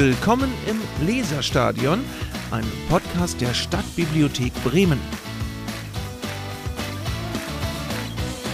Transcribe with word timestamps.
Willkommen 0.00 0.50
im 0.66 1.06
Leserstadion, 1.06 2.02
einem 2.50 2.72
Podcast 2.88 3.38
der 3.38 3.52
Stadtbibliothek 3.52 4.50
Bremen. 4.64 4.98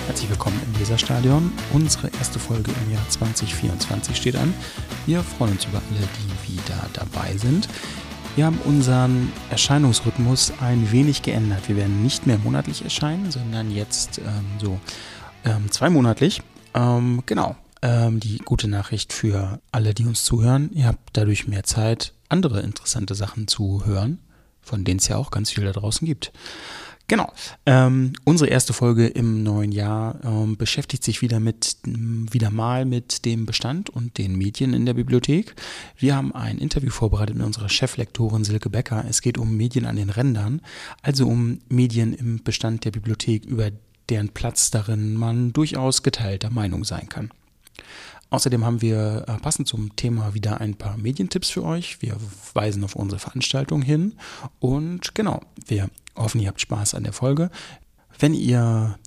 Herzlich 0.09 0.29
willkommen 0.29 0.61
im 0.67 0.81
Leserstadion. 0.81 1.53
Unsere 1.73 2.09
erste 2.19 2.41
Folge 2.41 2.73
im 2.85 2.93
Jahr 2.93 3.09
2024 3.11 4.17
steht 4.17 4.35
an. 4.35 4.53
Wir 5.07 5.23
freuen 5.23 5.53
uns 5.53 5.67
über 5.67 5.81
alle, 5.89 6.09
die 6.19 6.53
wieder 6.53 6.85
dabei 6.95 7.37
sind. 7.37 7.69
Wir 8.35 8.47
haben 8.47 8.59
unseren 8.65 9.33
Erscheinungsrhythmus 9.49 10.53
ein 10.61 10.91
wenig 10.91 11.23
geändert. 11.23 11.69
Wir 11.69 11.77
werden 11.77 12.03
nicht 12.03 12.27
mehr 12.27 12.39
monatlich 12.39 12.83
erscheinen, 12.83 13.31
sondern 13.31 13.71
jetzt 13.71 14.19
ähm, 14.19 14.25
so 14.61 14.81
ähm, 15.45 15.71
zweimonatlich. 15.71 16.43
Ähm, 16.75 17.23
genau. 17.25 17.55
Ähm, 17.83 18.21
die 18.21 18.39
gute 18.39 18.69
Nachricht 18.69 19.13
für 19.13 19.61
alle, 19.71 19.93
die 19.93 20.07
uns 20.07 20.25
zuhören. 20.25 20.71
Ihr 20.73 20.87
habt 20.87 21.11
dadurch 21.13 21.47
mehr 21.47 21.65
Zeit, 21.65 22.15
andere 22.29 22.61
interessante 22.61 23.15
Sachen 23.15 23.49
zu 23.49 23.85
hören, 23.85 24.19
von 24.63 24.85
denen 24.85 24.99
es 24.99 25.09
ja 25.09 25.17
auch 25.17 25.31
ganz 25.31 25.51
viel 25.51 25.65
da 25.65 25.73
draußen 25.73 26.07
gibt. 26.07 26.33
Genau. 27.09 27.33
Ähm, 27.67 28.15
unsere 28.25 28.51
erste 28.51 28.73
Folge 28.73 29.07
im 29.07 29.45
neuen 29.45 29.71
Jahr 29.71 30.19
ähm, 30.25 30.57
beschäftigt 30.57 31.05
sich 31.05 31.23
wieder 31.23 31.39
mit 31.39 31.77
wieder 31.85 32.51
mal 32.51 32.85
mit 32.85 33.25
dem 33.25 33.47
Bestand 33.47 33.91
und 33.91 34.19
den 34.19 34.37
Medien 34.37 34.75
in 34.75 34.87
der 34.87 34.95
Bibliothek. 34.95 35.55
Wir 35.97 36.17
haben 36.17 36.35
ein 36.35 36.59
Interview 36.59 36.91
vorbereitet 36.91 37.37
mit 37.37 37.47
unserer 37.47 37.69
Cheflektorin 37.69 38.43
Silke 38.43 38.71
Becker. 38.71 39.05
Es 39.09 39.21
geht 39.21 39.39
um 39.39 39.57
Medien 39.57 39.87
an 39.87 39.97
den 39.97 40.11
Rändern, 40.11 40.63
also 41.03 41.29
um 41.29 41.61
Medien 41.69 42.13
im 42.13 42.43
Bestand 42.43 42.85
der 42.85 42.91
Bibliothek, 42.91 43.45
über 43.45 43.71
deren 44.09 44.31
Platz 44.31 44.73
darin 44.73 45.15
man 45.15 45.53
durchaus 45.53 46.03
geteilter 46.03 46.51
Meinung 46.51 46.83
sein 46.83 47.09
kann. 47.09 47.31
Außerdem 48.31 48.65
haben 48.65 48.83
wir 48.83 49.25
äh, 49.29 49.39
passend 49.39 49.69
zum 49.69 49.95
Thema 49.95 50.35
wieder 50.35 50.61
ein 50.61 50.75
paar 50.75 50.97
Medientipps 50.97 51.51
für 51.51 51.65
euch. 51.65 52.03
Wir 52.03 52.17
weisen 52.55 52.83
auf 52.83 52.97
unsere 52.97 53.21
Veranstaltung 53.21 53.83
hin 53.83 54.15
und 54.59 55.15
genau, 55.15 55.41
wir 55.67 55.89
hoffen, 56.17 56.41
ihr 56.41 56.49
habt 56.49 56.61
Spaß 56.61 56.95
an 56.95 57.05
der 57.05 57.13
Folge. 57.13 57.51
Wenn 58.19 58.35
ihr 58.35 58.99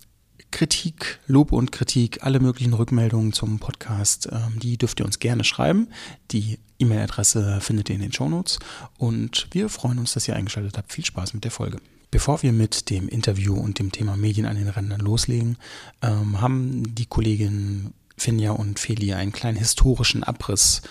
Kritik, 0.50 1.20
Lob 1.26 1.52
und 1.52 1.70
Kritik, 1.70 2.24
alle 2.24 2.40
möglichen 2.40 2.72
Rückmeldungen 2.72 3.32
zum 3.32 3.58
Podcast, 3.58 4.28
ähm, 4.32 4.58
die 4.58 4.78
dürft 4.78 5.00
ihr 5.00 5.06
uns 5.06 5.18
gerne 5.18 5.44
schreiben. 5.44 5.88
Die 6.30 6.58
E-Mail-Adresse 6.78 7.60
findet 7.60 7.88
ihr 7.88 7.96
in 7.96 8.00
den 8.00 8.12
Shownotes 8.12 8.58
und 8.98 9.48
wir 9.52 9.68
freuen 9.68 9.98
uns, 9.98 10.14
dass 10.14 10.26
ihr 10.26 10.34
eingeschaltet 10.34 10.78
habt. 10.78 10.92
Viel 10.92 11.04
Spaß 11.04 11.34
mit 11.34 11.44
der 11.44 11.50
Folge. 11.50 11.78
Bevor 12.10 12.42
wir 12.42 12.52
mit 12.52 12.90
dem 12.90 13.08
Interview 13.08 13.54
und 13.54 13.78
dem 13.78 13.92
Thema 13.92 14.16
Medien 14.16 14.46
an 14.46 14.56
den 14.56 14.68
Rändern 14.68 15.00
loslegen, 15.00 15.56
ähm, 16.02 16.40
haben 16.40 16.94
die 16.94 17.06
Kolleginnen 17.06 17.94
Finja 18.20 18.52
und 18.52 18.78
Feli 18.78 19.14
einen 19.14 19.32
kleinen 19.32 19.58
historischen 19.58 20.22
Abriss 20.24 20.82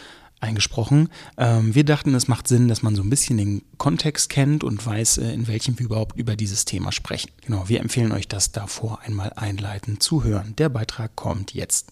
eingesprochen. 0.41 1.09
Ähm, 1.37 1.75
wir 1.75 1.83
dachten, 1.83 2.15
es 2.15 2.27
macht 2.27 2.47
Sinn, 2.47 2.67
dass 2.67 2.81
man 2.81 2.95
so 2.95 3.03
ein 3.03 3.09
bisschen 3.09 3.37
den 3.37 3.61
Kontext 3.77 4.29
kennt 4.29 4.63
und 4.63 4.85
weiß, 4.85 5.17
äh, 5.19 5.33
in 5.33 5.47
welchem 5.47 5.77
wir 5.79 5.85
überhaupt 5.85 6.17
über 6.17 6.35
dieses 6.35 6.65
Thema 6.65 6.91
sprechen. 6.91 7.31
Genau, 7.45 7.67
wir 7.67 7.81
empfehlen 7.81 8.11
euch 8.11 8.27
das 8.27 8.51
davor 8.51 8.99
einmal 9.01 9.33
einleitend 9.35 10.01
zu 10.01 10.23
hören. 10.23 10.55
Der 10.57 10.69
Beitrag 10.69 11.15
kommt 11.15 11.53
jetzt. 11.53 11.87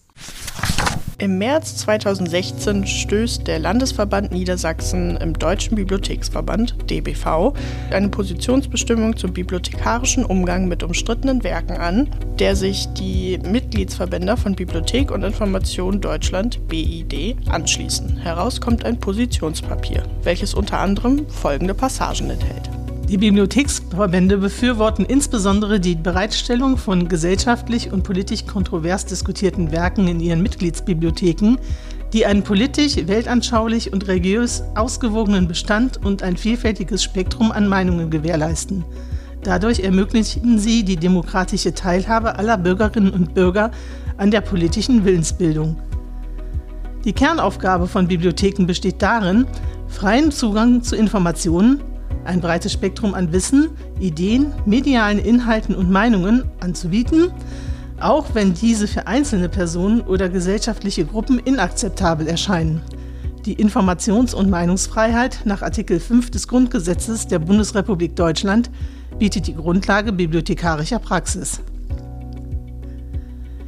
Im 1.20 1.36
März 1.38 1.78
2016 1.78 2.86
stößt 2.86 3.48
der 3.48 3.58
Landesverband 3.58 4.30
Niedersachsen 4.30 5.16
im 5.16 5.36
Deutschen 5.36 5.74
Bibliotheksverband 5.74 6.88
DBV 6.88 7.54
eine 7.90 8.08
Positionsbestimmung 8.08 9.16
zum 9.16 9.32
bibliothekarischen 9.32 10.24
Umgang 10.24 10.68
mit 10.68 10.84
umstrittenen 10.84 11.42
Werken 11.42 11.76
an, 11.76 12.08
der 12.38 12.54
sich 12.54 12.86
die 12.92 13.36
Mitgliedsverbände 13.38 14.36
von 14.36 14.54
Bibliothek 14.54 15.10
und 15.10 15.24
Information 15.24 16.00
Deutschland 16.00 16.60
BID 16.68 17.36
anschließen. 17.48 18.18
Heraus 18.18 18.60
kommt 18.60 18.84
ein 18.84 19.00
Positionspapier, 19.00 20.04
welches 20.22 20.54
unter 20.54 20.78
anderem 20.78 21.28
folgende 21.28 21.74
Passagen 21.74 22.30
enthält. 22.30 22.70
Die 23.08 23.16
Bibliotheksverbände 23.16 24.36
befürworten 24.36 25.06
insbesondere 25.06 25.80
die 25.80 25.94
Bereitstellung 25.94 26.76
von 26.76 27.08
gesellschaftlich 27.08 27.90
und 27.90 28.02
politisch 28.02 28.44
kontrovers 28.44 29.06
diskutierten 29.06 29.72
Werken 29.72 30.08
in 30.08 30.20
ihren 30.20 30.42
Mitgliedsbibliotheken, 30.42 31.56
die 32.12 32.26
einen 32.26 32.42
politisch, 32.42 32.96
weltanschaulich 33.06 33.94
und 33.94 34.06
religiös 34.08 34.62
ausgewogenen 34.74 35.48
Bestand 35.48 36.04
und 36.04 36.22
ein 36.22 36.36
vielfältiges 36.36 37.02
Spektrum 37.02 37.50
an 37.50 37.66
Meinungen 37.66 38.10
gewährleisten. 38.10 38.84
Dadurch 39.42 39.80
ermöglichen 39.80 40.58
sie 40.58 40.82
die 40.82 40.96
demokratische 40.96 41.72
Teilhabe 41.72 42.38
aller 42.38 42.58
Bürgerinnen 42.58 43.14
und 43.14 43.32
Bürger 43.32 43.70
an 44.18 44.30
der 44.30 44.42
politischen 44.42 45.06
Willensbildung. 45.06 45.76
Die 47.06 47.14
Kernaufgabe 47.14 47.86
von 47.86 48.06
Bibliotheken 48.06 48.66
besteht 48.66 49.00
darin, 49.00 49.46
freien 49.86 50.30
Zugang 50.30 50.82
zu 50.82 50.94
Informationen, 50.94 51.80
ein 52.28 52.40
breites 52.40 52.72
Spektrum 52.72 53.14
an 53.14 53.32
Wissen, 53.32 53.70
Ideen, 53.98 54.52
medialen 54.66 55.18
Inhalten 55.18 55.74
und 55.74 55.90
Meinungen 55.90 56.44
anzubieten, 56.60 57.32
auch 58.00 58.26
wenn 58.34 58.54
diese 58.54 58.86
für 58.86 59.06
einzelne 59.06 59.48
Personen 59.48 60.02
oder 60.02 60.28
gesellschaftliche 60.28 61.04
Gruppen 61.04 61.38
inakzeptabel 61.38 62.28
erscheinen. 62.28 62.82
Die 63.44 63.56
Informations- 63.56 64.34
und 64.34 64.50
Meinungsfreiheit 64.50 65.40
nach 65.46 65.62
Artikel 65.62 65.98
5 65.98 66.30
des 66.30 66.46
Grundgesetzes 66.46 67.26
der 67.26 67.38
Bundesrepublik 67.38 68.14
Deutschland 68.14 68.70
bietet 69.18 69.46
die 69.46 69.54
Grundlage 69.54 70.12
bibliothekarischer 70.12 70.98
Praxis. 70.98 71.60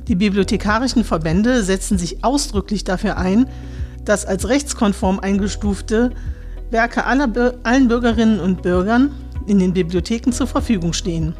Die 0.07 0.17
bibliothekarischen 0.17 1.05
Verbände 1.05 1.63
setzen 1.63 1.97
sich 1.97 2.23
ausdrücklich 2.23 2.85
dafür 2.85 3.17
ein, 3.17 3.47
dass 4.05 4.27
als 4.27 4.49
rechtskonform 4.49 5.19
eingestufte 5.21 6.11
Werke 6.71 7.05
aller, 7.05 7.55
allen 7.65 7.89
Bürgerinnen 7.89 8.39
und 8.39 8.63
Bürgern 8.63 9.11
in 9.47 9.59
den 9.59 9.73
Bibliotheken 9.73 10.33
zur 10.33 10.47
Verfügung 10.47 10.93
stehen. 10.93 11.35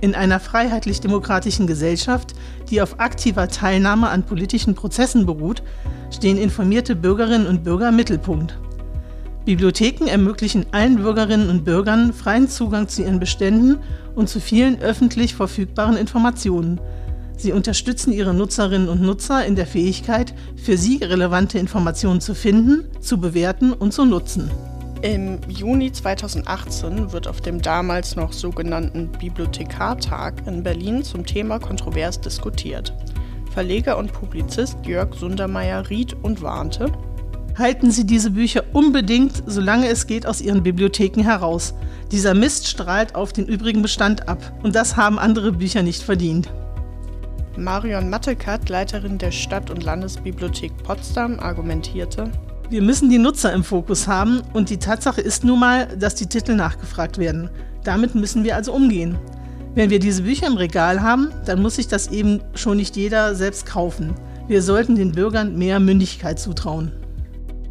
In 0.00 0.14
einer 0.14 0.38
freiheitlich-demokratischen 0.38 1.66
Gesellschaft, 1.66 2.34
die 2.70 2.80
auf 2.80 3.00
aktiver 3.00 3.48
Teilnahme 3.48 4.08
an 4.08 4.24
politischen 4.24 4.74
Prozessen 4.74 5.26
beruht, 5.26 5.62
stehen 6.10 6.36
informierte 6.36 6.94
Bürgerinnen 6.94 7.46
und 7.46 7.64
Bürger 7.64 7.88
im 7.88 7.96
Mittelpunkt. 7.96 8.58
Bibliotheken 9.44 10.06
ermöglichen 10.06 10.66
allen 10.72 10.96
Bürgerinnen 10.96 11.50
und 11.50 11.64
Bürgern 11.64 12.12
freien 12.12 12.48
Zugang 12.48 12.88
zu 12.88 13.02
ihren 13.02 13.20
Beständen 13.20 13.78
und 14.14 14.28
zu 14.28 14.40
vielen 14.40 14.80
öffentlich 14.80 15.34
verfügbaren 15.34 15.96
Informationen– 15.96 16.80
Sie 17.36 17.52
unterstützen 17.52 18.12
ihre 18.12 18.32
Nutzerinnen 18.32 18.88
und 18.88 19.02
Nutzer 19.02 19.44
in 19.44 19.56
der 19.56 19.66
Fähigkeit, 19.66 20.34
für 20.56 20.78
sie 20.78 20.98
relevante 21.02 21.58
Informationen 21.58 22.20
zu 22.20 22.34
finden, 22.34 22.84
zu 23.00 23.18
bewerten 23.18 23.72
und 23.72 23.92
zu 23.92 24.04
nutzen. 24.04 24.50
Im 25.02 25.38
Juni 25.48 25.92
2018 25.92 27.12
wird 27.12 27.28
auf 27.28 27.42
dem 27.42 27.60
damals 27.60 28.16
noch 28.16 28.32
sogenannten 28.32 29.10
Bibliothekartag 29.12 30.46
in 30.46 30.62
Berlin 30.62 31.02
zum 31.02 31.26
Thema 31.26 31.58
kontrovers 31.58 32.20
diskutiert. 32.20 32.94
Verleger 33.52 33.98
und 33.98 34.12
Publizist 34.12 34.78
Jörg 34.86 35.14
Sundermeier 35.14 35.90
riet 35.90 36.16
und 36.22 36.40
warnte, 36.40 36.90
Halten 37.56 37.92
Sie 37.92 38.04
diese 38.04 38.32
Bücher 38.32 38.64
unbedingt, 38.72 39.44
solange 39.46 39.88
es 39.88 40.08
geht, 40.08 40.26
aus 40.26 40.40
Ihren 40.40 40.64
Bibliotheken 40.64 41.22
heraus. 41.22 41.74
Dieser 42.10 42.34
Mist 42.34 42.66
strahlt 42.66 43.14
auf 43.14 43.32
den 43.32 43.46
übrigen 43.46 43.80
Bestand 43.80 44.28
ab 44.28 44.52
und 44.64 44.74
das 44.74 44.96
haben 44.96 45.20
andere 45.20 45.52
Bücher 45.52 45.82
nicht 45.82 46.02
verdient. 46.02 46.48
Marion 47.56 48.10
Mattekat, 48.10 48.68
Leiterin 48.68 49.18
der 49.18 49.30
Stadt- 49.30 49.70
und 49.70 49.82
Landesbibliothek 49.82 50.72
Potsdam, 50.82 51.38
argumentierte, 51.38 52.30
wir 52.70 52.80
müssen 52.80 53.10
die 53.10 53.18
Nutzer 53.18 53.52
im 53.52 53.62
Fokus 53.62 54.08
haben 54.08 54.42
und 54.54 54.70
die 54.70 54.78
Tatsache 54.78 55.20
ist 55.20 55.44
nun 55.44 55.60
mal, 55.60 55.86
dass 55.98 56.14
die 56.14 56.26
Titel 56.26 56.54
nachgefragt 56.54 57.18
werden. 57.18 57.50
Damit 57.84 58.14
müssen 58.14 58.42
wir 58.42 58.56
also 58.56 58.72
umgehen. 58.72 59.18
Wenn 59.74 59.90
wir 59.90 59.98
diese 59.98 60.22
Bücher 60.22 60.46
im 60.46 60.56
Regal 60.56 61.02
haben, 61.02 61.30
dann 61.44 61.60
muss 61.60 61.76
sich 61.76 61.88
das 61.88 62.08
eben 62.08 62.40
schon 62.54 62.78
nicht 62.78 62.96
jeder 62.96 63.34
selbst 63.34 63.66
kaufen. 63.66 64.14
Wir 64.48 64.62
sollten 64.62 64.94
den 64.94 65.12
Bürgern 65.12 65.58
mehr 65.58 65.78
Mündigkeit 65.78 66.38
zutrauen. 66.40 66.90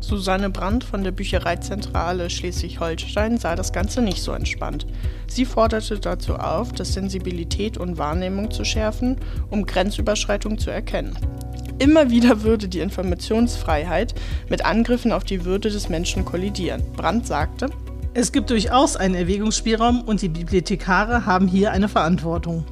Susanne 0.03 0.49
Brandt 0.49 0.83
von 0.83 1.05
der 1.05 1.11
Büchereizentrale 1.11 2.29
Schleswig-Holstein 2.29 3.37
sah 3.37 3.55
das 3.55 3.71
Ganze 3.71 4.01
nicht 4.01 4.21
so 4.21 4.33
entspannt. 4.33 4.85
Sie 5.27 5.45
forderte 5.45 5.97
dazu 5.97 6.35
auf, 6.35 6.73
das 6.73 6.93
Sensibilität 6.93 7.77
und 7.77 7.97
Wahrnehmung 7.97 8.51
zu 8.51 8.65
schärfen, 8.65 9.15
um 9.49 9.65
Grenzüberschreitungen 9.65 10.57
zu 10.57 10.71
erkennen. 10.71 11.17
Immer 11.79 12.09
wieder 12.09 12.43
würde 12.43 12.67
die 12.67 12.81
Informationsfreiheit 12.81 14.13
mit 14.49 14.65
Angriffen 14.65 15.13
auf 15.13 15.23
die 15.23 15.45
Würde 15.45 15.69
des 15.69 15.87
Menschen 15.87 16.25
kollidieren. 16.25 16.83
Brandt 16.97 17.25
sagte, 17.25 17.69
es 18.13 18.33
gibt 18.33 18.49
durchaus 18.49 18.97
einen 18.97 19.15
Erwägungsspielraum 19.15 20.01
und 20.01 20.21
die 20.21 20.29
Bibliothekare 20.29 21.25
haben 21.25 21.47
hier 21.47 21.71
eine 21.71 21.87
Verantwortung. 21.87 22.65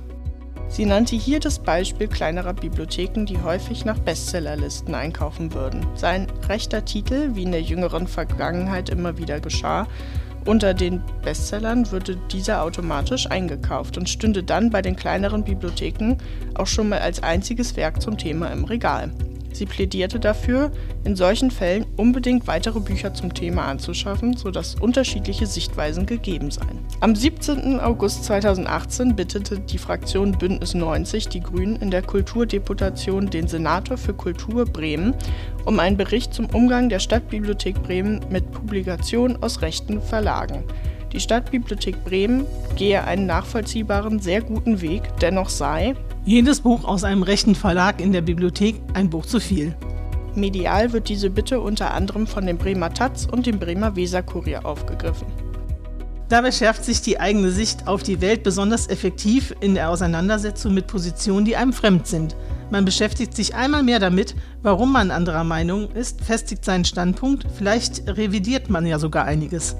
Sie 0.71 0.85
nannte 0.85 1.18
hier 1.18 1.41
das 1.41 1.59
Beispiel 1.59 2.07
kleinerer 2.07 2.53
Bibliotheken, 2.53 3.25
die 3.25 3.41
häufig 3.41 3.83
nach 3.83 4.00
Bestsellerlisten 4.00 4.95
einkaufen 4.95 5.53
würden. 5.53 5.85
Sein 5.95 6.27
rechter 6.47 6.85
Titel, 6.85 7.31
wie 7.33 7.44
in 7.44 7.51
der 7.51 7.62
jüngeren 7.62 8.07
Vergangenheit 8.07 8.89
immer 8.89 9.18
wieder 9.18 9.41
geschah, 9.41 9.85
unter 10.45 10.73
den 10.73 11.03
Bestsellern 11.23 11.91
würde 11.91 12.15
dieser 12.31 12.63
automatisch 12.63 13.29
eingekauft 13.29 13.97
und 13.97 14.07
stünde 14.07 14.44
dann 14.44 14.69
bei 14.69 14.81
den 14.81 14.95
kleineren 14.95 15.44
Bibliotheken 15.44 16.15
auch 16.56 16.68
schon 16.68 16.88
mal 16.88 17.00
als 17.00 17.21
einziges 17.21 17.75
Werk 17.75 18.01
zum 18.01 18.18
Thema 18.18 18.47
im 18.47 18.63
Regal. 18.63 19.12
Sie 19.53 19.65
plädierte 19.65 20.19
dafür, 20.19 20.71
in 21.03 21.15
solchen 21.15 21.51
Fällen 21.51 21.86
unbedingt 21.98 22.48
weitere 22.48 22.80
Bücher 22.80 23.13
zum 23.13 23.33
Thema 23.33 23.65
anzuschaffen, 23.65 24.38
sodass 24.38 24.75
unterschiedliche 24.75 25.45
Sichtweisen 25.45 26.06
gegeben 26.06 26.51
seien. 26.51 26.80
Am 27.00 27.15
17. 27.15 27.80
August 27.80 28.25
2018 28.25 29.15
bittete 29.15 29.59
die 29.59 29.77
Fraktion 29.77 30.33
Bündnis 30.33 30.74
90 30.74 31.27
die 31.27 31.42
Grünen 31.42 31.75
in 31.77 31.92
der 31.92 32.01
Kulturdeputation 32.01 33.30
den 33.30 33.48
Senator 33.48 33.98
für 33.98 34.13
Kultur 34.13 34.65
Bremen 34.65 35.13
um 35.65 35.80
einen 35.80 35.97
Bericht 35.97 36.33
zum 36.33 36.47
Umgang 36.47 36.89
der 36.89 37.00
Stadtbibliothek 37.00 37.81
Bremen 37.83 38.19
mit 38.30 38.51
Publikationen 38.51 39.42
aus 39.44 39.62
rechten 39.62 40.01
Verlagen. 40.01 40.63
Die 41.12 41.19
Stadtbibliothek 41.19 42.04
Bremen 42.06 42.45
gehe 42.75 43.04
einen 43.04 43.25
nachvollziehbaren, 43.25 44.19
sehr 44.19 44.42
guten 44.42 44.81
Weg, 44.81 45.04
dennoch 45.21 45.50
sei 45.50 45.95
jedes 46.25 46.62
Buch 46.62 46.83
aus 46.83 47.03
einem 47.03 47.23
rechten 47.23 47.56
Verlag 47.56 48.00
in 48.00 48.12
der 48.12 48.21
Bibliothek 48.21 48.75
ein 48.94 49.09
Buch 49.09 49.25
zu 49.25 49.39
viel. 49.39 49.75
Medial 50.35 50.94
wird 50.94 51.09
diese 51.09 51.29
Bitte 51.29 51.59
unter 51.59 51.94
anderem 51.94 52.27
von 52.27 52.45
dem 52.45 52.57
Bremer 52.57 52.94
Taz 52.94 53.27
und 53.29 53.45
dem 53.45 53.59
Bremer 53.59 53.95
Weserkurier 53.95 54.65
aufgegriffen. 54.65 55.27
Dabei 56.29 56.51
schärft 56.51 56.85
sich 56.85 57.01
die 57.01 57.19
eigene 57.19 57.51
Sicht 57.51 57.88
auf 57.88 58.03
die 58.03 58.21
Welt 58.21 58.44
besonders 58.44 58.88
effektiv 58.88 59.53
in 59.59 59.73
der 59.73 59.89
Auseinandersetzung 59.89 60.73
mit 60.73 60.88
Positionen, 60.88 61.44
die 61.44 61.57
einem 61.57 61.73
fremd 61.73 62.07
sind. 62.07 62.38
Man 62.69 62.85
beschäftigt 62.85 63.35
sich 63.35 63.53
einmal 63.53 63.83
mehr 63.83 64.00
damit, 64.00 64.35
warum 64.62 64.94
man 64.94 65.12
anderer 65.12 65.44
Meinung 65.44 65.91
ist, 65.91 66.23
festigt 66.23 66.63
seinen 66.63 66.85
Standpunkt, 66.85 67.45
vielleicht 67.57 68.07
revidiert 68.07 68.69
man 68.69 68.85
ja 68.85 68.97
sogar 68.97 69.25
einiges. 69.25 69.75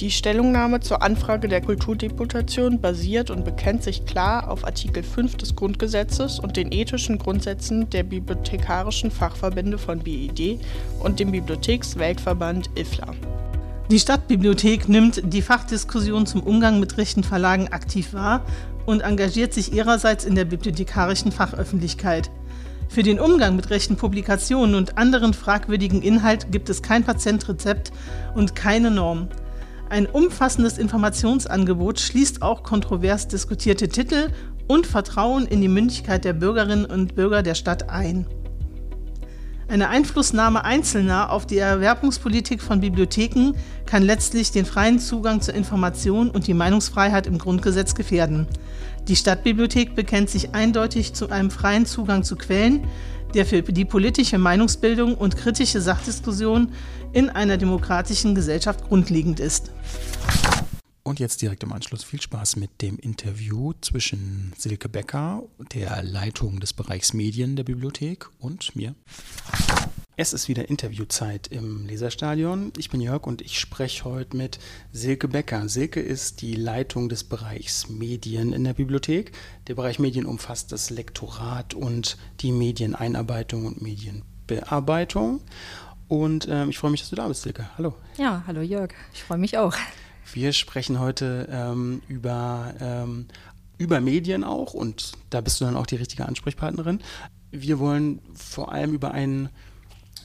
Die 0.00 0.12
Stellungnahme 0.12 0.78
zur 0.78 1.02
Anfrage 1.02 1.48
der 1.48 1.60
Kulturdeputation 1.60 2.80
basiert 2.80 3.32
und 3.32 3.44
bekennt 3.44 3.82
sich 3.82 4.06
klar 4.06 4.48
auf 4.48 4.64
Artikel 4.64 5.02
5 5.02 5.34
des 5.34 5.56
Grundgesetzes 5.56 6.38
und 6.38 6.56
den 6.56 6.70
ethischen 6.70 7.18
Grundsätzen 7.18 7.90
der 7.90 8.04
bibliothekarischen 8.04 9.10
Fachverbände 9.10 9.76
von 9.76 9.98
BID 9.98 10.60
und 11.00 11.18
dem 11.18 11.32
Bibliotheksweltverband 11.32 12.70
IFLA. 12.78 13.12
Die 13.90 13.98
Stadtbibliothek 13.98 14.88
nimmt 14.88 15.20
die 15.24 15.42
Fachdiskussion 15.42 16.26
zum 16.26 16.44
Umgang 16.44 16.78
mit 16.78 16.96
rechten 16.96 17.24
Verlagen 17.24 17.66
aktiv 17.66 18.14
wahr 18.14 18.44
und 18.86 19.00
engagiert 19.00 19.52
sich 19.52 19.72
ihrerseits 19.72 20.24
in 20.24 20.36
der 20.36 20.44
bibliothekarischen 20.44 21.32
Fachöffentlichkeit. 21.32 22.30
Für 22.88 23.02
den 23.02 23.18
Umgang 23.18 23.56
mit 23.56 23.68
rechten 23.70 23.96
Publikationen 23.96 24.76
und 24.76 24.96
anderen 24.96 25.34
fragwürdigen 25.34 26.02
Inhalt 26.02 26.52
gibt 26.52 26.70
es 26.70 26.82
kein 26.82 27.02
Patientrezept 27.02 27.90
und 28.36 28.54
keine 28.54 28.92
Norm. 28.92 29.28
Ein 29.90 30.06
umfassendes 30.06 30.76
Informationsangebot 30.76 31.98
schließt 31.98 32.42
auch 32.42 32.62
kontrovers 32.62 33.26
diskutierte 33.26 33.88
Titel 33.88 34.28
und 34.66 34.86
Vertrauen 34.86 35.46
in 35.46 35.62
die 35.62 35.68
Mündigkeit 35.68 36.26
der 36.26 36.34
Bürgerinnen 36.34 36.84
und 36.84 37.14
Bürger 37.14 37.42
der 37.42 37.54
Stadt 37.54 37.88
ein. 37.88 38.26
Eine 39.66 39.88
Einflussnahme 39.88 40.64
Einzelner 40.64 41.30
auf 41.30 41.46
die 41.46 41.58
Erwerbungspolitik 41.58 42.62
von 42.62 42.80
Bibliotheken 42.80 43.52
kann 43.86 44.02
letztlich 44.02 44.50
den 44.50 44.64
freien 44.66 44.98
Zugang 44.98 45.40
zur 45.40 45.54
Information 45.54 46.30
und 46.30 46.46
die 46.46 46.54
Meinungsfreiheit 46.54 47.26
im 47.26 47.38
Grundgesetz 47.38 47.94
gefährden. 47.94 48.46
Die 49.08 49.16
Stadtbibliothek 49.16 49.94
bekennt 49.94 50.28
sich 50.28 50.54
eindeutig 50.54 51.14
zu 51.14 51.30
einem 51.30 51.50
freien 51.50 51.86
Zugang 51.86 52.24
zu 52.24 52.36
Quellen, 52.36 52.86
der 53.34 53.46
für 53.46 53.62
die 53.62 53.84
politische 53.84 54.38
Meinungsbildung 54.38 55.14
und 55.14 55.36
kritische 55.36 55.80
Sachdiskussion 55.80 56.72
in 57.12 57.30
einer 57.30 57.56
demokratischen 57.56 58.34
Gesellschaft 58.34 58.84
grundlegend 58.88 59.40
ist. 59.40 59.72
Und 61.02 61.20
jetzt 61.20 61.40
direkt 61.40 61.62
im 61.62 61.72
Anschluss 61.72 62.04
viel 62.04 62.20
Spaß 62.20 62.56
mit 62.56 62.82
dem 62.82 62.98
Interview 62.98 63.72
zwischen 63.80 64.52
Silke 64.58 64.90
Becker, 64.90 65.42
der 65.72 66.02
Leitung 66.02 66.60
des 66.60 66.74
Bereichs 66.74 67.14
Medien 67.14 67.56
der 67.56 67.64
Bibliothek, 67.64 68.28
und 68.38 68.76
mir. 68.76 68.94
Es 70.20 70.32
ist 70.32 70.48
wieder 70.48 70.68
Interviewzeit 70.68 71.46
im 71.46 71.86
Leserstadion. 71.86 72.72
Ich 72.76 72.90
bin 72.90 73.00
Jörg 73.00 73.24
und 73.24 73.40
ich 73.40 73.60
spreche 73.60 74.02
heute 74.02 74.36
mit 74.36 74.58
Silke 74.90 75.28
Becker. 75.28 75.68
Silke 75.68 76.00
ist 76.00 76.42
die 76.42 76.56
Leitung 76.56 77.08
des 77.08 77.22
Bereichs 77.22 77.88
Medien 77.88 78.52
in 78.52 78.64
der 78.64 78.74
Bibliothek. 78.74 79.30
Der 79.68 79.76
Bereich 79.76 80.00
Medien 80.00 80.26
umfasst 80.26 80.72
das 80.72 80.90
Lektorat 80.90 81.74
und 81.74 82.16
die 82.40 82.50
Medieneinarbeitung 82.50 83.64
und 83.64 83.80
Medienbearbeitung. 83.80 85.40
Und 86.08 86.48
ähm, 86.50 86.70
ich 86.70 86.78
freue 86.78 86.90
mich, 86.90 87.02
dass 87.02 87.10
du 87.10 87.16
da 87.16 87.28
bist, 87.28 87.42
Silke. 87.42 87.70
Hallo. 87.78 87.94
Ja, 88.16 88.42
hallo 88.48 88.62
Jörg. 88.62 88.90
Ich 89.14 89.22
freue 89.22 89.38
mich 89.38 89.56
auch. 89.56 89.76
Wir 90.32 90.52
sprechen 90.52 90.98
heute 90.98 91.48
ähm, 91.48 92.02
über, 92.08 92.74
ähm, 92.80 93.28
über 93.78 94.00
Medien 94.00 94.42
auch 94.42 94.74
und 94.74 95.12
da 95.30 95.40
bist 95.42 95.60
du 95.60 95.64
dann 95.64 95.76
auch 95.76 95.86
die 95.86 95.94
richtige 95.94 96.26
Ansprechpartnerin. 96.26 97.02
Wir 97.52 97.78
wollen 97.78 98.20
vor 98.34 98.72
allem 98.72 98.92
über 98.94 99.12
ein 99.12 99.50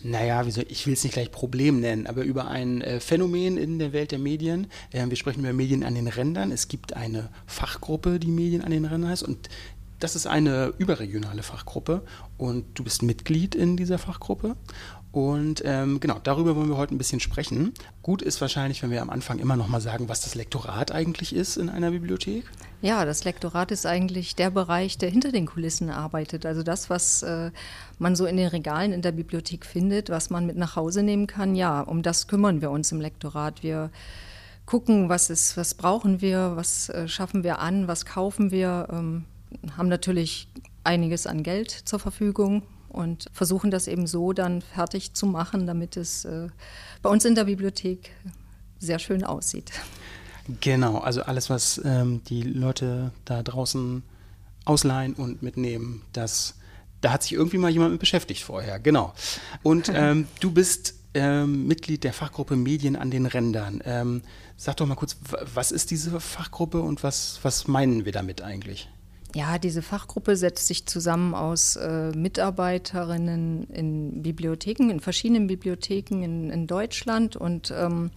naja, 0.04 0.44
soll, 0.52 0.66
ich 0.68 0.86
will 0.86 0.94
es 0.94 1.04
nicht 1.04 1.14
gleich 1.14 1.32
Problem 1.32 1.80
nennen, 1.80 2.08
aber 2.08 2.24
über 2.24 2.48
ein 2.48 2.82
äh, 2.82 3.00
Phänomen 3.00 3.58
in 3.58 3.80
der 3.80 3.94
Welt 3.94 4.12
der 4.12 4.20
Medien. 4.20 4.68
Äh, 4.92 5.06
wir 5.08 5.16
sprechen 5.16 5.40
über 5.40 5.54
Medien 5.54 5.84
an 5.84 5.96
den 5.96 6.08
Rändern. 6.08 6.52
Es 6.52 6.68
gibt 6.68 6.94
eine 6.94 7.30
Fachgruppe, 7.46 8.20
die 8.20 8.28
Medien 8.28 8.62
an 8.62 8.72
den 8.72 8.86
Rändern 8.86 9.10
heißt 9.10 9.24
und 9.24 9.50
das 10.04 10.16
ist 10.18 10.28
eine 10.28 10.74
überregionale 10.78 11.44
Fachgruppe 11.44 12.04
und 12.38 12.66
du 12.78 12.84
bist 12.84 13.04
Mitglied 13.04 13.56
in 13.56 13.78
dieser 13.78 13.98
Fachgruppe. 13.98 14.58
Und 15.14 15.62
ähm, 15.64 16.00
genau, 16.00 16.20
darüber 16.22 16.56
wollen 16.56 16.70
wir 16.70 16.76
heute 16.76 16.94
ein 16.94 16.98
bisschen 16.98 17.20
sprechen. 17.20 17.74
Gut 18.02 18.22
ist 18.22 18.42
wahrscheinlich, 18.42 18.82
wenn 18.84 18.90
wir 18.90 19.02
am 19.02 19.12
Anfang 19.12 19.40
immer 19.40 19.56
noch 19.56 19.68
mal 19.68 19.80
sagen, 19.80 20.10
was 20.10 20.22
das 20.22 20.36
Lektorat 20.36 20.92
eigentlich 20.92 21.36
ist 21.36 21.56
in 21.56 21.70
einer 21.70 21.92
Bibliothek. 21.92 22.44
Ja, 22.82 23.06
das 23.06 23.24
Lektorat 23.24 23.72
ist 23.72 23.86
eigentlich 23.86 24.36
der 24.36 24.50
Bereich, 24.50 24.98
der 24.98 25.10
hinter 25.10 25.32
den 25.32 25.46
Kulissen 25.46 25.90
arbeitet. 25.90 26.46
Also 26.46 26.64
das, 26.64 26.90
was 26.90 27.24
äh, 27.24 27.52
man 28.00 28.16
so 28.16 28.26
in 28.26 28.36
den 28.38 28.48
Regalen 28.48 28.92
in 28.92 29.04
der 29.04 29.12
Bibliothek 29.14 29.66
findet, 29.66 30.10
was 30.10 30.30
man 30.30 30.48
mit 30.48 30.58
nach 30.58 30.76
Hause 30.76 31.04
nehmen 31.04 31.28
kann, 31.28 31.56
ja, 31.56 31.80
um 31.80 32.02
das 32.02 32.28
kümmern 32.28 32.60
wir 32.60 32.72
uns 32.72 32.92
im 32.92 33.00
Lektorat. 33.00 33.64
Wir 33.64 33.92
gucken, 34.66 35.10
was 35.10 35.30
ist, 35.30 35.56
was 35.56 35.76
brauchen 35.76 36.22
wir, 36.22 36.54
was 36.56 36.90
äh, 36.90 37.08
schaffen 37.08 37.44
wir 37.44 37.60
an, 37.60 37.88
was 37.88 38.06
kaufen 38.06 38.52
wir, 38.52 38.88
ähm, 38.92 39.26
haben 39.78 39.90
natürlich 39.90 40.48
einiges 40.84 41.28
an 41.28 41.44
Geld 41.44 41.72
zur 41.72 42.00
Verfügung, 42.00 42.64
und 42.94 43.26
versuchen 43.34 43.72
das 43.72 43.88
eben 43.88 44.08
so 44.08 44.34
dann 44.34 44.62
fertig 44.62 45.14
zu 45.14 45.26
machen, 45.26 45.68
damit 45.68 45.98
es 45.98 46.26
äh, 46.26 46.48
bei 47.02 47.10
uns 47.10 47.26
in 47.26 47.36
der 47.36 47.46
Bibliothek 47.46 48.12
sehr 48.80 49.00
schön 49.00 49.24
aussieht. 49.24 49.72
Genau, 50.62 51.00
also 51.00 51.24
alles, 51.24 51.50
was 51.50 51.82
ähm, 51.84 52.22
die 52.26 52.44
Leute 52.44 53.12
da 53.26 53.42
draußen 53.44 54.04
ausleihen 54.66 55.16
und 55.16 55.42
mitnehmen, 55.42 56.04
das, 56.14 56.56
da 57.02 57.12
hat 57.12 57.24
sich 57.24 57.34
irgendwie 57.34 57.58
mal 57.58 57.72
jemand 57.72 57.92
mit 57.92 58.00
beschäftigt 58.00 58.44
vorher, 58.44 58.80
genau. 58.80 59.14
Und 59.64 59.90
ähm, 59.94 60.28
du 60.40 60.52
bist 60.52 60.96
ähm, 61.16 61.68
Mitglied 61.68 62.04
der 62.04 62.14
Fachgruppe 62.14 62.56
Medien 62.56 62.96
an 62.96 63.10
den 63.10 63.26
Rändern. 63.26 63.82
Ähm, 63.86 64.22
sag 64.56 64.78
doch 64.78 64.86
mal 64.86 64.96
kurz, 64.96 65.18
was 65.54 65.72
ist 65.72 65.92
diese 65.92 66.20
Fachgruppe 66.20 66.82
und 66.82 67.04
was, 67.04 67.40
was 67.42 67.68
meinen 67.68 68.06
wir 68.06 68.12
damit 68.12 68.42
eigentlich? 68.42 68.90
Ja, 69.36 69.58
diese 69.58 69.82
Fachgruppe 69.82 70.36
setzt 70.36 70.68
sich 70.68 70.86
zusammen 70.86 71.34
aus 71.34 71.76
äh, 71.76 72.12
Mitarbeiterinnen 72.12 73.64
in 73.64 74.22
Bibliotheken, 74.22 74.90
in 74.92 75.00
verschiedenen 75.00 75.48
Bibliotheken 75.48 76.22
in, 76.22 76.52
in 76.52 76.68
Deutschland 76.68 77.36
und 77.36 77.74
ähm, 77.76 78.12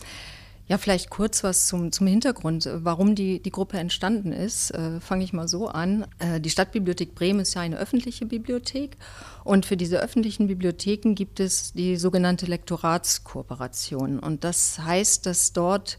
ja, 0.69 0.79
vielleicht 0.79 1.11
kurz 1.11 1.45
was 1.45 1.69
zum, 1.69 1.93
zum 1.93 2.09
Hintergrund, 2.09 2.69
warum 2.73 3.15
die, 3.15 3.41
die 3.41 3.53
Gruppe 3.53 3.79
entstanden 3.79 4.33
ist. 4.33 4.73
Äh, 4.73 5.01
Fange 5.01 5.23
ich 5.23 5.33
mal 5.33 5.47
so 5.47 5.69
an. 5.69 6.07
Äh, 6.19 6.41
die 6.41 6.51
Stadtbibliothek 6.51 7.15
Bremen 7.15 7.41
ist 7.41 7.55
ja 7.55 7.61
eine 7.61 7.79
öffentliche 7.79 8.27
Bibliothek 8.27 8.97
und 9.45 9.65
für 9.65 9.77
diese 9.77 10.01
öffentlichen 10.01 10.49
Bibliotheken 10.49 11.15
gibt 11.15 11.39
es 11.39 11.73
die 11.73 11.97
sogenannte 11.97 12.47
Lektoratskooperation. 12.47 14.19
Und 14.19 14.43
das 14.43 14.81
heißt, 14.81 15.25
dass 15.25 15.53
dort 15.53 15.99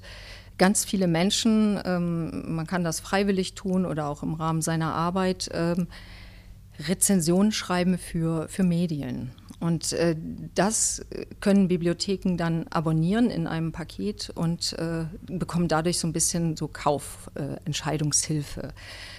ganz 0.58 0.86
viele 0.86 1.08
Menschen, 1.08 1.80
ähm, 1.86 2.56
man 2.56 2.68
kann 2.68 2.84
das 2.84 3.00
freiwillig 3.00 3.54
tun 3.54 3.86
oder 3.86 4.08
auch 4.08 4.24
im 4.24 4.34
Rahmen 4.34 4.62
seiner 4.62 4.94
Arbeit, 4.94 5.50
ähm, 5.54 5.88
Rezensionen 6.80 7.52
schreiben 7.52 7.98
für, 7.98 8.48
für 8.50 8.64
Medien. 8.64 9.32
Und 9.60 9.94
äh, 9.94 10.16
das 10.54 11.04
können 11.40 11.68
Bibliotheken 11.68 12.38
dann 12.38 12.68
abonnieren 12.68 13.32
in 13.32 13.48
einem 13.48 13.72
Paket 13.72 14.30
und 14.36 14.74
äh, 14.74 15.06
bekommen 15.26 15.68
dadurch 15.68 15.98
so 15.98 16.08
ein 16.08 16.14
bisschen 16.14 16.56
so 16.56 16.68
Kaufentscheidungshilfe. 16.68 18.64
Äh, 18.64 18.72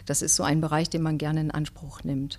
das 0.07 0.23
ist 0.23 0.37
so 0.37 0.45
ein 0.45 0.61
Bereich, 0.61 0.88
den 0.90 1.02
man 1.02 1.18
gerne 1.18 1.40
in 1.40 1.50
Anspruch 1.50 2.04
nimmt. 2.04 2.38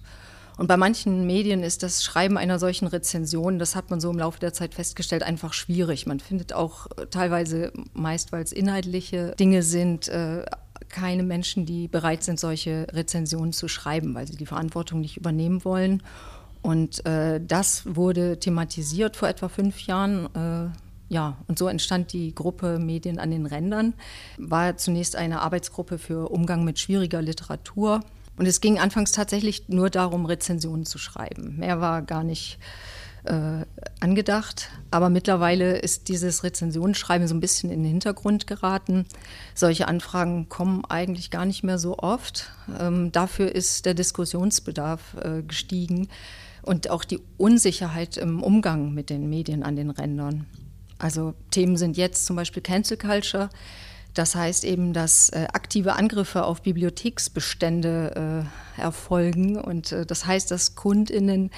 Und 0.59 0.67
bei 0.67 0.75
manchen 0.75 1.25
Medien 1.25 1.63
ist 1.63 1.83
das 1.83 2.03
Schreiben 2.03 2.37
einer 2.37 2.59
solchen 2.59 2.85
Rezension, 2.85 3.59
das 3.59 3.77
hat 3.77 3.89
man 3.89 4.01
so 4.01 4.11
im 4.11 4.19
Laufe 4.19 4.41
der 4.41 4.51
Zeit 4.51 4.73
festgestellt, 4.73 5.23
einfach 5.23 5.53
schwierig. 5.53 6.05
Man 6.05 6.19
findet 6.19 6.51
auch 6.51 6.87
äh, 6.97 7.05
teilweise, 7.05 7.71
meist 7.93 8.33
weil 8.33 8.43
es 8.43 8.51
inhaltliche 8.51 9.33
Dinge 9.39 9.63
sind, 9.63 10.09
äh, 10.09 10.43
keine 10.89 11.23
Menschen, 11.23 11.65
die 11.65 11.87
bereit 11.87 12.23
sind, 12.23 12.41
solche 12.41 12.87
Rezensionen 12.91 13.53
zu 13.53 13.69
schreiben, 13.69 14.13
weil 14.15 14.27
sie 14.27 14.35
die 14.35 14.45
Verantwortung 14.45 14.99
nicht 14.99 15.15
übernehmen 15.15 15.63
wollen. 15.63 16.03
Und 16.61 17.05
äh, 17.05 17.39
das 17.39 17.83
wurde 17.85 18.37
thematisiert 18.37 19.15
vor 19.15 19.29
etwa 19.29 19.47
fünf 19.47 19.79
Jahren. 19.83 20.25
Äh, 20.35 20.75
ja, 21.07 21.37
und 21.47 21.57
so 21.57 21.69
entstand 21.69 22.11
die 22.11 22.35
Gruppe 22.35 22.79
Medien 22.79 23.17
an 23.17 23.31
den 23.31 23.45
Rändern. 23.45 23.93
War 24.37 24.75
zunächst 24.75 25.15
eine 25.15 25.39
Arbeitsgruppe 25.39 25.97
für 25.97 26.29
Umgang 26.29 26.65
mit 26.65 26.79
schwieriger 26.79 27.21
Literatur 27.21 28.01
Und 28.39 28.45
es 28.45 28.61
ging 28.61 28.79
anfangs 28.79 29.11
tatsächlich 29.11 29.67
nur 29.67 29.89
darum, 29.89 30.25
Rezensionen 30.25 30.85
zu 30.85 30.97
schreiben. 30.97 31.57
Mehr 31.57 31.81
war 31.81 32.01
gar 32.01 32.23
nicht 32.23 32.57
äh, 33.25 33.65
angedacht. 33.99 34.69
Aber 34.91 35.09
mittlerweile 35.09 35.77
ist 35.77 36.07
dieses 36.07 36.45
Rezensionsschreiben 36.45 37.27
so 37.27 37.35
ein 37.35 37.41
bisschen 37.41 37.69
in 37.69 37.83
den 37.83 37.91
Hintergrund 37.91 38.47
geraten. 38.47 39.05
Solche 39.55 39.89
Anfragen 39.89 40.47
kommen 40.47 40.85
eigentlich 40.87 41.31
gar 41.31 41.43
nicht 41.43 41.63
mehr 41.63 41.77
so 41.77 41.99
oft. 41.99 42.49
Ähm, 42.79 43.11
dafür 43.11 43.53
ist 43.53 43.85
der 43.85 43.93
Diskussionsbedarf 43.93 45.17
äh, 45.21 45.43
gestiegen 45.43 46.07
und 46.61 46.89
auch 46.91 47.03
die 47.03 47.19
Unsicherheit 47.35 48.15
im 48.15 48.41
Umgang 48.41 48.93
mit 48.93 49.09
den 49.09 49.29
Medien 49.29 49.63
an 49.63 49.75
den 49.75 49.89
Rändern. 49.89 50.45
Also 50.97 51.33
Themen 51.51 51.75
sind 51.75 51.97
jetzt 51.97 52.25
zum 52.25 52.37
Beispiel 52.37 52.63
Cancel 52.63 52.95
Culture. 52.95 53.49
Das 54.13 54.35
heißt 54.35 54.63
eben, 54.63 54.93
dass 54.93 55.29
äh, 55.29 55.47
aktive 55.53 55.93
Angriffe 55.93 56.43
auf 56.43 56.61
Bibliotheksbestände 56.61 58.45
äh, 58.77 58.81
erfolgen. 58.81 59.57
Und 59.57 59.91
äh, 59.91 60.05
das 60.05 60.25
heißt, 60.25 60.49
dass 60.51 60.75
Kundinnen 60.75 61.51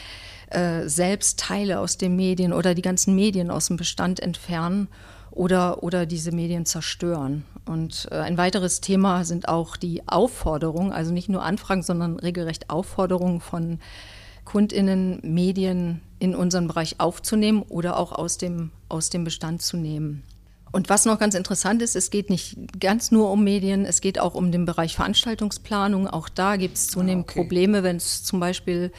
äh, 0.50 0.88
selbst 0.88 1.40
Teile 1.40 1.80
aus 1.80 1.98
den 1.98 2.16
Medien 2.16 2.54
oder 2.54 2.76
die 2.76 2.82
ganzen 2.82 3.16
Medien 3.16 3.50
aus 3.50 3.68
dem 3.68 3.78
Bestand 3.78 4.20
entfernen 4.20 4.90
oder, 5.32 5.82
oder 5.82 6.06
diese 6.06 6.32
Medien 6.32 6.66
zerstören. 6.66 7.46
Und 7.66 8.08
äh, 8.12 8.16
ein 8.16 8.38
weiteres 8.38 8.82
Thema 8.82 9.24
sind 9.24 9.48
auch 9.48 9.78
die 9.78 10.08
Aufforderungen, 10.08 10.92
also 10.92 11.14
nicht 11.14 11.30
nur 11.30 11.44
Anfragen, 11.44 11.84
sondern 11.84 12.20
regelrecht 12.20 12.70
Aufforderungen 12.70 13.40
von 13.40 13.80
Kundinnen, 14.44 15.20
Medien 15.24 16.02
in 16.20 16.36
unseren 16.36 16.68
Bereich 16.68 17.00
aufzunehmen 17.00 17.62
oder 17.62 17.98
auch 17.98 18.12
aus 18.12 18.38
dem, 18.38 18.72
aus 18.90 19.10
dem 19.10 19.24
Bestand 19.24 19.62
zu 19.62 19.78
nehmen. 19.78 20.24
Und 20.72 20.90
was 20.90 21.06
noch 21.06 21.20
ganz 21.20 21.36
interessant 21.36 21.82
ist, 21.82 21.96
es 21.96 22.10
geht 22.10 22.30
nicht 22.30 22.58
ganz 22.80 23.12
nur 23.12 23.30
um 23.30 23.44
Medien, 23.44 23.86
es 23.86 24.00
geht 24.00 24.20
auch 24.20 24.36
um 24.36 24.52
den 24.52 24.66
Bereich 24.66 24.96
Veranstaltungsplanung. 24.96 26.08
Auch 26.08 26.30
da 26.30 26.56
gibt 26.56 26.78
es 26.78 26.88
zunehmend 26.88 27.28
ah, 27.28 27.32
okay. 27.32 27.40
Probleme, 27.42 27.84
wenn 27.84 27.98
es 27.98 28.24
zum 28.24 28.40
Beispiel 28.40 28.92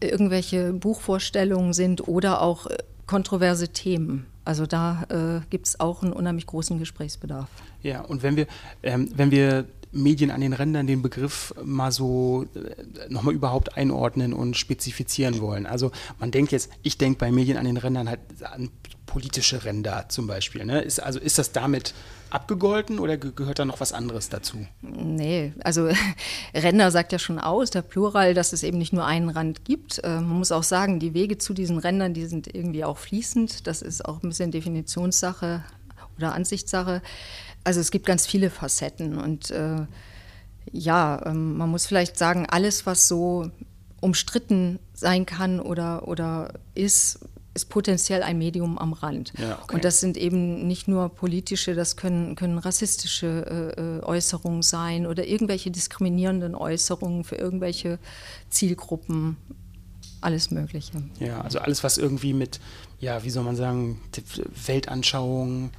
irgendwelche 0.00 0.72
Buchvorstellungen 0.72 1.74
sind 1.74 2.08
oder 2.08 2.40
auch 2.40 2.66
äh, 2.66 2.78
kontroverse 3.06 3.68
Themen. 3.68 4.26
Also 4.44 4.66
da 4.66 5.04
äh, 5.10 5.46
gibt 5.50 5.66
es 5.66 5.80
auch 5.80 6.02
einen 6.02 6.12
unheimlich 6.12 6.46
großen 6.46 6.78
Gesprächsbedarf. 6.78 7.48
Ja, 7.82 8.00
und 8.00 8.22
wenn 8.22 8.36
wir, 8.36 8.46
ähm, 8.82 9.10
wenn 9.14 9.30
wir 9.30 9.66
Medien 9.92 10.30
an 10.30 10.40
den 10.40 10.52
Rändern 10.52 10.86
den 10.86 11.02
Begriff 11.02 11.52
mal 11.62 11.90
so 11.92 12.46
äh, 12.54 13.12
nochmal 13.12 13.34
überhaupt 13.34 13.76
einordnen 13.76 14.32
und 14.32 14.56
spezifizieren 14.56 15.40
wollen. 15.40 15.66
Also 15.66 15.90
man 16.18 16.30
denkt 16.30 16.52
jetzt, 16.52 16.70
ich 16.82 16.96
denke 16.96 17.18
bei 17.18 17.32
Medien 17.32 17.56
an 17.56 17.64
den 17.64 17.76
Rändern 17.76 18.08
halt 18.08 18.20
an 18.42 18.70
politische 19.10 19.64
Ränder 19.64 20.06
zum 20.08 20.28
Beispiel. 20.28 20.64
Ne? 20.64 20.82
Ist, 20.82 21.02
also 21.02 21.18
ist 21.18 21.36
das 21.36 21.50
damit 21.50 21.94
abgegolten 22.30 23.00
oder 23.00 23.16
gehört 23.16 23.58
da 23.58 23.64
noch 23.64 23.80
was 23.80 23.92
anderes 23.92 24.28
dazu? 24.28 24.68
Nee, 24.82 25.52
also 25.64 25.90
Ränder 26.54 26.92
sagt 26.92 27.10
ja 27.10 27.18
schon 27.18 27.40
aus, 27.40 27.70
der 27.70 27.82
Plural, 27.82 28.34
dass 28.34 28.52
es 28.52 28.62
eben 28.62 28.78
nicht 28.78 28.92
nur 28.92 29.04
einen 29.04 29.28
Rand 29.28 29.64
gibt. 29.64 29.98
Äh, 30.04 30.20
man 30.20 30.38
muss 30.38 30.52
auch 30.52 30.62
sagen, 30.62 31.00
die 31.00 31.12
Wege 31.12 31.38
zu 31.38 31.54
diesen 31.54 31.78
Rändern, 31.78 32.14
die 32.14 32.26
sind 32.26 32.54
irgendwie 32.54 32.84
auch 32.84 32.98
fließend. 32.98 33.66
Das 33.66 33.82
ist 33.82 34.04
auch 34.04 34.22
ein 34.22 34.28
bisschen 34.28 34.52
Definitionssache 34.52 35.64
oder 36.16 36.32
Ansichtssache. 36.32 37.02
Also 37.64 37.80
es 37.80 37.90
gibt 37.90 38.06
ganz 38.06 38.26
viele 38.26 38.48
Facetten 38.48 39.18
und 39.18 39.50
äh, 39.50 39.86
ja, 40.70 41.20
ähm, 41.26 41.56
man 41.56 41.68
muss 41.68 41.86
vielleicht 41.86 42.16
sagen, 42.16 42.46
alles, 42.48 42.86
was 42.86 43.08
so 43.08 43.50
umstritten 44.00 44.78
sein 44.94 45.26
kann 45.26 45.58
oder, 45.58 46.06
oder 46.06 46.54
ist, 46.74 47.18
ist 47.62 47.68
potenziell 47.68 48.22
ein 48.22 48.38
Medium 48.38 48.78
am 48.78 48.92
Rand. 48.92 49.32
Ja, 49.38 49.58
okay. 49.62 49.74
Und 49.74 49.84
das 49.84 50.00
sind 50.00 50.16
eben 50.16 50.66
nicht 50.66 50.88
nur 50.88 51.08
politische, 51.10 51.74
das 51.74 51.96
können, 51.96 52.34
können 52.36 52.58
rassistische 52.58 53.74
äh, 53.76 53.80
äh 53.80 54.02
Äußerungen 54.02 54.62
sein 54.62 55.06
oder 55.06 55.26
irgendwelche 55.26 55.70
diskriminierenden 55.70 56.54
Äußerungen 56.54 57.24
für 57.24 57.36
irgendwelche 57.36 57.98
Zielgruppen. 58.48 59.36
Alles 60.22 60.50
Mögliche. 60.50 61.02
Ja, 61.18 61.40
also 61.40 61.60
alles, 61.60 61.82
was 61.82 61.96
irgendwie 61.96 62.34
mit, 62.34 62.60
ja, 62.98 63.24
wie 63.24 63.30
soll 63.30 63.42
man 63.42 63.56
sagen, 63.56 64.00
Weltanschauung, 64.66 65.70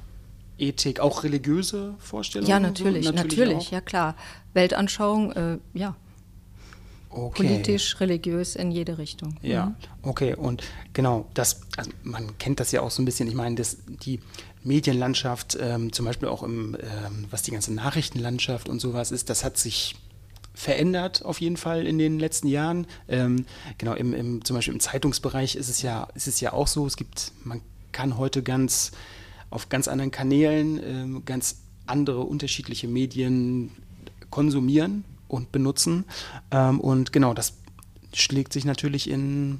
Ethik, 0.58 0.98
auch 1.00 1.22
religiöse 1.22 1.94
Vorstellungen? 1.98 2.50
Ja, 2.50 2.58
natürlich, 2.58 3.06
so? 3.06 3.12
natürlich, 3.12 3.38
natürlich 3.38 3.70
ja 3.70 3.80
klar. 3.80 4.16
Weltanschauung, 4.52 5.32
äh, 5.32 5.58
ja. 5.74 5.96
Okay. 7.14 7.46
Politisch, 7.46 8.00
religiös, 8.00 8.56
in 8.56 8.70
jede 8.70 8.96
Richtung. 8.96 9.36
Ja, 9.42 9.66
mhm. 9.66 9.74
okay. 10.02 10.34
Und 10.34 10.62
genau, 10.94 11.28
das, 11.34 11.60
also 11.76 11.90
man 12.02 12.38
kennt 12.38 12.58
das 12.58 12.72
ja 12.72 12.80
auch 12.80 12.90
so 12.90 13.02
ein 13.02 13.04
bisschen. 13.04 13.28
Ich 13.28 13.34
meine, 13.34 13.54
das, 13.56 13.78
die 13.86 14.20
Medienlandschaft, 14.64 15.58
ähm, 15.60 15.92
zum 15.92 16.06
Beispiel 16.06 16.28
auch 16.28 16.42
im, 16.42 16.74
ähm, 16.74 17.26
was 17.30 17.42
die 17.42 17.50
ganze 17.50 17.74
Nachrichtenlandschaft 17.74 18.68
und 18.68 18.80
sowas 18.80 19.12
ist, 19.12 19.28
das 19.28 19.44
hat 19.44 19.58
sich 19.58 19.96
verändert 20.54 21.24
auf 21.24 21.40
jeden 21.40 21.56
Fall 21.56 21.86
in 21.86 21.98
den 21.98 22.18
letzten 22.18 22.48
Jahren. 22.48 22.86
Ähm, 23.08 23.46
genau, 23.78 23.94
im, 23.94 24.14
im, 24.14 24.44
zum 24.44 24.56
Beispiel 24.56 24.74
im 24.74 24.80
Zeitungsbereich 24.80 25.56
ist 25.56 25.68
es 25.68 25.82
ja, 25.82 26.08
ist 26.14 26.28
es 26.28 26.40
ja 26.40 26.52
auch 26.52 26.66
so, 26.66 26.86
es 26.86 26.96
gibt, 26.96 27.32
man 27.44 27.60
kann 27.92 28.16
heute 28.16 28.42
ganz 28.42 28.92
auf 29.50 29.68
ganz 29.68 29.86
anderen 29.86 30.10
Kanälen 30.10 30.80
ähm, 30.82 31.22
ganz 31.26 31.60
andere 31.86 32.20
unterschiedliche 32.20 32.88
Medien 32.88 33.70
konsumieren 34.30 35.04
und 35.32 35.50
benutzen. 35.50 36.04
Ähm, 36.50 36.80
und 36.80 37.12
genau, 37.12 37.34
das 37.34 37.54
schlägt 38.12 38.52
sich 38.52 38.64
natürlich 38.64 39.08
in, 39.08 39.58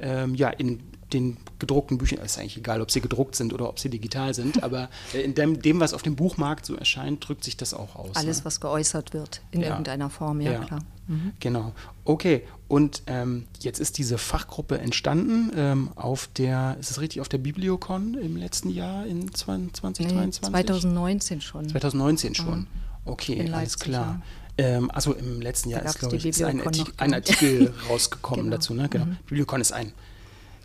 ähm, 0.00 0.34
ja, 0.34 0.50
in 0.50 0.80
den 1.12 1.36
gedruckten 1.60 1.98
Büchern, 1.98 2.18
ist 2.24 2.38
eigentlich 2.38 2.56
egal, 2.56 2.80
ob 2.80 2.90
sie 2.90 3.00
gedruckt 3.00 3.36
sind 3.36 3.52
oder 3.52 3.68
ob 3.68 3.78
sie 3.78 3.88
digital 3.88 4.34
sind, 4.34 4.62
aber 4.64 4.88
äh, 5.14 5.20
in 5.20 5.34
dem, 5.34 5.62
dem, 5.62 5.78
was 5.80 5.94
auf 5.94 6.02
dem 6.02 6.16
Buchmarkt 6.16 6.66
so 6.66 6.74
erscheint, 6.74 7.26
drückt 7.26 7.44
sich 7.44 7.56
das 7.56 7.72
auch 7.72 7.94
aus. 7.94 8.16
Alles, 8.16 8.38
ne? 8.38 8.44
was 8.44 8.60
geäußert 8.60 9.12
wird, 9.12 9.42
in 9.52 9.60
ja. 9.60 9.68
irgendeiner 9.68 10.10
Form, 10.10 10.40
ja, 10.40 10.52
ja. 10.52 10.58
klar. 10.60 10.80
Mhm. 11.06 11.32
Genau. 11.38 11.72
Okay, 12.04 12.42
und 12.66 13.02
ähm, 13.06 13.44
jetzt 13.60 13.78
ist 13.78 13.98
diese 13.98 14.18
Fachgruppe 14.18 14.78
entstanden 14.78 15.52
ähm, 15.54 15.90
auf 15.94 16.28
der, 16.36 16.76
ist 16.80 16.90
es 16.90 17.00
richtig, 17.00 17.20
auf 17.20 17.28
der 17.28 17.38
Bibliocon 17.38 18.14
im 18.14 18.36
letzten 18.36 18.70
Jahr 18.70 19.06
in 19.06 19.32
2022? 19.32 20.06
Nee, 20.06 20.30
2019 20.50 21.40
schon. 21.40 21.68
2019 21.68 22.34
schon. 22.34 22.60
Mhm. 22.60 22.66
Okay, 23.04 23.50
alles 23.52 23.78
klar. 23.78 24.20
Ja. 24.20 24.22
Ähm, 24.56 24.90
also 24.90 25.12
im 25.12 25.40
letzten 25.40 25.70
Jahr 25.70 25.82
ist, 25.82 25.98
glaube 25.98 26.16
ich, 26.16 26.26
ist 26.26 26.42
ein, 26.42 26.60
Artik 26.60 26.92
ein, 26.98 27.14
Artikel 27.14 27.74
rausgekommen 27.88 28.46
genau. 28.46 28.56
dazu. 28.56 28.74
Ne? 28.74 28.88
Genau. 28.88 29.06
Mhm. 29.06 29.16
Bibliocon 29.26 29.60
ist 29.60 29.72
ein 29.72 29.92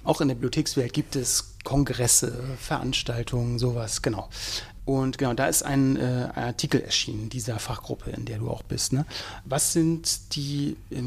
auch 0.04 0.22
in 0.22 0.28
der 0.28 0.36
Bibliothekswelt 0.36 0.94
gibt 0.94 1.16
es 1.16 1.56
Kongresse, 1.64 2.44
Veranstaltungen, 2.58 3.60
sowas, 3.60 4.02
genau. 4.02 4.30
Und 4.86 5.20
genau, 5.20 5.34
da 5.34 5.46
ist 5.48 5.62
ein, 5.62 5.98
äh, 5.98 6.30
Artikel 6.34 6.82
erschienen 6.82 7.30
dieser 7.30 7.60
Fachgruppe, 7.60 8.10
in 8.10 8.26
der 8.26 8.40
du 8.40 8.50
auch 8.50 8.64
bist. 8.64 8.92
Ne? 8.92 9.06
Was 9.46 9.74
sind 9.74 10.36
die, 10.36 10.78
äh, 10.90 11.04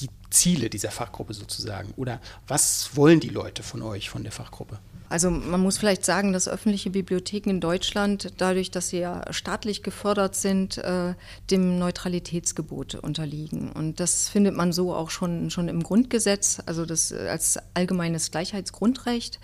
die 0.00 0.08
Ziele 0.30 0.70
dieser 0.70 0.90
Fachgruppe 0.90 1.34
sozusagen? 1.34 1.92
Oder 1.96 2.20
was 2.48 2.90
wollen 2.94 3.20
die 3.20 3.28
Leute 3.28 3.62
von 3.62 3.82
euch, 3.82 4.10
von 4.10 4.22
der 4.22 4.32
Fachgruppe? 4.32 4.78
Also 5.10 5.28
man 5.28 5.60
muss 5.60 5.76
vielleicht 5.76 6.04
sagen, 6.04 6.32
dass 6.32 6.46
öffentliche 6.46 6.90
Bibliotheken 6.90 7.50
in 7.50 7.60
Deutschland, 7.60 8.32
dadurch, 8.36 8.70
dass 8.70 8.90
sie 8.90 9.00
ja 9.00 9.24
staatlich 9.32 9.82
gefördert 9.82 10.36
sind, 10.36 10.78
äh, 10.78 11.14
dem 11.50 11.80
Neutralitätsgebot 11.80 12.94
unterliegen. 12.94 13.72
Und 13.72 13.98
das 13.98 14.28
findet 14.28 14.54
man 14.54 14.72
so 14.72 14.94
auch 14.94 15.10
schon, 15.10 15.50
schon 15.50 15.66
im 15.66 15.82
Grundgesetz, 15.82 16.62
also 16.64 16.86
das 16.86 17.12
als 17.12 17.58
allgemeines 17.74 18.30
Gleichheitsgrundrecht. 18.30 19.40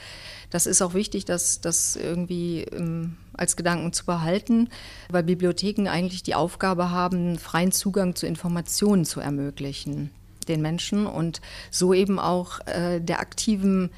Das 0.50 0.66
ist 0.66 0.82
auch 0.82 0.94
wichtig, 0.94 1.24
dass 1.24 1.60
das 1.60 1.96
irgendwie 1.96 2.60
ähm, 2.60 3.16
als 3.32 3.56
Gedanken 3.56 3.92
zu 3.92 4.06
behalten, 4.06 4.68
weil 5.10 5.24
Bibliotheken 5.24 5.88
eigentlich 5.88 6.22
die 6.22 6.36
Aufgabe 6.36 6.92
haben, 6.92 7.40
freien 7.40 7.72
Zugang 7.72 8.14
zu 8.14 8.28
Informationen 8.28 9.04
zu 9.04 9.18
ermöglichen 9.18 10.12
den 10.48 10.62
Menschen 10.62 11.06
und 11.06 11.40
so 11.70 11.94
eben 11.94 12.18
auch 12.18 12.60
äh, 12.66 13.00
der 13.00 13.20
aktiven 13.20 13.90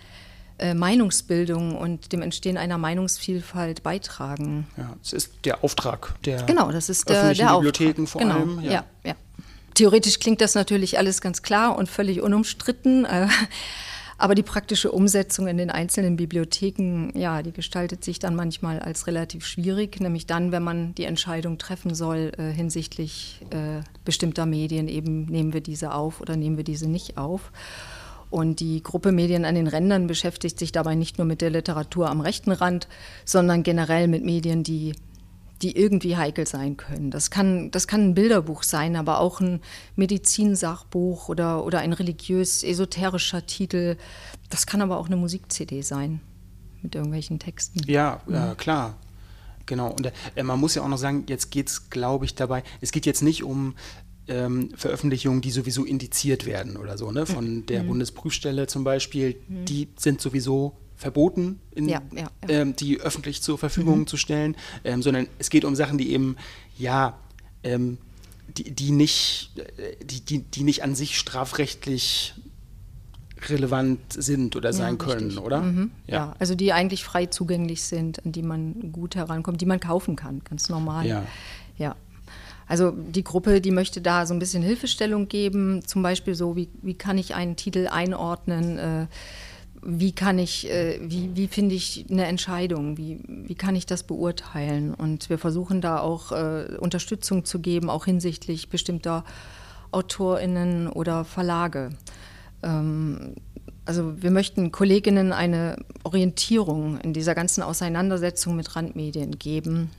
äh, 0.58 0.74
Meinungsbildung 0.74 1.76
und 1.76 2.12
dem 2.12 2.20
Entstehen 2.20 2.56
einer 2.56 2.78
Meinungsvielfalt 2.78 3.82
beitragen. 3.82 4.66
Ja, 4.76 4.96
das 5.00 5.12
ist 5.12 5.32
der 5.44 5.62
Auftrag 5.62 6.14
der 6.24 6.42
genau, 6.42 6.72
das 6.72 6.88
ist 6.88 7.08
der, 7.08 7.32
der 7.32 7.54
Bibliotheken 7.54 8.02
Auftrag. 8.02 8.08
vor 8.08 8.20
genau. 8.20 8.34
allem. 8.34 8.60
Ja. 8.64 8.72
ja, 8.72 8.84
ja. 9.04 9.14
Theoretisch 9.74 10.18
klingt 10.18 10.40
das 10.40 10.56
natürlich 10.56 10.98
alles 10.98 11.20
ganz 11.20 11.42
klar 11.42 11.78
und 11.78 11.88
völlig 11.88 12.20
unumstritten. 12.20 13.06
Aber 14.20 14.34
die 14.34 14.42
praktische 14.42 14.90
Umsetzung 14.90 15.46
in 15.46 15.58
den 15.58 15.70
einzelnen 15.70 16.16
Bibliotheken, 16.16 17.16
ja, 17.16 17.40
die 17.42 17.52
gestaltet 17.52 18.04
sich 18.04 18.18
dann 18.18 18.34
manchmal 18.34 18.80
als 18.80 19.06
relativ 19.06 19.46
schwierig, 19.46 20.00
nämlich 20.00 20.26
dann, 20.26 20.50
wenn 20.50 20.64
man 20.64 20.92
die 20.96 21.04
Entscheidung 21.04 21.56
treffen 21.56 21.94
soll 21.94 22.32
äh, 22.36 22.50
hinsichtlich 22.50 23.40
äh, 23.50 23.82
bestimmter 24.04 24.44
Medien, 24.44 24.88
eben 24.88 25.26
nehmen 25.26 25.52
wir 25.52 25.60
diese 25.60 25.94
auf 25.94 26.20
oder 26.20 26.34
nehmen 26.34 26.56
wir 26.56 26.64
diese 26.64 26.88
nicht 26.88 27.16
auf. 27.16 27.52
Und 28.28 28.58
die 28.58 28.82
Gruppe 28.82 29.12
Medien 29.12 29.44
an 29.44 29.54
den 29.54 29.68
Rändern 29.68 30.08
beschäftigt 30.08 30.58
sich 30.58 30.72
dabei 30.72 30.96
nicht 30.96 31.18
nur 31.18 31.26
mit 31.26 31.40
der 31.40 31.50
Literatur 31.50 32.10
am 32.10 32.20
rechten 32.20 32.50
Rand, 32.50 32.88
sondern 33.24 33.62
generell 33.62 34.08
mit 34.08 34.24
Medien, 34.24 34.64
die, 34.64 34.94
die 35.62 35.76
irgendwie 35.76 36.16
heikel 36.16 36.46
sein 36.46 36.76
können. 36.76 37.10
Das 37.10 37.30
kann, 37.30 37.70
das 37.70 37.86
kann 37.86 38.10
ein 38.10 38.14
Bilderbuch 38.14 38.62
sein, 38.62 38.96
aber 38.96 39.20
auch 39.20 39.40
ein 39.40 39.60
Medizinsachbuch 39.96 41.28
oder, 41.28 41.64
oder 41.64 41.80
ein 41.80 41.92
religiös-esoterischer 41.92 43.46
Titel. 43.46 43.96
Das 44.50 44.66
kann 44.66 44.82
aber 44.82 44.98
auch 44.98 45.06
eine 45.06 45.16
Musik-CD 45.16 45.82
sein 45.82 46.20
mit 46.82 46.94
irgendwelchen 46.94 47.38
Texten. 47.38 47.80
Ja, 47.86 48.20
ja 48.28 48.54
klar. 48.54 48.96
Genau. 49.66 49.90
Und 49.90 50.10
äh, 50.34 50.42
man 50.42 50.58
muss 50.58 50.74
ja 50.74 50.82
auch 50.82 50.88
noch 50.88 50.98
sagen, 50.98 51.24
jetzt 51.28 51.50
geht 51.50 51.68
es, 51.68 51.90
glaube 51.90 52.24
ich, 52.24 52.34
dabei, 52.34 52.62
es 52.80 52.90
geht 52.90 53.04
jetzt 53.04 53.22
nicht 53.22 53.42
um 53.42 53.74
ähm, 54.28 54.70
Veröffentlichungen, 54.74 55.40
die 55.40 55.50
sowieso 55.50 55.84
indiziert 55.84 56.46
werden 56.46 56.76
oder 56.76 56.96
so, 56.98 57.10
ne? 57.10 57.26
Von 57.26 57.56
mhm. 57.56 57.66
der 57.66 57.82
mhm. 57.82 57.88
Bundesprüfstelle 57.88 58.66
zum 58.66 58.84
Beispiel, 58.84 59.40
mhm. 59.48 59.64
die 59.64 59.88
sind 59.96 60.20
sowieso 60.20 60.76
verboten, 60.98 61.60
in, 61.74 61.88
ja, 61.88 62.02
ja, 62.12 62.22
ja. 62.22 62.30
Ähm, 62.48 62.76
die 62.76 63.00
öffentlich 63.00 63.40
zur 63.40 63.56
Verfügung 63.56 64.00
mhm. 64.00 64.06
zu 64.06 64.16
stellen, 64.16 64.56
ähm, 64.84 65.00
sondern 65.00 65.28
es 65.38 65.48
geht 65.48 65.64
um 65.64 65.74
Sachen, 65.74 65.96
die 65.96 66.12
eben, 66.12 66.36
ja, 66.76 67.16
ähm, 67.62 67.98
die, 68.48 68.70
die, 68.72 68.90
nicht, 68.90 69.52
die, 70.02 70.20
die, 70.20 70.42
die 70.42 70.64
nicht 70.64 70.82
an 70.82 70.94
sich 70.94 71.18
strafrechtlich 71.18 72.34
relevant 73.48 74.00
sind 74.12 74.56
oder 74.56 74.72
sein 74.72 74.98
ja, 74.98 75.04
können, 75.04 75.26
richtig. 75.26 75.44
oder? 75.44 75.62
Mhm. 75.62 75.90
Ja. 76.06 76.14
ja. 76.14 76.34
also 76.40 76.56
die 76.56 76.72
eigentlich 76.72 77.04
frei 77.04 77.26
zugänglich 77.26 77.82
sind, 77.82 78.24
an 78.24 78.32
die 78.32 78.42
man 78.42 78.92
gut 78.92 79.14
herankommt, 79.14 79.60
die 79.60 79.66
man 79.66 79.78
kaufen 79.78 80.16
kann, 80.16 80.42
ganz 80.44 80.68
normal. 80.68 81.06
Ja. 81.06 81.24
ja. 81.76 81.94
Also 82.66 82.90
die 82.90 83.24
Gruppe, 83.24 83.60
die 83.60 83.70
möchte 83.70 84.00
da 84.00 84.26
so 84.26 84.34
ein 84.34 84.38
bisschen 84.38 84.62
Hilfestellung 84.62 85.28
geben, 85.28 85.86
zum 85.86 86.02
Beispiel 86.02 86.34
so, 86.34 86.56
wie, 86.56 86.68
wie 86.82 86.94
kann 86.94 87.16
ich 87.16 87.34
einen 87.34 87.56
Titel 87.56 87.86
einordnen, 87.88 88.78
äh, 88.78 89.06
wie 89.82 90.12
kann 90.12 90.38
ich, 90.38 90.70
äh, 90.70 90.98
wie, 91.02 91.30
wie 91.34 91.48
finde 91.48 91.74
ich 91.74 92.06
eine 92.10 92.26
Entscheidung, 92.26 92.96
wie, 92.96 93.20
wie 93.26 93.54
kann 93.54 93.76
ich 93.76 93.86
das 93.86 94.02
beurteilen? 94.02 94.94
Und 94.94 95.30
wir 95.30 95.38
versuchen 95.38 95.80
da 95.80 96.00
auch 96.00 96.32
äh, 96.32 96.76
Unterstützung 96.78 97.44
zu 97.44 97.60
geben, 97.60 97.90
auch 97.90 98.04
hinsichtlich 98.04 98.68
bestimmter 98.68 99.24
AutorInnen 99.92 100.88
oder 100.88 101.24
Verlage. 101.24 101.90
Ähm, 102.62 103.34
also 103.84 104.22
wir 104.22 104.30
möchten 104.30 104.70
Kolleginnen 104.70 105.32
eine 105.32 105.76
Orientierung 106.02 106.98
in 107.00 107.14
dieser 107.14 107.34
ganzen 107.34 107.62
Auseinandersetzung 107.62 108.54
mit 108.54 108.76
Randmedien 108.76 109.38
geben 109.38 109.90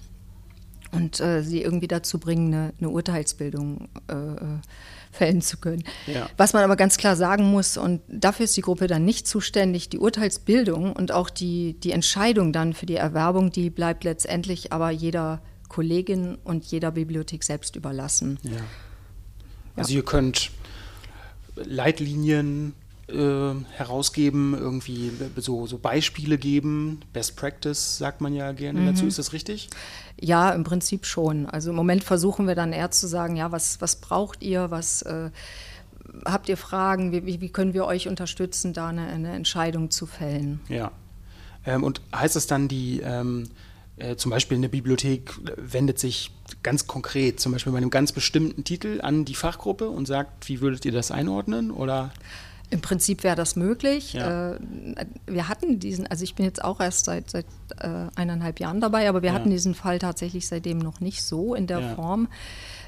und 0.91 1.19
äh, 1.19 1.41
sie 1.41 1.62
irgendwie 1.63 1.88
dazu 1.88 2.19
bringen, 2.19 2.53
eine, 2.53 2.74
eine 2.79 2.89
Urteilsbildung 2.89 3.89
äh, 4.07 4.13
fällen 5.11 5.41
zu 5.41 5.57
können. 5.57 5.83
Ja. 6.07 6.29
Was 6.37 6.53
man 6.53 6.63
aber 6.63 6.75
ganz 6.75 6.97
klar 6.97 7.15
sagen 7.15 7.45
muss, 7.45 7.77
und 7.77 8.01
dafür 8.07 8.45
ist 8.45 8.55
die 8.55 8.61
Gruppe 8.61 8.87
dann 8.87 9.05
nicht 9.05 9.27
zuständig, 9.27 9.89
die 9.89 9.99
Urteilsbildung 9.99 10.93
und 10.93 11.11
auch 11.11 11.29
die, 11.29 11.79
die 11.79 11.91
Entscheidung 11.91 12.53
dann 12.53 12.73
für 12.73 12.85
die 12.85 12.95
Erwerbung, 12.95 13.51
die 13.51 13.69
bleibt 13.69 14.03
letztendlich 14.03 14.71
aber 14.71 14.91
jeder 14.91 15.41
Kollegin 15.67 16.37
und 16.43 16.65
jeder 16.65 16.91
Bibliothek 16.91 17.43
selbst 17.43 17.75
überlassen. 17.75 18.39
Ja. 18.43 18.57
Also 19.75 19.93
ihr 19.93 20.03
könnt 20.03 20.51
Leitlinien 21.55 22.73
äh, 23.09 23.55
herausgeben, 23.75 24.53
irgendwie 24.53 25.11
so, 25.37 25.67
so 25.67 25.77
Beispiele 25.77 26.37
geben. 26.37 27.01
Best 27.13 27.35
Practice 27.35 27.97
sagt 27.97 28.21
man 28.21 28.33
ja 28.33 28.51
gerne 28.51 28.81
mhm. 28.81 28.87
dazu. 28.87 29.07
Ist 29.07 29.19
das 29.19 29.33
richtig? 29.33 29.69
Ja, 30.19 30.51
im 30.51 30.63
Prinzip 30.63 31.05
schon. 31.05 31.45
Also 31.45 31.69
im 31.71 31.75
Moment 31.75 32.03
versuchen 32.03 32.47
wir 32.47 32.55
dann 32.55 32.73
eher 32.73 32.91
zu 32.91 33.07
sagen, 33.07 33.35
ja, 33.35 33.51
was, 33.51 33.81
was 33.81 33.97
braucht 33.97 34.43
ihr, 34.43 34.71
was 34.71 35.01
äh, 35.03 35.31
habt 36.25 36.49
ihr 36.49 36.57
Fragen, 36.57 37.11
wie, 37.11 37.41
wie 37.41 37.49
können 37.49 37.73
wir 37.73 37.85
euch 37.85 38.07
unterstützen, 38.07 38.73
da 38.73 38.87
eine, 38.87 39.07
eine 39.07 39.33
Entscheidung 39.33 39.91
zu 39.91 40.05
fällen. 40.05 40.59
Ja. 40.67 40.91
Ähm, 41.65 41.83
und 41.83 42.01
heißt 42.15 42.35
das 42.35 42.47
dann, 42.47 42.67
die 42.67 43.01
ähm, 43.03 43.49
äh, 43.97 44.15
zum 44.15 44.31
Beispiel 44.31 44.57
eine 44.57 44.69
Bibliothek 44.69 45.33
wendet 45.57 45.99
sich 45.99 46.31
ganz 46.63 46.87
konkret, 46.87 47.39
zum 47.39 47.51
Beispiel 47.51 47.71
bei 47.71 47.77
einem 47.77 47.89
ganz 47.89 48.11
bestimmten 48.11 48.63
Titel 48.63 49.01
an 49.01 49.25
die 49.25 49.35
Fachgruppe 49.35 49.89
und 49.89 50.05
sagt, 50.05 50.47
wie 50.47 50.61
würdet 50.61 50.85
ihr 50.85 50.91
das 50.91 51.11
einordnen? 51.11 51.71
Oder? 51.71 52.11
Im 52.71 52.81
Prinzip 52.81 53.23
wäre 53.23 53.35
das 53.35 53.55
möglich. 53.55 54.13
Ja. 54.13 54.53
Äh, 54.53 54.59
wir 55.25 55.47
hatten 55.47 55.79
diesen, 55.79 56.05
also 56.05 56.23
ich 56.23 56.35
bin 56.35 56.45
jetzt 56.45 56.63
auch 56.63 56.79
erst 56.79 57.05
seit, 57.05 57.29
seit 57.29 57.45
äh, 57.79 58.07
eineinhalb 58.15 58.59
Jahren 58.59 58.79
dabei, 58.79 59.09
aber 59.09 59.23
wir 59.23 59.29
ja. 59.29 59.35
hatten 59.35 59.49
diesen 59.49 59.73
Fall 59.73 59.97
tatsächlich 59.97 60.47
seitdem 60.47 60.77
noch 60.77 60.99
nicht 60.99 61.23
so 61.23 61.55
in 61.55 61.65
der 61.65 61.79
ja. 61.79 61.95
Form. 61.95 62.27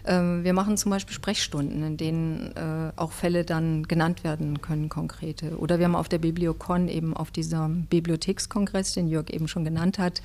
Ähm, 0.06 0.44
wir 0.44 0.54
machen 0.54 0.78
zum 0.78 0.92
Beispiel 0.92 1.16
Sprechstunden, 1.16 1.84
in 1.84 1.98
denen 1.98 2.56
äh, 2.56 2.92
auch 2.96 3.12
Fälle 3.12 3.44
dann 3.44 3.88
genannt 3.88 4.24
werden 4.24 4.62
können, 4.62 4.88
konkrete. 4.88 5.58
Oder 5.58 5.80
wir 5.80 5.86
haben 5.86 5.96
auf 5.96 6.10
der 6.10 6.20
Bibliocon 6.20 6.88
eben 6.88 7.18
auf 7.18 7.32
diesem 7.32 7.86
Bibliothekskongress, 7.86 8.94
den 8.94 9.08
Jörg 9.08 9.32
eben 9.32 9.48
schon 9.48 9.64
genannt 9.64 10.00
hat, 10.00 10.22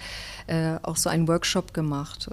auch 0.83 0.97
so 0.97 1.11
einen 1.11 1.29
Workshop 1.29 1.75
gemacht 1.75 2.31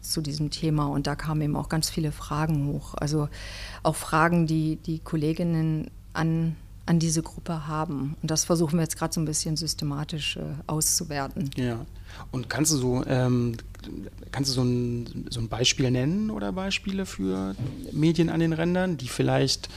zu 0.00 0.20
diesem 0.20 0.50
Thema. 0.50 0.86
Und 0.86 1.06
da 1.06 1.16
kamen 1.16 1.42
eben 1.42 1.56
auch 1.56 1.68
ganz 1.68 1.90
viele 1.90 2.12
Fragen 2.12 2.68
hoch. 2.68 2.94
Also 2.94 3.28
auch 3.82 3.96
Fragen, 3.96 4.46
die 4.46 4.76
die 4.76 5.00
Kolleginnen 5.00 5.90
an 6.12 6.56
an 6.86 6.98
diese 6.98 7.22
Gruppe 7.22 7.66
haben. 7.66 8.16
Und 8.22 8.30
das 8.30 8.44
versuchen 8.44 8.78
wir 8.78 8.82
jetzt 8.82 8.96
gerade 8.96 9.12
so 9.12 9.20
ein 9.20 9.24
bisschen 9.24 9.56
systematisch 9.56 10.36
äh, 10.36 10.42
auszuwerten. 10.66 11.50
Ja. 11.56 11.84
Und 12.30 12.48
kannst 12.48 12.72
du 12.72 12.76
so, 12.76 13.04
ähm, 13.06 13.56
kannst 14.32 14.50
du 14.50 14.54
so 14.54 14.62
ein, 14.62 15.26
so 15.30 15.40
ein 15.40 15.48
Beispiel 15.48 15.90
nennen 15.90 16.30
oder 16.30 16.52
Beispiele 16.52 17.04
für 17.04 17.54
Medien 17.92 18.30
an 18.30 18.40
den 18.40 18.52
Rändern, 18.52 18.96
die 18.96 19.08
vielleicht 19.08 19.68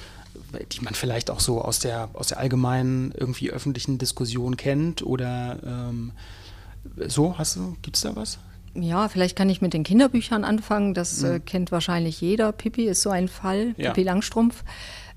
die 0.71 0.81
man 0.81 0.93
vielleicht 0.93 1.29
auch 1.29 1.39
so 1.39 1.61
aus 1.61 1.79
der, 1.79 2.09
aus 2.13 2.27
der 2.27 2.39
allgemeinen 2.39 3.13
irgendwie 3.15 3.51
öffentlichen 3.51 3.97
Diskussion 3.97 4.57
kennt 4.57 5.03
oder 5.03 5.59
ähm, 5.65 6.11
so, 7.07 7.37
hast 7.37 7.55
du, 7.55 7.75
gibt 7.81 7.97
es 7.97 8.01
da 8.01 8.15
was? 8.15 8.39
Ja, 8.75 9.09
vielleicht 9.09 9.35
kann 9.35 9.49
ich 9.49 9.61
mit 9.61 9.73
den 9.73 9.83
Kinderbüchern 9.83 10.43
anfangen. 10.43 10.93
Das 10.93 11.21
mhm. 11.21 11.31
äh, 11.31 11.39
kennt 11.39 11.71
wahrscheinlich 11.71 12.21
jeder. 12.21 12.51
Pippi 12.51 12.85
ist 12.85 13.01
so 13.01 13.09
ein 13.09 13.27
Fall, 13.27 13.73
ja. 13.77 13.89
Pippi 13.89 14.03
Langstrumpf. 14.03 14.63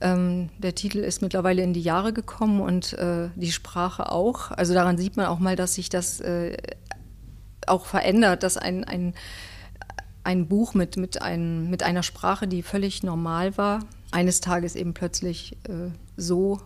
Ähm, 0.02 0.50
der 0.58 0.74
Titel 0.74 0.98
ist 0.98 1.22
mittlerweile 1.22 1.62
in 1.62 1.72
die 1.72 1.80
Jahre 1.80 2.12
gekommen 2.12 2.60
und 2.60 2.92
äh, 2.94 3.28
die 3.36 3.52
Sprache 3.52 4.10
auch. 4.10 4.50
Also 4.50 4.74
daran 4.74 4.98
sieht 4.98 5.16
man 5.16 5.26
auch 5.26 5.38
mal, 5.38 5.54
dass 5.54 5.74
sich 5.74 5.88
das 5.88 6.20
äh, 6.20 6.56
auch 7.66 7.86
verändert, 7.86 8.42
dass 8.42 8.56
ein, 8.56 8.82
ein, 8.82 9.14
ein 10.24 10.48
Buch 10.48 10.74
mit, 10.74 10.96
mit, 10.96 11.22
ein, 11.22 11.70
mit 11.70 11.84
einer 11.84 12.02
Sprache, 12.02 12.48
die 12.48 12.62
völlig 12.62 13.04
normal 13.04 13.56
war, 13.56 13.84
eines 14.10 14.40
Tages 14.40 14.74
eben 14.74 14.92
plötzlich 14.92 15.56
äh, 15.68 15.90
so 16.16 16.60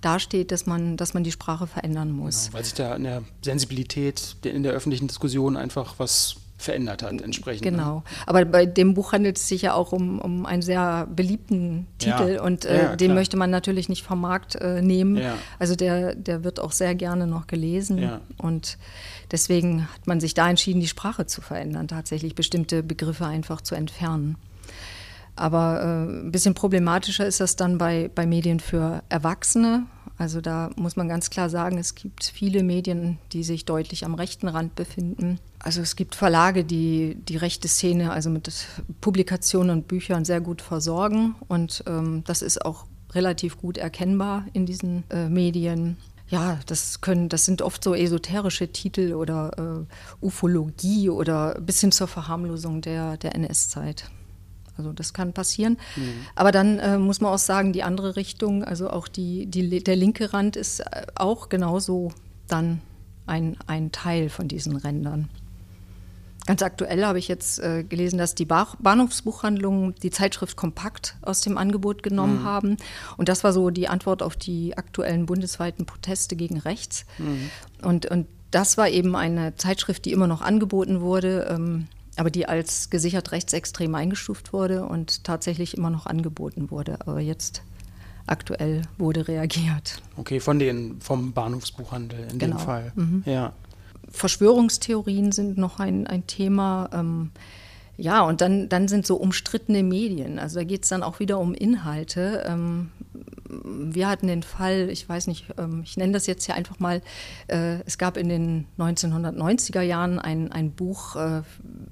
dasteht, 0.00 0.50
dass 0.50 0.64
man, 0.64 0.96
dass 0.96 1.12
man 1.12 1.24
die 1.24 1.32
Sprache 1.32 1.66
verändern 1.66 2.10
muss. 2.10 2.46
Genau, 2.46 2.54
weil 2.54 2.64
sich 2.64 2.74
da 2.74 2.96
in 2.96 3.04
der 3.04 3.22
Sensibilität 3.44 4.36
in 4.44 4.62
der 4.62 4.72
öffentlichen 4.72 5.08
Diskussion 5.08 5.56
einfach 5.56 5.96
was 5.98 6.36
verändert 6.58 7.02
hat 7.02 7.22
entsprechend. 7.22 7.64
Ne? 7.64 7.70
Genau. 7.70 8.02
Aber 8.26 8.44
bei 8.44 8.66
dem 8.66 8.92
Buch 8.94 9.12
handelt 9.12 9.38
es 9.38 9.48
sich 9.48 9.62
ja 9.62 9.74
auch 9.74 9.92
um, 9.92 10.18
um 10.18 10.44
einen 10.44 10.60
sehr 10.60 11.06
beliebten 11.06 11.86
Titel 11.98 12.34
ja. 12.34 12.42
und 12.42 12.64
äh, 12.64 12.82
ja, 12.82 12.96
den 12.96 13.14
möchte 13.14 13.36
man 13.36 13.48
natürlich 13.50 13.88
nicht 13.88 14.02
vom 14.02 14.20
Markt 14.20 14.56
äh, 14.56 14.82
nehmen. 14.82 15.16
Ja. 15.16 15.36
Also 15.60 15.76
der, 15.76 16.16
der 16.16 16.42
wird 16.42 16.60
auch 16.60 16.72
sehr 16.72 16.96
gerne 16.96 17.26
noch 17.28 17.46
gelesen 17.46 18.20
und 18.38 18.76
deswegen 19.30 19.88
hat 19.92 20.06
man 20.06 20.20
sich 20.20 20.34
da 20.34 20.50
entschieden, 20.50 20.80
die 20.80 20.88
Sprache 20.88 21.26
zu 21.26 21.40
verändern, 21.40 21.86
tatsächlich 21.86 22.34
bestimmte 22.34 22.82
Begriffe 22.82 23.24
einfach 23.24 23.60
zu 23.60 23.76
entfernen. 23.76 24.36
Aber 25.36 25.80
äh, 25.80 26.10
ein 26.10 26.32
bisschen 26.32 26.54
problematischer 26.54 27.24
ist 27.24 27.40
das 27.40 27.54
dann 27.54 27.78
bei, 27.78 28.10
bei 28.12 28.26
Medien 28.26 28.58
für 28.58 29.04
Erwachsene. 29.08 29.86
Also 30.16 30.40
da 30.40 30.70
muss 30.74 30.96
man 30.96 31.08
ganz 31.08 31.30
klar 31.30 31.48
sagen, 31.48 31.78
es 31.78 31.94
gibt 31.94 32.24
viele 32.24 32.64
Medien, 32.64 33.18
die 33.32 33.44
sich 33.44 33.64
deutlich 33.64 34.04
am 34.04 34.14
rechten 34.14 34.48
Rand 34.48 34.74
befinden. 34.74 35.38
Also 35.60 35.80
es 35.82 35.96
gibt 35.96 36.14
Verlage, 36.14 36.64
die 36.64 37.16
die 37.16 37.36
rechte 37.36 37.68
Szene 37.68 38.12
also 38.12 38.30
mit 38.30 38.50
Publikationen 39.00 39.70
und 39.70 39.88
Büchern 39.88 40.24
sehr 40.24 40.40
gut 40.40 40.62
versorgen. 40.62 41.34
Und 41.48 41.82
ähm, 41.86 42.22
das 42.24 42.42
ist 42.42 42.64
auch 42.64 42.86
relativ 43.12 43.58
gut 43.58 43.76
erkennbar 43.78 44.46
in 44.52 44.66
diesen 44.66 45.04
äh, 45.10 45.28
Medien. 45.28 45.96
Ja, 46.28 46.60
das 46.66 47.00
können, 47.00 47.28
das 47.28 47.46
sind 47.46 47.62
oft 47.62 47.82
so 47.82 47.94
esoterische 47.94 48.68
Titel 48.68 49.14
oder 49.14 49.86
äh, 50.20 50.24
Ufologie 50.24 51.08
oder 51.08 51.54
bis 51.60 51.80
hin 51.80 51.90
zur 51.90 52.06
Verharmlosung 52.06 52.82
der, 52.82 53.16
der 53.16 53.34
NS-Zeit. 53.34 54.10
Also 54.76 54.92
das 54.92 55.12
kann 55.12 55.32
passieren. 55.32 55.78
Mhm. 55.96 56.26
Aber 56.36 56.52
dann 56.52 56.78
äh, 56.78 56.98
muss 56.98 57.20
man 57.20 57.32
auch 57.32 57.38
sagen, 57.38 57.72
die 57.72 57.82
andere 57.82 58.14
Richtung, 58.14 58.62
also 58.62 58.90
auch 58.90 59.08
die, 59.08 59.46
die, 59.46 59.82
der 59.82 59.96
linke 59.96 60.32
Rand 60.32 60.54
ist 60.54 60.80
äh, 60.80 61.06
auch 61.16 61.48
genauso 61.48 62.12
dann 62.46 62.80
ein, 63.26 63.56
ein 63.66 63.90
Teil 63.90 64.28
von 64.28 64.48
diesen 64.48 64.76
Rändern. 64.76 65.28
Ganz 66.48 66.62
aktuell 66.62 67.04
habe 67.04 67.18
ich 67.18 67.28
jetzt 67.28 67.58
äh, 67.58 67.84
gelesen, 67.84 68.16
dass 68.16 68.34
die 68.34 68.46
ba 68.46 68.68
Bahnhofsbuchhandlungen 68.78 69.94
die 70.02 70.08
Zeitschrift 70.08 70.56
Kompakt 70.56 71.18
aus 71.20 71.42
dem 71.42 71.58
Angebot 71.58 72.02
genommen 72.02 72.38
mhm. 72.38 72.44
haben. 72.44 72.76
Und 73.18 73.28
das 73.28 73.44
war 73.44 73.52
so 73.52 73.68
die 73.68 73.86
Antwort 73.86 74.22
auf 74.22 74.34
die 74.34 74.74
aktuellen 74.74 75.26
bundesweiten 75.26 75.84
Proteste 75.84 76.36
gegen 76.36 76.56
rechts. 76.56 77.04
Mhm. 77.18 77.50
Und, 77.82 78.06
und 78.06 78.28
das 78.50 78.78
war 78.78 78.88
eben 78.88 79.14
eine 79.14 79.56
Zeitschrift, 79.56 80.06
die 80.06 80.12
immer 80.12 80.26
noch 80.26 80.40
angeboten 80.40 81.02
wurde. 81.02 81.48
Ähm, 81.50 81.86
aber 82.16 82.30
die 82.30 82.48
als 82.48 82.88
gesichert 82.88 83.30
rechtsextrem 83.30 83.94
eingestuft 83.94 84.54
wurde 84.54 84.86
und 84.86 85.24
tatsächlich 85.24 85.76
immer 85.76 85.90
noch 85.90 86.06
angeboten 86.06 86.70
wurde. 86.70 86.96
Aber 87.06 87.20
jetzt 87.20 87.62
aktuell 88.26 88.80
wurde 88.96 89.28
reagiert. 89.28 90.00
Okay, 90.16 90.40
von 90.40 90.58
den, 90.58 90.98
vom 91.02 91.34
Bahnhofsbuchhandel 91.34 92.26
in 92.32 92.38
genau. 92.38 92.56
dem 92.56 92.64
Fall. 92.64 92.92
Mhm. 92.94 93.22
Ja. 93.26 93.52
Verschwörungstheorien 94.10 95.32
sind 95.32 95.58
noch 95.58 95.78
ein, 95.80 96.06
ein 96.06 96.26
Thema. 96.26 96.90
Ähm, 96.92 97.30
ja, 98.00 98.22
und 98.22 98.40
dann, 98.40 98.68
dann 98.68 98.86
sind 98.86 99.06
so 99.06 99.16
umstrittene 99.16 99.82
Medien. 99.82 100.38
Also 100.38 100.60
da 100.60 100.64
geht 100.64 100.84
es 100.84 100.88
dann 100.88 101.02
auch 101.02 101.18
wieder 101.18 101.40
um 101.40 101.52
Inhalte. 101.52 102.44
Ähm, 102.46 102.90
wir 103.48 104.08
hatten 104.08 104.28
den 104.28 104.44
Fall, 104.44 104.88
ich 104.90 105.08
weiß 105.08 105.26
nicht, 105.26 105.46
ähm, 105.58 105.82
ich 105.84 105.96
nenne 105.96 106.12
das 106.12 106.28
jetzt 106.28 106.46
hier 106.46 106.54
einfach 106.54 106.78
mal, 106.78 107.02
äh, 107.48 107.80
es 107.86 107.98
gab 107.98 108.16
in 108.16 108.28
den 108.28 108.66
1990er 108.78 109.80
Jahren 109.80 110.20
ein, 110.20 110.52
ein 110.52 110.70
Buch, 110.70 111.16
äh, 111.16 111.42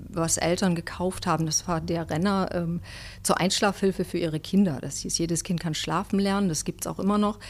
was 0.09 0.37
Eltern 0.37 0.77
gekauft 0.77 1.27
haben. 1.27 1.45
Das 1.45 1.67
war 1.67 1.81
der 1.81 2.09
Renner 2.09 2.51
ähm, 2.53 2.83
zur 3.25 3.41
Einschlafhilfe 3.41 4.05
für 4.05 4.19
ihre 4.19 4.39
Kinder. 4.39 4.79
Das 4.81 4.99
hieß, 4.99 5.19
jedes 5.19 5.43
Kind 5.43 5.59
kann 5.59 5.75
schlafen 5.75 6.21
lernen, 6.21 6.49
das 6.49 6.65
gibt 6.65 6.83
es 6.83 6.87
auch 6.87 7.01
immer 7.01 7.19
noch. 7.19 7.41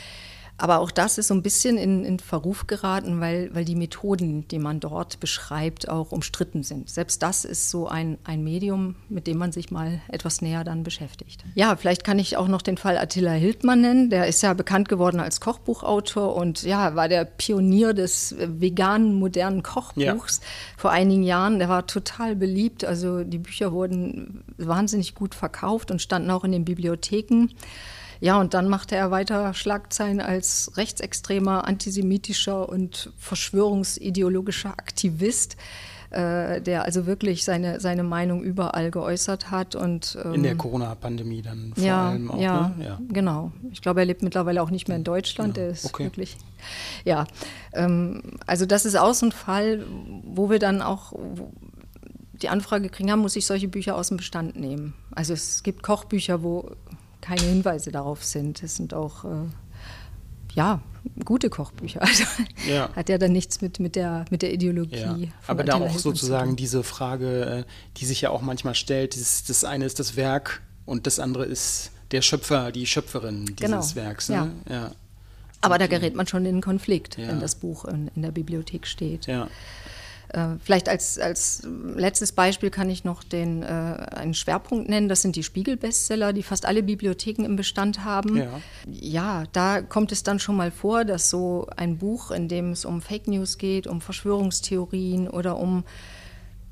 Aber 0.58 0.78
auch 0.78 0.90
das 0.90 1.18
ist 1.18 1.28
so 1.28 1.34
ein 1.34 1.42
bisschen 1.42 1.76
in, 1.76 2.04
in 2.04 2.18
Verruf 2.18 2.66
geraten, 2.66 3.20
weil, 3.20 3.54
weil 3.54 3.66
die 3.66 3.74
Methoden, 3.74 4.48
die 4.48 4.58
man 4.58 4.80
dort 4.80 5.20
beschreibt, 5.20 5.88
auch 5.88 6.12
umstritten 6.12 6.62
sind. 6.62 6.88
Selbst 6.88 7.22
das 7.22 7.44
ist 7.44 7.70
so 7.70 7.88
ein, 7.88 8.16
ein 8.24 8.42
Medium, 8.42 8.96
mit 9.10 9.26
dem 9.26 9.36
man 9.36 9.52
sich 9.52 9.70
mal 9.70 10.00
etwas 10.08 10.40
näher 10.40 10.64
dann 10.64 10.82
beschäftigt. 10.82 11.44
Ja, 11.54 11.76
vielleicht 11.76 12.04
kann 12.04 12.18
ich 12.18 12.38
auch 12.38 12.48
noch 12.48 12.62
den 12.62 12.78
Fall 12.78 12.96
Attila 12.96 13.32
Hildmann 13.32 13.82
nennen. 13.82 14.08
Der 14.08 14.26
ist 14.26 14.42
ja 14.42 14.54
bekannt 14.54 14.88
geworden 14.88 15.20
als 15.20 15.40
Kochbuchautor 15.42 16.34
und 16.34 16.62
ja, 16.62 16.94
war 16.94 17.08
der 17.08 17.26
Pionier 17.26 17.92
des 17.92 18.34
veganen, 18.38 19.14
modernen 19.14 19.62
Kochbuchs 19.62 20.40
ja. 20.40 20.46
vor 20.78 20.90
einigen 20.90 21.22
Jahren. 21.22 21.58
Der 21.58 21.68
war 21.68 21.86
total 21.86 22.34
beliebt. 22.34 22.82
Also 22.82 23.24
die 23.24 23.38
Bücher 23.38 23.72
wurden 23.72 24.42
wahnsinnig 24.56 25.14
gut 25.14 25.34
verkauft 25.34 25.90
und 25.90 26.00
standen 26.00 26.30
auch 26.30 26.44
in 26.44 26.52
den 26.52 26.64
Bibliotheken. 26.64 27.48
Ja, 28.20 28.40
und 28.40 28.54
dann 28.54 28.68
machte 28.68 28.96
er 28.96 29.10
weiter 29.10 29.52
Schlagzeilen 29.54 30.20
als 30.20 30.72
rechtsextremer, 30.76 31.66
antisemitischer 31.66 32.68
und 32.68 33.12
verschwörungsideologischer 33.18 34.70
Aktivist 34.70 35.56
äh, 36.10 36.60
der 36.60 36.84
also 36.84 37.06
wirklich 37.06 37.44
seine, 37.44 37.80
seine 37.80 38.04
Meinung 38.04 38.42
überall 38.42 38.90
geäußert 38.90 39.50
hat. 39.50 39.74
Und, 39.74 40.16
ähm, 40.24 40.34
in 40.34 40.42
der 40.44 40.54
Corona-Pandemie 40.54 41.42
dann 41.42 41.72
vor 41.74 41.84
ja, 41.84 42.10
allem 42.10 42.30
auch. 42.30 42.40
Ja, 42.40 42.72
ne? 42.76 42.84
ja, 42.84 43.00
genau. 43.08 43.52
Ich 43.72 43.82
glaube, 43.82 44.00
er 44.00 44.06
lebt 44.06 44.22
mittlerweile 44.22 44.62
auch 44.62 44.70
nicht 44.70 44.88
mehr 44.88 44.96
in 44.96 45.04
Deutschland. 45.04 45.56
Ja, 45.56 45.64
er 45.64 45.70
ist 45.70 45.84
okay. 45.84 46.04
wirklich. 46.04 46.36
Ja, 47.04 47.26
ähm, 47.72 48.22
also 48.46 48.66
das 48.66 48.86
ist 48.86 48.96
auch 48.96 49.14
so 49.14 49.26
ein 49.26 49.32
Fall, 49.32 49.84
wo 50.24 50.48
wir 50.48 50.58
dann 50.58 50.80
auch 50.80 51.12
die 52.32 52.48
Anfrage 52.50 52.88
kriegen, 52.88 53.08
ja, 53.08 53.16
muss 53.16 53.34
ich 53.34 53.46
solche 53.46 53.66
Bücher 53.68 53.96
aus 53.96 54.08
dem 54.08 54.18
Bestand 54.18 54.56
nehmen. 54.56 54.94
Also 55.10 55.32
es 55.32 55.62
gibt 55.62 55.82
Kochbücher, 55.82 56.42
wo 56.42 56.70
keine 57.26 57.42
Hinweise 57.42 57.90
darauf 57.90 58.24
sind. 58.24 58.62
Es 58.62 58.76
sind 58.76 58.94
auch 58.94 59.24
äh, 59.24 59.48
ja, 60.54 60.80
gute 61.24 61.50
Kochbücher. 61.50 62.00
Also 62.06 62.24
ja. 62.68 62.88
hat 62.94 63.08
ja 63.08 63.18
dann 63.18 63.32
nichts 63.32 63.60
mit, 63.60 63.80
mit, 63.80 63.96
der, 63.96 64.24
mit 64.30 64.42
der 64.42 64.52
Ideologie. 64.52 64.96
Ja. 64.96 65.16
Aber 65.46 65.64
da 65.64 65.74
auch 65.74 65.98
sozusagen 65.98 66.56
diese 66.56 66.82
Frage, 66.82 67.64
äh, 67.66 67.70
die 67.96 68.06
sich 68.06 68.20
ja 68.20 68.30
auch 68.30 68.42
manchmal 68.42 68.74
stellt, 68.74 69.16
das, 69.16 69.44
das 69.44 69.64
eine 69.64 69.84
ist 69.84 69.98
das 69.98 70.16
Werk 70.16 70.62
und 70.84 71.06
das 71.06 71.18
andere 71.18 71.44
ist 71.44 71.90
der 72.12 72.22
Schöpfer, 72.22 72.70
die 72.70 72.86
Schöpferin 72.86 73.46
dieses 73.46 73.94
genau. 73.94 74.06
Werks. 74.06 74.28
Ne? 74.28 74.52
Ja. 74.68 74.74
ja. 74.74 74.92
Aber 75.60 75.78
da 75.78 75.88
gerät 75.88 76.14
man 76.14 76.28
schon 76.28 76.44
in 76.44 76.54
einen 76.54 76.62
Konflikt, 76.62 77.18
wenn 77.18 77.40
das 77.40 77.56
Buch 77.56 77.86
in, 77.86 78.08
in 78.14 78.22
der 78.22 78.30
Bibliothek 78.30 78.86
steht. 78.86 79.26
Ja. 79.26 79.48
Äh, 80.28 80.56
vielleicht 80.62 80.88
als, 80.88 81.18
als 81.18 81.62
letztes 81.94 82.32
Beispiel 82.32 82.70
kann 82.70 82.90
ich 82.90 83.04
noch 83.04 83.22
den, 83.22 83.62
äh, 83.62 83.66
einen 83.66 84.34
Schwerpunkt 84.34 84.88
nennen. 84.88 85.08
Das 85.08 85.22
sind 85.22 85.36
die 85.36 85.42
Spiegel-Bestseller, 85.42 86.32
die 86.32 86.42
fast 86.42 86.66
alle 86.66 86.82
Bibliotheken 86.82 87.44
im 87.44 87.56
Bestand 87.56 88.04
haben. 88.04 88.36
Ja. 88.36 88.60
ja, 88.86 89.44
da 89.52 89.82
kommt 89.82 90.12
es 90.12 90.22
dann 90.22 90.38
schon 90.38 90.56
mal 90.56 90.70
vor, 90.70 91.04
dass 91.04 91.30
so 91.30 91.66
ein 91.76 91.98
Buch, 91.98 92.30
in 92.30 92.48
dem 92.48 92.72
es 92.72 92.84
um 92.84 93.00
Fake 93.00 93.28
News 93.28 93.58
geht, 93.58 93.86
um 93.86 94.00
Verschwörungstheorien 94.00 95.28
oder 95.28 95.58
um 95.58 95.84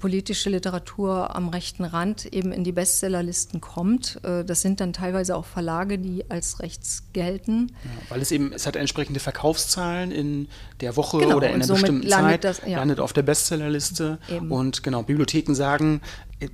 politische 0.04 0.50
Literatur 0.50 1.34
am 1.34 1.48
rechten 1.48 1.82
Rand 1.82 2.26
eben 2.26 2.52
in 2.52 2.62
die 2.62 2.72
Bestsellerlisten 2.72 3.62
kommt. 3.62 4.20
Äh, 4.22 4.44
das 4.44 4.60
sind 4.60 4.78
dann 4.80 4.92
teilweise 4.92 5.34
auch 5.34 5.46
Verlage, 5.46 5.98
die 5.98 6.30
als 6.30 6.60
rechts 6.60 7.04
gelten. 7.14 7.72
Ja, 7.84 8.10
weil 8.10 8.20
es 8.20 8.30
eben, 8.30 8.52
es 8.52 8.66
hat 8.66 8.76
entsprechende 8.76 9.18
Verkaufszahlen 9.18 10.10
in 10.10 10.48
der 10.82 10.96
Woche 10.96 11.20
genau, 11.20 11.38
oder 11.38 11.48
in 11.48 11.54
einer 11.54 11.66
bestimmten 11.66 12.06
Zeit, 12.06 12.44
das, 12.44 12.60
ja. 12.66 12.76
landet 12.76 13.00
auf 13.00 13.14
der 13.14 13.22
Bestsellerliste. 13.22 14.18
Eben. 14.30 14.52
Und 14.52 14.82
genau, 14.82 15.04
Bibliotheken 15.04 15.54
sagen, 15.54 16.02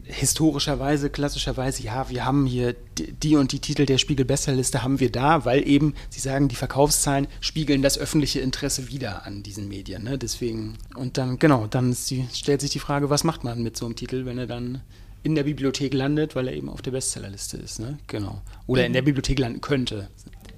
historischerweise, 0.05 1.11
klassischerweise, 1.11 1.83
ja, 1.83 2.09
wir 2.09 2.25
haben 2.25 2.47
hier 2.47 2.75
die 2.99 3.37
und 3.37 3.53
die 3.53 3.61
Titel 3.61 3.87
der 3.87 3.99
Spiegel-Bestsellerliste 3.99 4.83
haben 4.83 5.01
wir 5.01 5.11
da, 5.11 5.45
weil 5.45 5.67
eben, 5.67 5.95
Sie 6.09 6.21
sagen, 6.21 6.49
die 6.49 6.57
Verkaufszahlen 6.57 7.29
spiegeln 7.41 7.83
das 7.83 7.99
öffentliche 7.99 8.41
Interesse 8.41 8.89
wieder 8.89 9.27
an 9.27 9.43
diesen 9.43 9.69
Medien. 9.69 10.05
Ne? 10.05 10.19
Deswegen, 10.19 10.79
und 10.97 11.19
dann, 11.19 11.39
genau, 11.39 11.67
dann 11.67 11.97
die, 12.09 12.27
stellt 12.33 12.61
sich 12.61 12.71
die 12.71 12.79
Frage, 12.79 13.11
was 13.11 13.25
macht 13.25 13.45
man 13.45 13.63
mit 13.63 13.77
so 13.77 13.87
einem 13.87 13.97
Titel, 13.97 14.25
wenn 14.27 14.39
er 14.39 14.47
dann 14.47 14.83
in 15.23 15.35
der 15.35 15.45
Bibliothek 15.45 15.93
landet, 15.93 16.35
weil 16.35 16.49
er 16.49 16.55
eben 16.55 16.69
auf 16.69 16.83
der 16.83 16.93
Bestsellerliste 16.93 17.59
ist, 17.59 17.79
ne? 17.79 17.99
Genau. 18.07 18.41
Oder 18.67 18.87
in 18.87 18.93
der 18.93 19.03
Bibliothek 19.03 19.39
landen 19.39 19.61
könnte. 19.61 20.09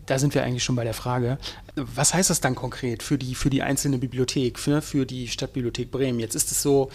Da 0.06 0.18
sind 0.18 0.34
wir 0.34 0.42
eigentlich 0.42 0.64
schon 0.64 0.76
bei 0.76 0.84
der 0.84 0.94
Frage. 0.94 1.38
Was 1.76 2.12
heißt 2.12 2.30
das 2.30 2.40
dann 2.40 2.54
konkret 2.54 3.02
für 3.02 3.18
die, 3.18 3.34
für 3.34 3.50
die 3.50 3.62
einzelne 3.62 3.98
Bibliothek, 3.98 4.58
für, 4.58 4.82
für 4.82 5.06
die 5.06 5.28
Stadtbibliothek 5.28 5.90
Bremen? 5.90 6.18
Jetzt 6.18 6.34
ist 6.34 6.50
es 6.50 6.60
so, 6.62 6.90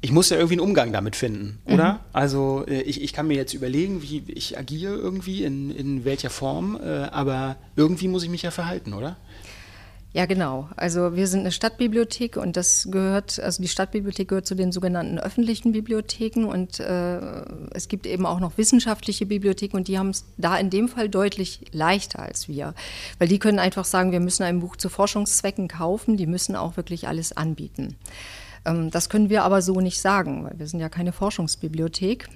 ich 0.00 0.12
muss 0.12 0.30
ja 0.30 0.36
irgendwie 0.36 0.54
einen 0.54 0.68
Umgang 0.68 0.92
damit 0.92 1.16
finden, 1.16 1.58
oder? 1.64 1.94
Mhm. 1.94 1.98
Also 2.12 2.64
äh, 2.68 2.82
ich, 2.82 3.02
ich 3.02 3.12
kann 3.12 3.26
mir 3.26 3.36
jetzt 3.36 3.54
überlegen, 3.54 4.02
wie 4.02 4.22
ich 4.28 4.56
agiere 4.56 4.94
irgendwie, 4.94 5.42
in, 5.42 5.70
in 5.70 6.04
welcher 6.04 6.30
Form, 6.30 6.78
äh, 6.80 7.04
aber 7.10 7.56
irgendwie 7.74 8.08
muss 8.08 8.22
ich 8.22 8.30
mich 8.30 8.42
ja 8.42 8.50
verhalten, 8.50 8.94
oder? 8.94 9.16
Ja, 10.14 10.24
genau. 10.24 10.68
Also 10.76 11.16
wir 11.16 11.26
sind 11.26 11.40
eine 11.40 11.52
Stadtbibliothek 11.52 12.38
und 12.38 12.56
das 12.56 12.88
gehört, 12.90 13.38
also 13.40 13.60
die 13.60 13.68
Stadtbibliothek 13.68 14.28
gehört 14.28 14.46
zu 14.46 14.54
den 14.54 14.72
sogenannten 14.72 15.18
öffentlichen 15.18 15.72
Bibliotheken 15.72 16.46
und 16.46 16.80
äh, 16.80 17.18
es 17.72 17.88
gibt 17.88 18.06
eben 18.06 18.24
auch 18.24 18.40
noch 18.40 18.56
wissenschaftliche 18.56 19.26
Bibliotheken 19.26 19.76
und 19.76 19.86
die 19.86 19.98
haben 19.98 20.10
es 20.10 20.24
da 20.38 20.56
in 20.56 20.70
dem 20.70 20.88
Fall 20.88 21.10
deutlich 21.10 21.60
leichter 21.72 22.20
als 22.20 22.48
wir, 22.48 22.74
weil 23.18 23.28
die 23.28 23.38
können 23.38 23.58
einfach 23.58 23.84
sagen, 23.84 24.10
wir 24.10 24.20
müssen 24.20 24.44
ein 24.44 24.60
Buch 24.60 24.76
zu 24.76 24.88
Forschungszwecken 24.88 25.68
kaufen, 25.68 26.16
die 26.16 26.26
müssen 26.26 26.56
auch 26.56 26.76
wirklich 26.78 27.06
alles 27.06 27.36
anbieten. 27.36 27.96
Ähm, 28.68 28.90
das 28.90 29.08
können 29.08 29.30
wir 29.30 29.44
aber 29.44 29.62
so 29.62 29.80
nicht 29.80 30.00
sagen, 30.00 30.44
weil 30.44 30.58
wir 30.58 30.66
sind 30.66 30.80
ja 30.80 30.88
keine 30.88 31.12
Forschungsbibliothek. 31.12 32.28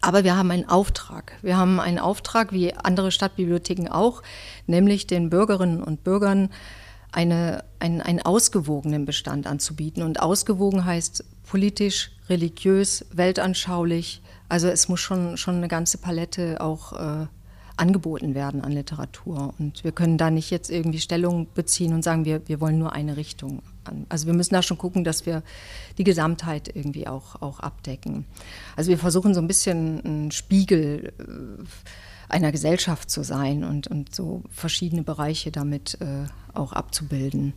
Aber 0.00 0.24
wir 0.24 0.36
haben 0.36 0.50
einen 0.50 0.68
Auftrag. 0.68 1.32
Wir 1.42 1.56
haben 1.56 1.80
einen 1.80 1.98
Auftrag, 1.98 2.52
wie 2.52 2.74
andere 2.74 3.10
Stadtbibliotheken 3.10 3.88
auch, 3.90 4.22
nämlich 4.66 5.06
den 5.06 5.30
Bürgerinnen 5.30 5.82
und 5.82 6.04
Bürgern 6.04 6.50
eine, 7.12 7.64
einen, 7.80 8.00
einen 8.00 8.22
ausgewogenen 8.22 9.04
Bestand 9.04 9.46
anzubieten. 9.48 10.02
Und 10.02 10.20
ausgewogen 10.20 10.84
heißt 10.84 11.24
politisch, 11.42 12.12
religiös, 12.28 13.04
weltanschaulich. 13.12 14.22
Also 14.48 14.68
es 14.68 14.88
muss 14.88 15.00
schon, 15.00 15.36
schon 15.36 15.56
eine 15.56 15.68
ganze 15.68 15.98
Palette 15.98 16.60
auch 16.60 16.92
äh, 16.92 17.26
angeboten 17.76 18.34
werden 18.34 18.62
an 18.62 18.72
Literatur. 18.72 19.54
Und 19.58 19.82
wir 19.82 19.92
können 19.92 20.18
da 20.18 20.30
nicht 20.30 20.50
jetzt 20.50 20.70
irgendwie 20.70 21.00
Stellung 21.00 21.48
beziehen 21.52 21.92
und 21.92 22.04
sagen, 22.04 22.24
wir, 22.24 22.46
wir 22.48 22.60
wollen 22.60 22.78
nur 22.78 22.92
eine 22.92 23.16
Richtung. 23.16 23.62
Also 24.08 24.26
wir 24.26 24.34
müssen 24.34 24.54
da 24.54 24.62
schon 24.62 24.78
gucken, 24.78 25.04
dass 25.04 25.26
wir 25.26 25.42
die 25.98 26.04
Gesamtheit 26.04 26.74
irgendwie 26.74 27.06
auch, 27.06 27.40
auch 27.42 27.60
abdecken. 27.60 28.24
Also 28.76 28.90
wir 28.90 28.98
versuchen 28.98 29.34
so 29.34 29.40
ein 29.40 29.48
bisschen 29.48 30.26
ein 30.26 30.30
Spiegel 30.30 31.12
äh, 31.18 32.32
einer 32.32 32.52
Gesellschaft 32.52 33.10
zu 33.10 33.22
sein 33.24 33.64
und, 33.64 33.88
und 33.88 34.14
so 34.14 34.42
verschiedene 34.50 35.02
Bereiche 35.02 35.50
damit 35.50 35.98
äh, 36.00 36.26
auch 36.54 36.72
abzubilden. 36.72 37.54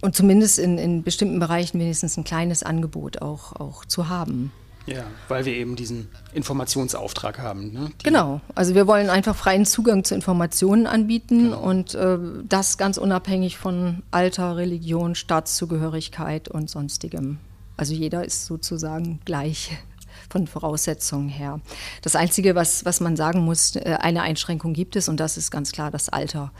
Und 0.00 0.14
zumindest 0.14 0.58
in, 0.58 0.78
in 0.78 1.02
bestimmten 1.02 1.38
Bereichen 1.38 1.80
wenigstens 1.80 2.16
ein 2.16 2.24
kleines 2.24 2.62
Angebot 2.62 3.22
auch, 3.22 3.52
auch 3.54 3.84
zu 3.84 4.08
haben. 4.08 4.52
Ja, 4.86 5.04
weil 5.28 5.46
wir 5.46 5.54
eben 5.54 5.76
diesen 5.76 6.08
Informationsauftrag 6.34 7.38
haben. 7.38 7.72
Ne? 7.72 7.90
genau, 8.02 8.40
also 8.54 8.74
wir 8.74 8.86
wollen 8.86 9.08
einfach 9.08 9.34
freien 9.34 9.64
Zugang 9.64 10.04
zu 10.04 10.14
Informationen 10.14 10.86
anbieten 10.86 11.44
genau. 11.44 11.60
und 11.60 11.94
äh, 11.94 12.18
das 12.46 12.76
ganz 12.76 12.98
unabhängig 12.98 13.56
von 13.56 14.02
Alter, 14.10 14.56
Religion, 14.56 15.14
Staatszugehörigkeit 15.14 16.48
und 16.48 16.68
sonstigem. 16.68 17.38
Also 17.76 17.94
jeder 17.94 18.24
ist 18.24 18.44
sozusagen 18.44 19.20
gleich 19.24 19.70
von 20.30 20.46
Voraussetzungen 20.46 21.30
her. 21.30 21.60
Das 22.02 22.14
Einzige, 22.14 22.54
was, 22.54 22.84
was 22.84 23.00
man 23.00 23.16
sagen 23.16 23.40
muss, 23.40 23.76
äh, 23.76 23.96
eine 24.00 24.22
Einschränkung 24.22 24.74
gibt 24.74 24.96
es 24.96 25.08
und 25.08 25.18
das 25.18 25.38
ist 25.38 25.50
ganz 25.50 25.72
klar 25.72 25.90
das 25.90 26.10
Alter. 26.10 26.52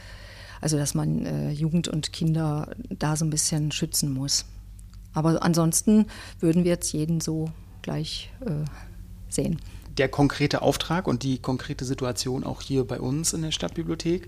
Also 0.63 0.79
dass 0.79 0.95
man 0.95 1.27
äh, 1.27 1.51
Jugend 1.51 1.89
und 1.89 2.15
Kinder 2.15 2.75
da 2.89 3.17
so 3.17 3.27
ein 3.27 3.31
bisschen 3.31 3.71
schützen 3.71 4.15
muss. 4.15 4.47
Aber 5.13 5.43
ansonsten 5.43 6.07
würden 6.41 6.65
wir 6.65 6.73
jetzt 6.73 6.93
jeden 6.93 7.21
so 7.21 7.51
gleich 7.85 8.33
äh, 8.45 8.65
sehen. 9.29 9.61
Der 9.97 10.09
konkrete 10.09 10.63
Auftrag 10.63 11.07
und 11.07 11.23
die 11.23 11.39
konkrete 11.39 11.85
Situation 11.85 12.43
auch 12.43 12.61
hier 12.61 12.85
bei 12.85 12.99
uns 12.99 13.33
in 13.33 13.43
der 13.43 13.53
Stadtbibliothek. 13.53 14.27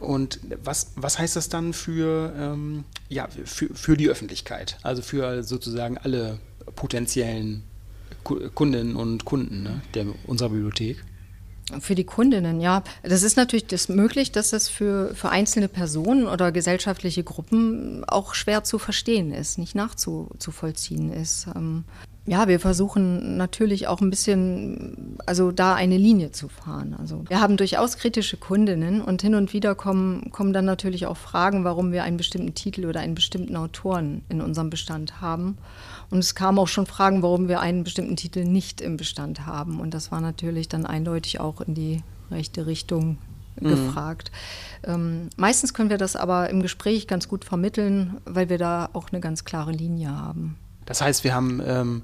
Und 0.00 0.40
was, 0.64 0.90
was 0.96 1.20
heißt 1.20 1.36
das 1.36 1.48
dann 1.48 1.72
für, 1.72 2.34
ähm, 2.36 2.84
ja, 3.08 3.28
für, 3.44 3.72
für 3.72 3.96
die 3.96 4.08
Öffentlichkeit? 4.08 4.78
Also 4.82 5.02
für 5.02 5.44
sozusagen 5.44 5.98
alle 5.98 6.40
potenziellen 6.74 7.62
Kundinnen 8.24 8.96
und 8.96 9.24
Kunden 9.24 9.62
ne, 9.62 9.82
der, 9.94 10.06
unserer 10.26 10.48
Bibliothek? 10.48 11.04
Für 11.80 11.94
die 11.94 12.04
Kundinnen, 12.04 12.60
ja. 12.60 12.82
Das 13.02 13.22
ist 13.22 13.36
natürlich 13.36 13.66
das 13.66 13.88
möglich, 13.88 14.32
dass 14.32 14.52
es 14.52 14.68
für, 14.68 15.14
für 15.14 15.30
einzelne 15.30 15.68
Personen 15.68 16.26
oder 16.26 16.52
gesellschaftliche 16.52 17.24
Gruppen 17.24 18.04
auch 18.04 18.34
schwer 18.34 18.64
zu 18.64 18.78
verstehen 18.78 19.32
ist, 19.32 19.58
nicht 19.58 19.74
nachzuvollziehen 19.74 21.12
ist. 21.12 21.46
Ja, 22.26 22.48
wir 22.48 22.58
versuchen 22.58 23.36
natürlich 23.36 23.86
auch 23.86 24.00
ein 24.00 24.08
bisschen, 24.08 25.18
also 25.26 25.52
da 25.52 25.74
eine 25.74 25.98
Linie 25.98 26.32
zu 26.32 26.48
fahren. 26.48 26.96
Also 26.98 27.22
wir 27.28 27.38
haben 27.38 27.58
durchaus 27.58 27.98
kritische 27.98 28.38
Kundinnen 28.38 29.02
und 29.02 29.20
hin 29.20 29.34
und 29.34 29.52
wieder 29.52 29.74
kommen, 29.74 30.30
kommen 30.30 30.54
dann 30.54 30.64
natürlich 30.64 31.04
auch 31.06 31.18
Fragen, 31.18 31.64
warum 31.64 31.92
wir 31.92 32.02
einen 32.02 32.16
bestimmten 32.16 32.54
Titel 32.54 32.86
oder 32.86 33.00
einen 33.00 33.14
bestimmten 33.14 33.56
Autoren 33.56 34.22
in 34.30 34.40
unserem 34.40 34.70
Bestand 34.70 35.20
haben. 35.20 35.58
Und 36.08 36.20
es 36.20 36.34
kamen 36.34 36.58
auch 36.58 36.68
schon 36.68 36.86
Fragen, 36.86 37.22
warum 37.22 37.48
wir 37.48 37.60
einen 37.60 37.84
bestimmten 37.84 38.16
Titel 38.16 38.44
nicht 38.44 38.80
im 38.80 38.96
Bestand 38.96 39.44
haben. 39.44 39.78
Und 39.78 39.92
das 39.92 40.10
war 40.10 40.22
natürlich 40.22 40.68
dann 40.68 40.86
eindeutig 40.86 41.40
auch 41.40 41.60
in 41.60 41.74
die 41.74 42.02
rechte 42.30 42.66
Richtung 42.66 43.18
mhm. 43.60 43.68
gefragt. 43.68 44.32
Ähm, 44.82 45.28
meistens 45.36 45.74
können 45.74 45.90
wir 45.90 45.98
das 45.98 46.16
aber 46.16 46.48
im 46.48 46.62
Gespräch 46.62 47.06
ganz 47.06 47.28
gut 47.28 47.44
vermitteln, 47.44 48.16
weil 48.24 48.48
wir 48.48 48.56
da 48.56 48.88
auch 48.94 49.10
eine 49.12 49.20
ganz 49.20 49.44
klare 49.44 49.72
Linie 49.72 50.10
haben. 50.10 50.56
Das 50.86 51.00
heißt, 51.00 51.24
wir 51.24 51.34
haben, 51.34 51.62
ähm, 51.64 52.02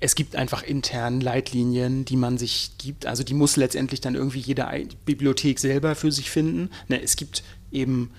es 0.00 0.14
gibt 0.14 0.36
einfach 0.36 0.62
intern 0.62 1.20
Leitlinien, 1.20 2.04
die 2.04 2.16
man 2.16 2.38
sich 2.38 2.72
gibt. 2.78 3.06
Also 3.06 3.22
die 3.22 3.34
muss 3.34 3.56
letztendlich 3.56 4.00
dann 4.00 4.14
irgendwie 4.14 4.40
jede 4.40 4.66
Bibliothek 5.04 5.58
selber 5.58 5.94
für 5.94 6.10
sich 6.12 6.30
finden. 6.30 6.70
Ne, 6.88 7.02
es 7.02 7.16
gibt 7.16 7.42
eben 7.70 8.10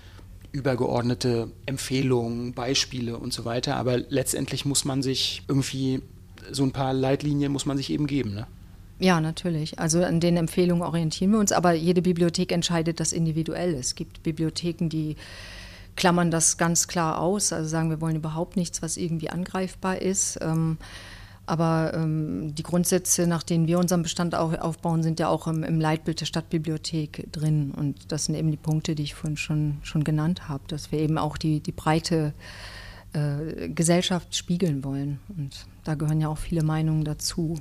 übergeordnete 0.52 1.50
Empfehlungen, 1.66 2.54
Beispiele 2.54 3.18
und 3.18 3.34
so 3.34 3.46
weiter, 3.46 3.78
aber 3.78 3.98
letztendlich 3.98 4.66
muss 4.66 4.86
man 4.86 5.02
sich 5.02 5.44
irgendwie 5.48 6.02
so 6.52 6.64
ein 6.64 6.72
paar 6.72 6.94
Leitlinien 6.94 7.52
muss 7.52 7.66
man 7.66 7.78
sich 7.78 7.90
eben 7.92 8.08
geben. 8.08 8.34
Ne? 8.34 8.48
Ja, 9.00 9.22
natürlich. 9.22 9.80
Also 9.80 10.04
an 10.04 10.20
den 10.20 10.38
Empfehlungen 10.38 10.84
orientieren 10.84 11.32
wir 11.32 11.40
uns, 11.40 11.52
aber 11.52 11.74
jede 11.74 12.02
Bibliothek 12.02 12.52
entscheidet 12.52 13.00
das 13.00 13.14
individuell. 13.14 13.74
Es 13.74 13.96
gibt 13.96 14.24
Bibliotheken, 14.24 14.90
die 14.90 15.16
klammern 15.96 16.32
das 16.32 16.58
ganz 16.58 16.88
klar 16.88 17.20
aus, 17.20 17.54
also 17.54 17.68
sagen, 17.68 17.90
wir 17.90 18.02
wollen 18.02 18.16
überhaupt 18.16 18.56
nichts, 18.56 18.82
was 18.82 18.98
irgendwie 18.98 19.30
angreifbar 19.30 20.02
ist. 20.02 20.40
Ähm, 20.42 20.78
aber 21.46 21.94
ähm, 21.96 22.54
die 22.56 22.64
Grundsätze, 22.64 23.28
nach 23.28 23.44
denen 23.44 23.68
wir 23.68 23.80
unseren 23.80 24.04
Bestand 24.04 24.36
auch 24.36 24.58
aufbauen, 24.58 25.04
sind 25.04 25.20
ja 25.20 25.28
auch 25.28 25.48
im, 25.48 25.64
im, 25.64 25.82
Leitbild 25.82 26.22
der 26.22 26.26
Stadtbibliothek 26.26 27.28
drin. 27.32 27.72
Und 27.72 28.12
das 28.12 28.26
sind 28.26 28.36
eben 28.36 28.52
die 28.52 28.58
Punkte, 28.58 28.96
die 28.96 29.04
ich 29.04 29.16
vorhin 29.16 29.38
schon, 29.38 29.78
schon 29.84 30.04
genannt 30.04 30.48
habe, 30.48 30.64
dass 30.68 30.92
wir 30.92 31.00
eben 31.00 31.18
auch 31.18 31.38
die, 31.38 31.60
die 31.60 31.72
breite 31.74 32.34
äh, 33.14 33.70
Gesellschaft 33.70 34.36
spiegeln 34.36 34.84
wollen. 34.84 35.20
Und 35.36 35.66
da 35.84 35.96
gehören 35.96 36.22
ja 36.22 36.30
auch 36.30 36.38
viele 36.38 36.64
Meinungen 36.64 37.04
dazu. 37.04 37.58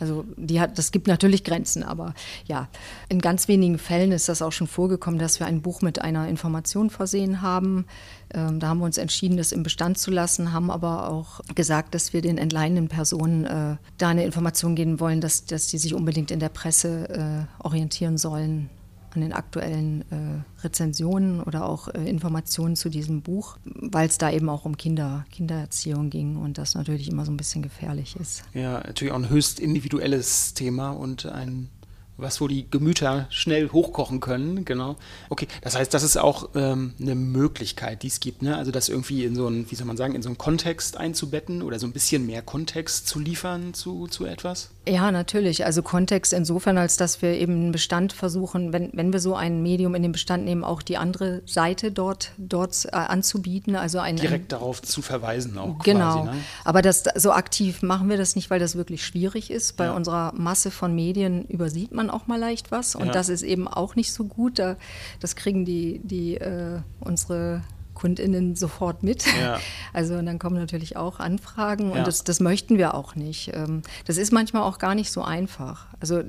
Also 0.00 0.24
die 0.36 0.60
hat, 0.60 0.78
das 0.78 0.90
gibt 0.90 1.06
natürlich 1.06 1.44
Grenzen, 1.44 1.82
aber 1.82 2.14
ja, 2.46 2.68
in 3.08 3.20
ganz 3.20 3.48
wenigen 3.48 3.78
Fällen 3.78 4.12
ist 4.12 4.28
das 4.28 4.42
auch 4.42 4.52
schon 4.52 4.66
vorgekommen, 4.66 5.18
dass 5.18 5.38
wir 5.38 5.46
ein 5.46 5.62
Buch 5.62 5.82
mit 5.82 6.00
einer 6.00 6.28
Information 6.28 6.90
versehen 6.90 7.42
haben. 7.42 7.86
Ähm, 8.34 8.58
da 8.58 8.68
haben 8.68 8.78
wir 8.78 8.86
uns 8.86 8.98
entschieden, 8.98 9.36
das 9.36 9.52
im 9.52 9.62
Bestand 9.62 9.98
zu 9.98 10.10
lassen, 10.10 10.52
haben 10.52 10.70
aber 10.70 11.08
auch 11.08 11.40
gesagt, 11.54 11.94
dass 11.94 12.12
wir 12.12 12.22
den 12.22 12.38
entleihenden 12.38 12.88
Personen 12.88 13.44
äh, 13.44 13.76
da 13.98 14.08
eine 14.08 14.24
Information 14.24 14.74
geben 14.74 14.98
wollen, 15.00 15.20
dass, 15.20 15.44
dass 15.44 15.68
die 15.68 15.78
sich 15.78 15.94
unbedingt 15.94 16.30
in 16.30 16.40
der 16.40 16.48
Presse 16.48 17.46
äh, 17.60 17.64
orientieren 17.64 18.18
sollen 18.18 18.70
an 19.14 19.20
den 19.20 19.32
aktuellen 19.32 20.02
äh, 20.10 20.62
Rezensionen 20.62 21.40
oder 21.40 21.66
auch 21.66 21.88
äh, 21.88 22.08
Informationen 22.08 22.76
zu 22.76 22.88
diesem 22.88 23.22
Buch, 23.22 23.58
weil 23.64 24.08
es 24.08 24.18
da 24.18 24.30
eben 24.30 24.48
auch 24.48 24.64
um 24.64 24.76
Kinder, 24.76 25.24
Kindererziehung 25.30 26.10
ging 26.10 26.36
und 26.36 26.58
das 26.58 26.74
natürlich 26.74 27.08
immer 27.10 27.24
so 27.24 27.32
ein 27.32 27.36
bisschen 27.36 27.62
gefährlich 27.62 28.16
ist. 28.16 28.44
Ja, 28.54 28.74
natürlich 28.74 29.12
auch 29.12 29.18
ein 29.18 29.30
höchst 29.30 29.60
individuelles 29.60 30.54
Thema 30.54 30.90
und 30.90 31.26
ein 31.26 31.68
was, 32.16 32.40
wo 32.40 32.48
die 32.48 32.70
Gemüter 32.70 33.26
schnell 33.30 33.70
hochkochen 33.70 34.20
können, 34.20 34.64
genau. 34.64 34.96
Okay, 35.28 35.48
das 35.62 35.76
heißt, 35.76 35.92
das 35.92 36.02
ist 36.02 36.16
auch 36.16 36.50
ähm, 36.54 36.94
eine 37.00 37.14
Möglichkeit, 37.14 38.02
die 38.02 38.08
es 38.08 38.20
gibt, 38.20 38.42
ne? 38.42 38.56
Also 38.56 38.70
das 38.70 38.88
irgendwie 38.88 39.24
in 39.24 39.34
so 39.34 39.46
einen, 39.46 39.70
wie 39.70 39.74
soll 39.74 39.86
man 39.86 39.96
sagen, 39.96 40.14
in 40.14 40.22
so 40.22 40.28
einen 40.28 40.38
Kontext 40.38 40.96
einzubetten 40.96 41.62
oder 41.62 41.78
so 41.78 41.86
ein 41.86 41.92
bisschen 41.92 42.26
mehr 42.26 42.42
Kontext 42.42 43.06
zu 43.06 43.18
liefern 43.18 43.74
zu, 43.74 44.06
zu 44.08 44.26
etwas? 44.26 44.70
Ja, 44.88 45.12
natürlich. 45.12 45.64
Also 45.64 45.82
Kontext 45.82 46.32
insofern, 46.32 46.76
als 46.76 46.96
dass 46.96 47.22
wir 47.22 47.30
eben 47.30 47.54
einen 47.54 47.72
Bestand 47.72 48.12
versuchen, 48.12 48.72
wenn, 48.72 48.90
wenn 48.92 49.12
wir 49.12 49.20
so 49.20 49.36
ein 49.36 49.62
Medium 49.62 49.94
in 49.94 50.02
den 50.02 50.12
Bestand 50.12 50.44
nehmen, 50.44 50.64
auch 50.64 50.82
die 50.82 50.96
andere 50.96 51.42
Seite 51.46 51.92
dort, 51.92 52.32
dort 52.36 52.86
äh, 52.86 52.90
anzubieten. 52.96 53.76
Also 53.76 54.00
ein, 54.00 54.16
Direkt 54.16 54.46
ein, 54.46 54.48
darauf 54.48 54.82
zu 54.82 55.00
verweisen 55.00 55.56
auch. 55.56 55.78
Genau. 55.84 56.24
Quasi, 56.24 56.36
ne? 56.36 56.44
Aber 56.64 56.82
das, 56.82 57.04
so 57.14 57.32
aktiv 57.32 57.82
machen 57.82 58.08
wir 58.08 58.16
das 58.16 58.34
nicht, 58.34 58.50
weil 58.50 58.58
das 58.58 58.74
wirklich 58.74 59.04
schwierig 59.04 59.50
ist. 59.50 59.76
Bei 59.76 59.86
ja. 59.86 59.92
unserer 59.92 60.32
Masse 60.36 60.70
von 60.70 60.94
Medien 60.94 61.44
übersieht 61.46 61.92
man 61.92 62.01
auch 62.10 62.26
mal 62.26 62.38
leicht 62.38 62.70
was 62.70 62.94
und 62.94 63.06
ja. 63.06 63.12
das 63.12 63.28
ist 63.28 63.42
eben 63.42 63.68
auch 63.68 63.96
nicht 63.96 64.12
so 64.12 64.24
gut. 64.24 64.58
Da, 64.58 64.76
das 65.20 65.36
kriegen 65.36 65.64
die, 65.64 66.00
die 66.04 66.36
äh, 66.36 66.80
unsere 67.00 67.62
KundInnen 67.94 68.56
sofort 68.56 69.02
mit. 69.02 69.24
Ja. 69.40 69.58
Also 69.94 70.14
und 70.14 70.24
dann 70.24 70.38
kommen 70.38 70.56
natürlich 70.56 70.96
auch 70.96 71.20
Anfragen 71.20 71.90
ja. 71.90 71.98
und 71.98 72.06
das, 72.06 72.24
das 72.24 72.40
möchten 72.40 72.78
wir 72.78 72.94
auch 72.94 73.14
nicht. 73.14 73.50
Ähm, 73.54 73.82
das 74.06 74.16
ist 74.16 74.32
manchmal 74.32 74.62
auch 74.62 74.78
gar 74.78 74.94
nicht 74.94 75.12
so 75.12 75.22
einfach. 75.22 75.86
Also 76.00 76.22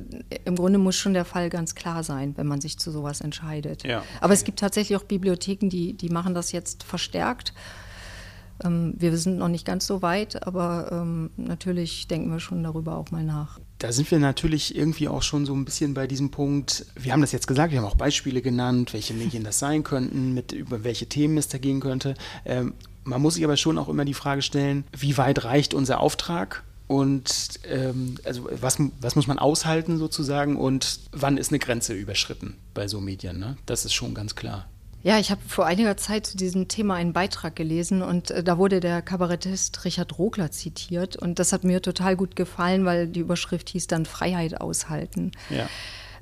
im 0.43 0.55
Grunde 0.57 0.79
muss 0.79 0.97
schon 0.97 1.13
der 1.13 1.23
Fall 1.23 1.49
ganz 1.49 1.73
klar 1.73 2.03
sein, 2.03 2.33
wenn 2.35 2.45
man 2.45 2.59
sich 2.59 2.77
zu 2.77 2.91
sowas 2.91 3.21
entscheidet. 3.21 3.85
Ja. 3.85 4.03
Aber 4.19 4.33
es 4.33 4.43
gibt 4.43 4.59
tatsächlich 4.59 4.97
auch 4.97 5.05
Bibliotheken, 5.05 5.69
die, 5.69 5.93
die 5.93 6.09
machen 6.09 6.33
das 6.33 6.51
jetzt 6.51 6.83
verstärkt. 6.83 7.53
Ähm, 8.63 8.95
wir 8.97 9.15
sind 9.17 9.37
noch 9.37 9.47
nicht 9.47 9.65
ganz 9.65 9.87
so 9.87 10.01
weit, 10.01 10.45
aber 10.45 10.89
ähm, 10.91 11.29
natürlich 11.37 12.07
denken 12.07 12.31
wir 12.31 12.39
schon 12.39 12.63
darüber 12.63 12.97
auch 12.97 13.11
mal 13.11 13.23
nach. 13.23 13.59
Da 13.79 13.91
sind 13.91 14.09
wir 14.11 14.19
natürlich 14.19 14.75
irgendwie 14.75 15.07
auch 15.07 15.23
schon 15.23 15.45
so 15.45 15.53
ein 15.53 15.65
bisschen 15.65 15.93
bei 15.93 16.07
diesem 16.07 16.31
Punkt. 16.31 16.85
Wir 16.95 17.13
haben 17.13 17.21
das 17.21 17.31
jetzt 17.31 17.47
gesagt, 17.47 17.71
wir 17.71 17.79
haben 17.79 17.87
auch 17.87 17.95
Beispiele 17.95 18.41
genannt, 18.41 18.93
welche 18.93 19.13
Medien 19.13 19.43
das 19.43 19.59
sein 19.59 19.83
könnten, 19.83 20.33
mit 20.33 20.51
über 20.51 20.83
welche 20.83 21.07
Themen 21.07 21.37
es 21.37 21.47
da 21.47 21.57
gehen 21.57 21.79
könnte. 21.79 22.13
Ähm, 22.45 22.73
man 23.03 23.21
muss 23.21 23.35
sich 23.35 23.43
aber 23.43 23.57
schon 23.57 23.77
auch 23.77 23.89
immer 23.89 24.05
die 24.05 24.13
Frage 24.13 24.41
stellen, 24.41 24.85
wie 24.97 25.17
weit 25.17 25.43
reicht 25.43 25.73
unser 25.73 25.99
Auftrag? 25.99 26.63
Und 26.87 27.59
ähm, 27.69 28.15
also 28.23 28.47
was, 28.51 28.77
was 29.01 29.15
muss 29.15 29.27
man 29.27 29.39
aushalten 29.39 29.97
sozusagen 29.97 30.57
und 30.57 30.99
wann 31.11 31.37
ist 31.37 31.49
eine 31.51 31.59
Grenze 31.59 31.93
überschritten 31.93 32.55
bei 32.73 32.87
so 32.87 33.01
Medien? 33.01 33.39
Ne? 33.39 33.57
Das 33.65 33.85
ist 33.85 33.93
schon 33.93 34.13
ganz 34.13 34.35
klar. 34.35 34.67
Ja, 35.03 35.19
ich 35.19 35.31
habe 35.31 35.41
vor 35.45 35.65
einiger 35.65 35.97
Zeit 35.97 36.25
zu 36.25 36.37
diesem 36.37 36.69
Thema 36.69 36.95
einen 36.95 37.11
Beitrag 37.11 37.57
gelesen 37.57 38.01
und 38.01 38.31
äh, 38.31 38.41
da 38.41 38.57
wurde 38.57 38.79
der 38.79 39.01
Kabarettist 39.01 39.83
Richard 39.83 40.17
Rogler 40.17 40.49
zitiert 40.49 41.17
und 41.17 41.39
das 41.39 41.51
hat 41.51 41.65
mir 41.65 41.81
total 41.81 42.15
gut 42.15 42.37
gefallen, 42.37 42.85
weil 42.85 43.07
die 43.07 43.19
Überschrift 43.19 43.69
hieß 43.69 43.87
dann 43.87 44.05
Freiheit 44.05 44.61
aushalten. 44.61 45.31
Ja. 45.49 45.67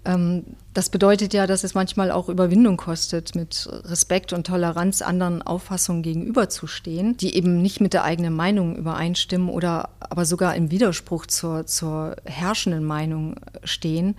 Ähm, 0.04 0.46
das 0.74 0.90
bedeutet 0.90 1.32
ja, 1.36 1.46
dass 1.46 1.64
es 1.64 1.76
manchmal 1.76 2.10
auch 2.10 2.28
Überwindung 2.28 2.76
kostet, 2.78 3.36
mit 3.36 3.70
Respekt 3.86 4.34
und 4.34 4.48
Toleranz 4.48 5.04
anderen 5.04 5.44
Auffassungen 5.44 6.02
gegenüberzustehen, 6.02 7.18
die 7.18 7.36
eben 7.36 7.62
nicht 7.62 7.82
mit 7.82 7.94
der 7.94 8.04
eigenen 8.04 8.36
Meinung 8.36 8.76
übereinstimmen 8.76 9.50
oder 9.50 9.90
aber 10.00 10.26
sogar 10.26 10.56
im 10.56 10.72
Widerspruch 10.72 11.28
zur, 11.28 11.68
zur 11.68 12.16
herrschenden 12.26 12.84
Meinung 12.84 13.36
stehen. 13.64 14.16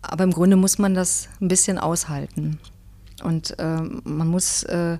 Aber 0.00 0.24
im 0.24 0.32
Grunde 0.32 0.56
muss 0.56 0.78
man 0.78 0.94
das 0.94 1.28
ein 1.40 1.46
bisschen 1.46 1.78
aushalten. 1.78 2.58
Und 3.22 3.58
äh, 3.58 3.80
man 4.04 4.28
muss 4.28 4.62
äh, 4.64 4.98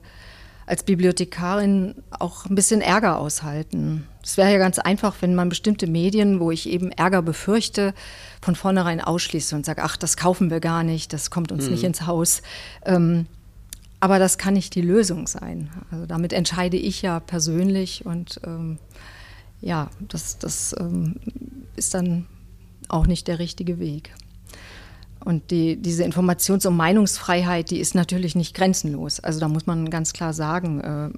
als 0.66 0.84
Bibliothekarin 0.84 1.96
auch 2.10 2.46
ein 2.46 2.54
bisschen 2.54 2.80
Ärger 2.80 3.18
aushalten. 3.18 4.06
Es 4.22 4.36
wäre 4.36 4.52
ja 4.52 4.58
ganz 4.58 4.78
einfach, 4.78 5.16
wenn 5.20 5.34
man 5.34 5.48
bestimmte 5.48 5.86
Medien, 5.86 6.40
wo 6.40 6.50
ich 6.50 6.68
eben 6.68 6.92
Ärger 6.92 7.22
befürchte, 7.22 7.94
von 8.40 8.54
vornherein 8.54 9.00
ausschließe 9.00 9.54
und 9.54 9.66
sage, 9.66 9.82
ach, 9.82 9.96
das 9.96 10.16
kaufen 10.16 10.50
wir 10.50 10.60
gar 10.60 10.84
nicht, 10.84 11.12
das 11.12 11.30
kommt 11.30 11.52
uns 11.52 11.66
mhm. 11.66 11.72
nicht 11.72 11.84
ins 11.84 12.06
Haus. 12.06 12.42
Ähm, 12.86 13.26
aber 14.00 14.18
das 14.18 14.38
kann 14.38 14.54
nicht 14.54 14.74
die 14.74 14.82
Lösung 14.82 15.26
sein. 15.26 15.70
Also 15.90 16.06
damit 16.06 16.32
entscheide 16.32 16.76
ich 16.76 17.02
ja 17.02 17.20
persönlich 17.20 18.04
und 18.04 18.40
ähm, 18.44 18.78
ja, 19.60 19.90
das, 20.00 20.38
das 20.38 20.74
ähm, 20.78 21.16
ist 21.76 21.94
dann 21.94 22.26
auch 22.88 23.06
nicht 23.06 23.28
der 23.28 23.38
richtige 23.38 23.78
Weg. 23.78 24.12
Und 25.24 25.50
die, 25.50 25.76
diese 25.76 26.04
Informations- 26.04 26.66
und 26.66 26.76
Meinungsfreiheit, 26.76 27.70
die 27.70 27.78
ist 27.78 27.94
natürlich 27.94 28.34
nicht 28.34 28.54
grenzenlos. 28.54 29.20
Also 29.20 29.40
da 29.40 29.48
muss 29.48 29.66
man 29.66 29.90
ganz 29.90 30.12
klar 30.12 30.32
sagen, 30.32 30.80
äh, 30.80 31.10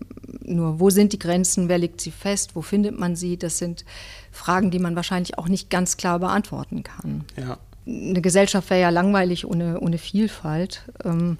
nur 0.45 0.81
wo 0.81 0.90
sind 0.90 1.12
die 1.12 1.19
Grenzen, 1.19 1.69
wer 1.69 1.79
legt 1.79 2.01
sie 2.01 2.11
fest, 2.11 2.55
wo 2.55 2.62
findet 2.62 2.99
man 2.99 3.17
sie, 3.17 3.37
das 3.37 3.59
sind 3.59 3.85
Fragen, 4.31 4.71
die 4.71 4.79
man 4.79 4.97
wahrscheinlich 4.97 5.38
auch 5.38 5.49
nicht 5.49 5.71
ganz 5.71 5.97
klar 5.97 6.19
beantworten 6.19 6.83
kann. 6.83 7.25
Ja. 7.37 7.59
Eine 7.87 8.23
Gesellschaft 8.23 8.71
wäre 8.71 8.81
ja 8.81 8.90
langweilig 8.90 9.47
ohne, 9.47 9.81
ohne 9.81 9.99
Vielfalt. 9.99 10.83
Ähm, 11.05 11.38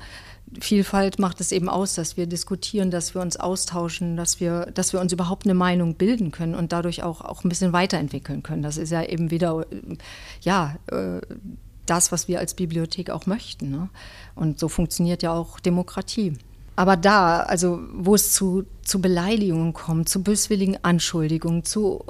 Vielfalt 0.61 1.19
macht 1.19 1.41
es 1.41 1.53
eben 1.53 1.69
aus, 1.69 1.95
dass 1.95 2.17
wir 2.17 2.27
diskutieren, 2.27 2.91
dass 2.91 3.15
wir 3.15 3.23
uns 3.23 3.37
austauschen, 3.37 4.17
dass 4.17 4.41
wir, 4.41 4.67
dass 4.73 4.93
wir 4.93 5.01
uns 5.01 5.13
überhaupt 5.13 5.47
eine 5.47 5.55
Meinung 5.55 5.95
bilden 5.95 6.31
können 6.31 6.55
und 6.55 6.73
dadurch 6.73 7.03
auch, 7.03 7.23
auch 7.23 7.45
ein 7.45 7.49
bisschen 7.49 7.73
weiterentwickeln 7.73 8.43
können. 8.43 8.63
Das 8.63 8.77
ist 8.77 8.91
ja 8.91 9.03
eben 9.03 9.31
wieder, 9.31 9.67
äh, 9.71 9.97
ja, 10.43 10.77
äh, 10.91 11.21
das, 11.87 12.13
was 12.13 12.29
wir 12.29 12.39
als 12.39 12.55
Bibliothek 12.55 13.11
auch 13.11 13.27
möchten. 13.27 13.71
Ne? 13.71 13.89
Und 14.35 14.59
so 14.59 14.69
funktioniert 14.69 15.23
ja 15.23 15.33
auch 15.33 15.61
Demokratie. 15.61 16.35
Aber 16.77 16.97
da, 16.97 17.41
also 17.41 17.81
wo 17.93 18.15
es 18.15 18.33
zu, 18.33 18.65
zu 18.83 19.01
Beleidigungen 19.01 19.73
kommt, 19.73 20.09
zu 20.09 20.23
böswilligen 20.23 20.83
Anschuldigungen, 20.83 21.65
zu 21.65 22.05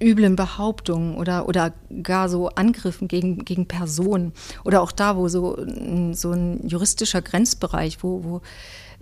üblen 0.00 0.36
Behauptungen 0.36 1.16
oder, 1.16 1.48
oder 1.48 1.72
gar 2.02 2.28
so 2.28 2.48
Angriffen 2.48 3.08
gegen, 3.08 3.44
gegen 3.44 3.66
Personen. 3.66 4.32
Oder 4.64 4.82
auch 4.82 4.92
da, 4.92 5.16
wo 5.16 5.28
so, 5.28 5.56
so 6.12 6.32
ein 6.32 6.66
juristischer 6.66 7.22
Grenzbereich, 7.22 8.02
wo, 8.02 8.24
wo 8.24 8.40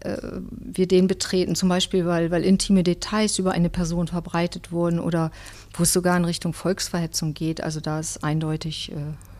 äh, 0.01 0.17
wir 0.51 0.87
den 0.87 1.07
betreten, 1.07 1.55
zum 1.55 1.69
Beispiel, 1.69 2.07
weil, 2.07 2.31
weil 2.31 2.45
intime 2.45 2.83
Details 2.83 3.39
über 3.39 3.53
eine 3.53 3.71
Person 3.71 4.09
verbreitet 4.09 4.73
wurden 4.73 4.99
oder 5.01 5.31
wo 5.75 5.83
es 5.83 5.93
sogar 5.93 6.17
in 6.17 6.25
Richtung 6.25 6.53
Volksverhetzung 6.53 7.35
geht. 7.35 7.63
Also 7.63 7.81
da 7.81 7.99
ist 7.99 8.23
eindeutig, 8.23 8.93
äh, 8.93 8.97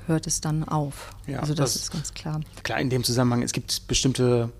hört 0.07 0.27
es 0.27 0.41
dann 0.41 0.65
auf. 0.65 1.15
Ja, 1.27 1.41
also 1.41 1.55
das, 1.55 1.75
das 1.75 1.83
ist 1.83 1.93
ganz 1.93 2.15
klar. 2.15 2.41
Klar, 2.63 2.81
in 2.81 2.91
dem 2.91 3.05
Zusammenhang, 3.05 3.43
es 3.43 3.53
gibt 3.53 3.87
bestimmte 3.87 4.51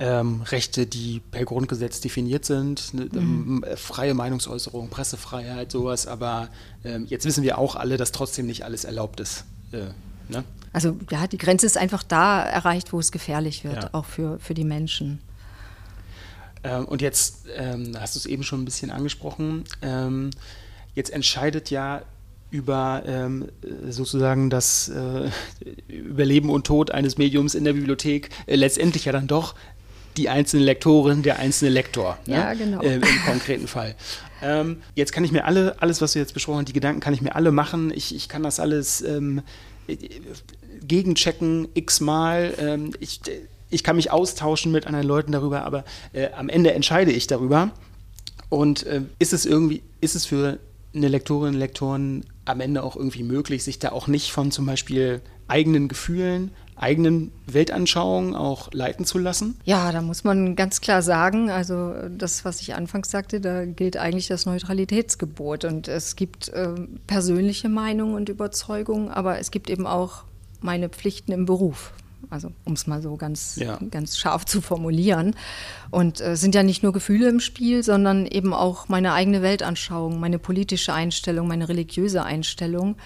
ähm, 0.00 0.42
Rechte, 0.42 0.86
die 0.86 1.20
per 1.20 1.44
Grundgesetz 1.44 2.00
definiert 2.00 2.46
sind, 2.46 2.94
ne, 2.94 3.04
mhm. 3.12 3.62
ähm, 3.64 3.76
freie 3.76 4.14
Meinungsäußerung, 4.14 4.88
Pressefreiheit, 4.88 5.70
sowas, 5.70 6.06
aber 6.06 6.48
ähm, 6.84 7.04
jetzt 7.06 7.26
wissen 7.26 7.44
wir 7.44 7.58
auch 7.58 7.76
alle, 7.76 7.98
dass 7.98 8.10
trotzdem 8.10 8.46
nicht 8.46 8.64
alles 8.64 8.84
erlaubt 8.84 9.20
ist. 9.20 9.44
Äh, 9.72 9.88
ne? 10.32 10.44
Also 10.72 10.96
ja, 11.10 11.26
die 11.26 11.36
Grenze 11.36 11.66
ist 11.66 11.76
einfach 11.76 12.02
da 12.02 12.42
erreicht, 12.42 12.94
wo 12.94 12.98
es 12.98 13.12
gefährlich 13.12 13.62
wird, 13.64 13.82
ja. 13.82 13.90
auch 13.92 14.06
für, 14.06 14.38
für 14.38 14.54
die 14.54 14.64
Menschen. 14.64 15.20
Ähm, 16.64 16.86
und 16.86 17.02
jetzt 17.02 17.46
ähm, 17.54 17.94
hast 17.98 18.14
du 18.14 18.20
es 18.20 18.26
eben 18.26 18.42
schon 18.42 18.62
ein 18.62 18.64
bisschen 18.64 18.90
angesprochen. 18.90 19.64
Jetzt 20.94 21.10
entscheidet 21.10 21.70
ja 21.70 22.02
über 22.50 23.02
ähm, 23.06 23.48
sozusagen 23.88 24.50
das 24.50 24.88
äh, 24.88 25.30
Überleben 25.88 26.50
und 26.50 26.66
Tod 26.66 26.90
eines 26.90 27.18
Mediums 27.18 27.54
in 27.54 27.64
der 27.64 27.74
Bibliothek 27.74 28.30
äh, 28.46 28.56
letztendlich 28.56 29.04
ja 29.04 29.12
dann 29.12 29.26
doch 29.26 29.54
die 30.16 30.28
einzelne 30.28 30.64
Lektorin, 30.64 31.22
der 31.22 31.38
einzelne 31.38 31.70
Lektor. 31.70 32.18
Ne? 32.26 32.34
Ja, 32.34 32.54
genau. 32.54 32.82
Äh, 32.82 32.96
Im 32.96 33.02
konkreten 33.26 33.68
Fall. 33.68 33.94
Ähm, 34.42 34.78
jetzt 34.94 35.12
kann 35.12 35.24
ich 35.24 35.32
mir 35.32 35.44
alle, 35.44 35.80
alles, 35.80 36.00
was 36.00 36.14
wir 36.14 36.22
jetzt 36.22 36.34
besprochen 36.34 36.58
haben, 36.58 36.64
die 36.64 36.72
Gedanken 36.72 37.00
kann 37.00 37.14
ich 37.14 37.22
mir 37.22 37.36
alle 37.36 37.52
machen. 37.52 37.92
Ich, 37.94 38.14
ich 38.14 38.28
kann 38.28 38.42
das 38.42 38.58
alles 38.58 39.02
ähm, 39.02 39.42
gegenchecken, 40.82 41.68
x-mal. 41.74 42.54
Ähm, 42.58 42.92
ich 42.98 43.20
ich 43.70 43.84
kann 43.84 43.96
mich 43.96 44.10
austauschen 44.10 44.72
mit 44.72 44.86
anderen 44.86 45.06
Leuten 45.06 45.32
darüber, 45.32 45.64
aber 45.64 45.84
äh, 46.12 46.30
am 46.32 46.48
Ende 46.48 46.72
entscheide 46.72 47.12
ich 47.12 47.26
darüber. 47.26 47.70
Und 48.48 48.84
äh, 48.84 49.02
ist 49.20 49.32
es 49.32 49.46
irgendwie, 49.46 49.82
ist 50.00 50.16
es 50.16 50.26
für 50.26 50.58
eine 50.94 51.08
Lektorin, 51.08 51.54
Lektoren 51.54 52.24
am 52.44 52.60
Ende 52.60 52.82
auch 52.82 52.96
irgendwie 52.96 53.22
möglich, 53.22 53.64
sich 53.64 53.78
da 53.78 53.92
auch 53.92 54.06
nicht 54.06 54.32
von 54.32 54.50
zum 54.50 54.66
Beispiel 54.66 55.20
eigenen 55.46 55.88
Gefühlen, 55.88 56.50
eigenen 56.76 57.30
Weltanschauungen 57.46 58.34
auch 58.34 58.72
leiten 58.72 59.04
zu 59.04 59.18
lassen? 59.18 59.58
Ja, 59.64 59.92
da 59.92 60.00
muss 60.00 60.24
man 60.24 60.56
ganz 60.56 60.80
klar 60.80 61.02
sagen, 61.02 61.50
also 61.50 61.92
das, 62.08 62.44
was 62.44 62.60
ich 62.62 62.74
anfangs 62.74 63.10
sagte, 63.10 63.40
da 63.40 63.66
gilt 63.66 63.96
eigentlich 63.96 64.28
das 64.28 64.46
Neutralitätsgebot. 64.46 65.64
Und 65.64 65.88
es 65.88 66.16
gibt 66.16 66.48
äh, 66.48 66.74
persönliche 67.06 67.68
Meinungen 67.68 68.14
und 68.14 68.28
Überzeugungen, 68.28 69.10
aber 69.10 69.38
es 69.38 69.50
gibt 69.50 69.68
eben 69.68 69.86
auch 69.86 70.24
meine 70.60 70.88
Pflichten 70.88 71.32
im 71.32 71.46
Beruf. 71.46 71.92
Also 72.28 72.52
um 72.64 72.74
es 72.74 72.86
mal 72.86 73.02
so 73.02 73.16
ganz, 73.16 73.56
ja. 73.56 73.78
ganz 73.90 74.18
scharf 74.18 74.44
zu 74.44 74.60
formulieren. 74.60 75.34
Und 75.90 76.20
äh, 76.20 76.36
sind 76.36 76.54
ja 76.54 76.62
nicht 76.62 76.82
nur 76.82 76.92
Gefühle 76.92 77.28
im 77.28 77.40
Spiel, 77.40 77.82
sondern 77.82 78.26
eben 78.26 78.52
auch 78.52 78.88
meine 78.88 79.12
eigene 79.12 79.42
Weltanschauung, 79.42 80.20
meine 80.20 80.38
politische 80.38 80.92
Einstellung, 80.92 81.48
meine 81.48 81.68
religiöse 81.68 82.22
Einstellung. 82.22 82.96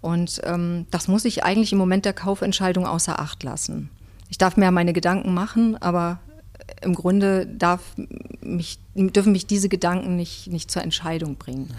Und 0.00 0.40
ähm, 0.44 0.86
das 0.90 1.08
muss 1.08 1.24
ich 1.24 1.44
eigentlich 1.44 1.72
im 1.72 1.78
Moment 1.78 2.04
der 2.04 2.14
Kaufentscheidung 2.14 2.86
außer 2.86 3.18
Acht 3.18 3.42
lassen. 3.42 3.90
Ich 4.30 4.38
darf 4.38 4.56
mir 4.56 4.70
meine 4.70 4.92
Gedanken 4.92 5.34
machen, 5.34 5.76
aber 5.82 6.20
im 6.82 6.94
Grunde 6.94 7.46
darf 7.46 7.82
mich, 8.40 8.78
dürfen 8.94 9.32
mich 9.32 9.46
diese 9.46 9.68
Gedanken 9.68 10.16
nicht, 10.16 10.46
nicht 10.46 10.70
zur 10.70 10.82
Entscheidung 10.82 11.36
bringen. 11.36 11.68
Mhm. 11.68 11.74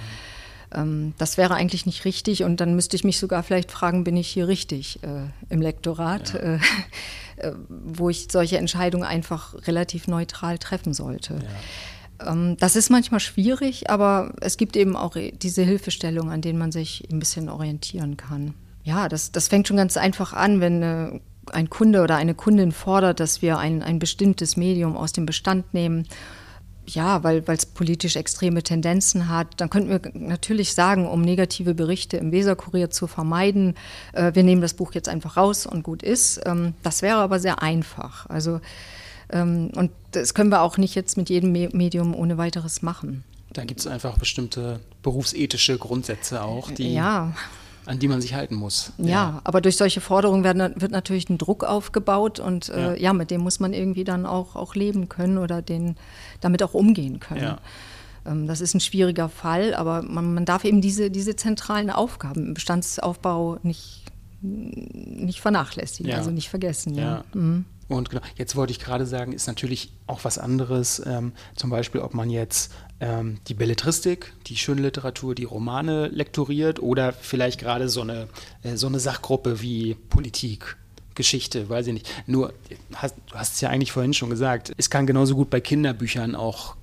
Ähm, 0.74 1.14
das 1.18 1.38
wäre 1.38 1.56
eigentlich 1.56 1.86
nicht 1.86 2.06
richtig 2.06 2.44
und 2.44 2.60
dann 2.60 2.76
müsste 2.76 2.96
ich 2.96 3.04
mich 3.04 3.20
sogar 3.20 3.44
vielleicht 3.44 3.72
fragen, 3.72 4.04
bin 4.04 4.18
ich 4.18 4.28
hier 4.28 4.48
richtig 4.48 5.02
äh, 5.04 5.28
im 5.50 5.62
Lektorat, 5.62 6.34
ja. 6.34 6.40
äh, 6.40 6.56
äh, 7.38 7.54
wo 7.70 8.10
ich 8.10 8.28
solche 8.32 8.58
Entscheidungen 8.58 9.04
einfach 9.04 9.56
relativ 9.68 10.08
neutral 10.08 10.58
treffen 10.58 10.94
sollte. 10.94 11.36
Ja. 12.20 12.32
Ähm, 12.32 12.58
das 12.60 12.76
ist 12.76 12.90
manchmal 12.90 13.20
schwierig, 13.20 13.90
aber 13.90 14.34
es 14.42 14.58
gibt 14.58 14.76
eben 14.76 14.96
auch 14.96 15.16
diese 15.16 15.64
Hilfestellungen, 15.64 16.32
an 16.32 16.42
denen 16.42 16.60
man 16.60 16.72
sich 16.72 17.08
ein 17.12 17.20
bisschen 17.20 17.50
orientieren 17.50 18.18
kann. 18.18 18.54
Ja, 18.84 19.10
das, 19.10 19.32
das 19.32 19.48
fängt 19.48 19.68
schon 19.68 19.78
ganz 19.78 19.98
einfach 19.98 20.34
an, 20.34 20.60
wenn 20.60 20.82
äh, 20.82 21.20
ein 21.52 21.70
Kunde 21.70 22.02
oder 22.02 22.16
eine 22.16 22.34
Kundin 22.34 22.72
fordert, 22.72 23.20
dass 23.20 23.42
wir 23.42 23.58
ein, 23.58 23.84
ein 23.84 24.00
bestimmtes 24.00 24.58
Medium 24.58 24.96
aus 24.96 25.12
dem 25.12 25.26
Bestand 25.26 25.74
nehmen 25.74 26.08
ja, 26.86 27.24
weil 27.24 27.44
es 27.48 27.66
politisch 27.66 28.16
extreme 28.16 28.64
Tendenzen 28.64 29.30
hat, 29.30 29.48
dann 29.58 29.70
könnten 29.70 29.90
wir 29.90 30.02
natürlich 30.14 30.74
sagen, 30.74 31.08
um 31.08 31.22
negative 31.22 31.74
Berichte 31.74 32.18
im 32.18 32.32
Weserkurier 32.32 32.90
zu 32.90 33.08
vermeiden, 33.08 33.76
äh, 34.14 34.34
wir 34.34 34.44
nehmen 34.44 34.62
das 34.62 34.74
Buch 34.74 34.94
jetzt 34.94 35.08
einfach 35.08 35.38
raus 35.38 35.66
und 35.66 35.84
gut 35.84 36.04
ist. 36.04 36.42
Ähm, 36.46 36.74
das 36.84 37.02
wäre 37.02 37.18
aber 37.18 37.40
sehr 37.40 37.62
einfach. 37.62 38.30
Also, 38.30 38.62
ähm, 39.32 39.72
und 39.76 39.92
das 40.12 40.34
können 40.34 40.50
wir 40.50 40.62
auch 40.62 40.78
nicht 40.78 40.96
jetzt 40.96 41.18
mit 41.18 41.30
jedem 41.30 41.52
Medium 41.52 42.16
ohne 42.16 42.38
weiteres 42.38 42.82
machen. 42.82 43.24
Da 43.54 43.64
gibt 43.66 43.82
es 43.82 43.88
einfach 43.88 44.18
bestimmte 44.18 44.80
berufsethische 45.04 45.78
Grundsätze 45.78 46.44
auch, 46.44 46.72
die. 46.72 46.94
Ja 46.94 47.34
an 47.92 48.00
die 48.00 48.08
man 48.08 48.22
sich 48.22 48.34
halten 48.34 48.56
muss. 48.56 48.94
Ja, 48.98 49.08
ja. 49.08 49.42
aber 49.44 49.60
durch 49.60 49.76
solche 49.76 50.00
Forderungen 50.00 50.46
werden, 50.46 50.74
wird 50.78 50.92
natürlich 50.92 51.30
ein 51.30 51.38
Druck 51.38 51.66
aufgebaut 51.66 52.40
und 52.40 52.70
äh, 52.70 52.92
ja. 52.92 52.96
ja. 52.96 53.14
mit 53.14 53.32
dem 53.32 53.42
muss 53.42 53.60
man 53.60 53.74
irgendwie 53.74 54.06
dann 54.06 54.26
auch, 54.26 54.56
auch 54.56 54.76
leben 54.76 55.10
können 55.10 55.38
oder 55.38 55.62
den, 55.62 55.98
damit 56.40 56.64
auch 56.64 56.74
umgehen 56.74 57.20
können. 57.20 57.44
Ja. 57.44 57.58
Ähm, 58.26 58.48
das 58.48 58.62
ist 58.62 58.74
ein 58.74 58.80
schwieriger 58.80 59.28
Fall, 59.28 59.74
aber 59.74 60.04
man, 60.04 60.34
man 60.34 60.46
darf 60.46 60.64
eben 60.64 60.80
diese, 60.80 61.12
diese 61.12 61.36
zentralen 61.36 61.90
Aufgaben 61.90 62.48
im 62.48 62.54
Bestandsaufbau 62.54 63.58
nicht, 63.62 64.04
nicht 64.42 65.42
vernachlässigen, 65.42 66.14
also 66.14 66.32
nicht 66.32 66.50
vergessen. 66.50 67.24
Mhm. 67.34 67.66
Und 67.94 68.10
genau, 68.10 68.22
jetzt 68.36 68.56
wollte 68.56 68.72
ich 68.72 68.80
gerade 68.80 69.06
sagen, 69.06 69.34
ist 69.34 69.48
natürlich 69.48 69.92
auch 70.08 70.24
was 70.24 70.38
anderes, 70.38 71.02
ähm, 71.06 71.34
zum 71.56 71.70
Beispiel, 71.70 72.02
ob 72.02 72.14
man 72.14 72.30
jetzt 72.30 72.72
ähm, 73.00 73.40
die 73.48 73.54
Belletristik, 73.54 74.34
die 74.48 74.58
schöne 74.58 74.82
Literatur, 74.82 75.36
die 75.36 75.44
Romane 75.44 76.08
lektoriert 76.08 76.82
oder 76.82 77.14
vielleicht 77.14 77.60
gerade 77.60 77.90
so 77.90 78.02
eine, 78.02 78.28
äh, 78.64 78.76
so 78.76 78.88
eine 78.88 79.00
Sachgruppe 79.00 79.62
wie 79.62 79.96
Politik. 80.10 80.78
Geschichte, 81.14 81.68
weiß 81.70 81.88
ich 81.88 81.94
nicht. 81.94 82.10
Nur, 82.26 82.54
hast, 82.94 83.16
du 83.30 83.36
hast 83.36 83.56
es 83.56 83.62
ja 83.62 83.70
eigentlich 83.70 83.92
vorhin 83.92 84.14
schon 84.14 84.30
gesagt, 84.30 84.72
es 84.78 84.90
kann 84.90 85.06
genauso 85.06 85.36
gut 85.36 85.50
bei 85.50 85.60
Kinderbüchern 85.60 86.36
auch, 86.36 86.76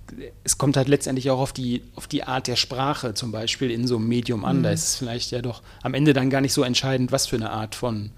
es 0.44 0.58
kommt 0.58 0.76
halt 0.76 0.88
letztendlich 0.88 1.30
auch 1.30 1.40
auf 1.40 1.52
die, 1.52 1.82
auf 1.94 2.06
die 2.06 2.24
Art 2.24 2.46
der 2.46 2.56
Sprache 2.56 3.14
zum 3.14 3.32
Beispiel 3.32 3.70
in 3.70 3.86
so 3.86 3.96
einem 3.96 4.06
Medium 4.06 4.44
an. 4.44 4.58
Mhm. 4.58 4.62
Da 4.64 4.70
ist 4.70 4.84
es 4.84 4.96
vielleicht 4.96 5.30
ja 5.30 5.40
doch 5.40 5.62
am 5.82 5.94
Ende 5.94 6.12
dann 6.12 6.28
gar 6.30 6.40
nicht 6.40 6.52
so 6.52 6.62
entscheidend, 6.62 7.10
was 7.10 7.26
für 7.26 7.36
eine 7.36 7.50
Art 7.50 7.74
von 7.74 8.10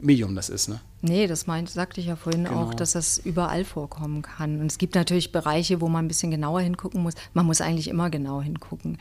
Medium 0.00 0.34
das 0.34 0.48
ist, 0.48 0.68
ne? 0.68 0.80
Nee, 1.00 1.26
das 1.26 1.46
meint, 1.46 1.70
sagte 1.70 2.00
ich 2.00 2.06
ja 2.06 2.16
vorhin 2.16 2.44
genau. 2.44 2.62
auch, 2.62 2.74
dass 2.74 2.92
das 2.92 3.18
überall 3.18 3.64
vorkommen 3.64 4.22
kann. 4.22 4.60
Und 4.60 4.66
es 4.66 4.78
gibt 4.78 4.94
natürlich 4.94 5.30
Bereiche, 5.30 5.80
wo 5.80 5.88
man 5.88 6.04
ein 6.04 6.08
bisschen 6.08 6.30
genauer 6.30 6.60
hingucken 6.60 7.02
muss. 7.02 7.14
Man 7.34 7.46
muss 7.46 7.60
eigentlich 7.60 7.88
immer 7.88 8.10
genau 8.10 8.42
hingucken. 8.42 8.98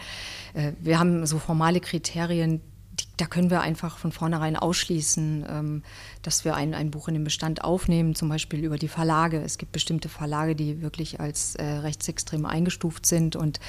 Äh, 0.54 0.74
wir 0.80 1.00
haben 1.00 1.26
so 1.26 1.40
formale 1.40 1.80
Kriterien, 1.80 2.62
die, 3.00 3.06
da 3.18 3.26
können 3.26 3.50
wir 3.50 3.62
einfach 3.62 3.98
von 3.98 4.12
vornherein 4.12 4.56
ausschließen, 4.56 5.46
ähm, 5.50 5.84
dass 6.22 6.46
wir 6.46 6.56
ein, 6.56 6.74
ein 6.74 6.92
Buch 6.92 7.08
in 7.08 7.16
den 7.16 7.24
Bestand 7.24 7.64
aufnehmen, 7.64 8.14
zum 8.14 8.30
Beispiel 8.30 8.64
über 8.64 8.78
die 8.78 8.88
Verlage. 8.88 9.42
Es 9.42 9.58
gibt 9.58 9.72
bestimmte 9.72 10.10
Verlage, 10.10 10.56
die 10.56 10.82
wirklich 10.82 11.20
als 11.20 11.56
äh, 11.56 11.64
rechtsextrem 11.64 12.46
eingestuft 12.46 13.06
sind 13.06 13.36
und 13.36 13.60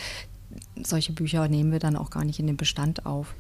solche 0.82 1.12
Bücher 1.12 1.46
nehmen 1.48 1.72
wir 1.72 1.78
dann 1.78 1.96
auch 1.96 2.10
gar 2.10 2.24
nicht 2.24 2.40
in 2.40 2.46
den 2.46 2.56
Bestand 2.56 3.06
auf. 3.06 3.34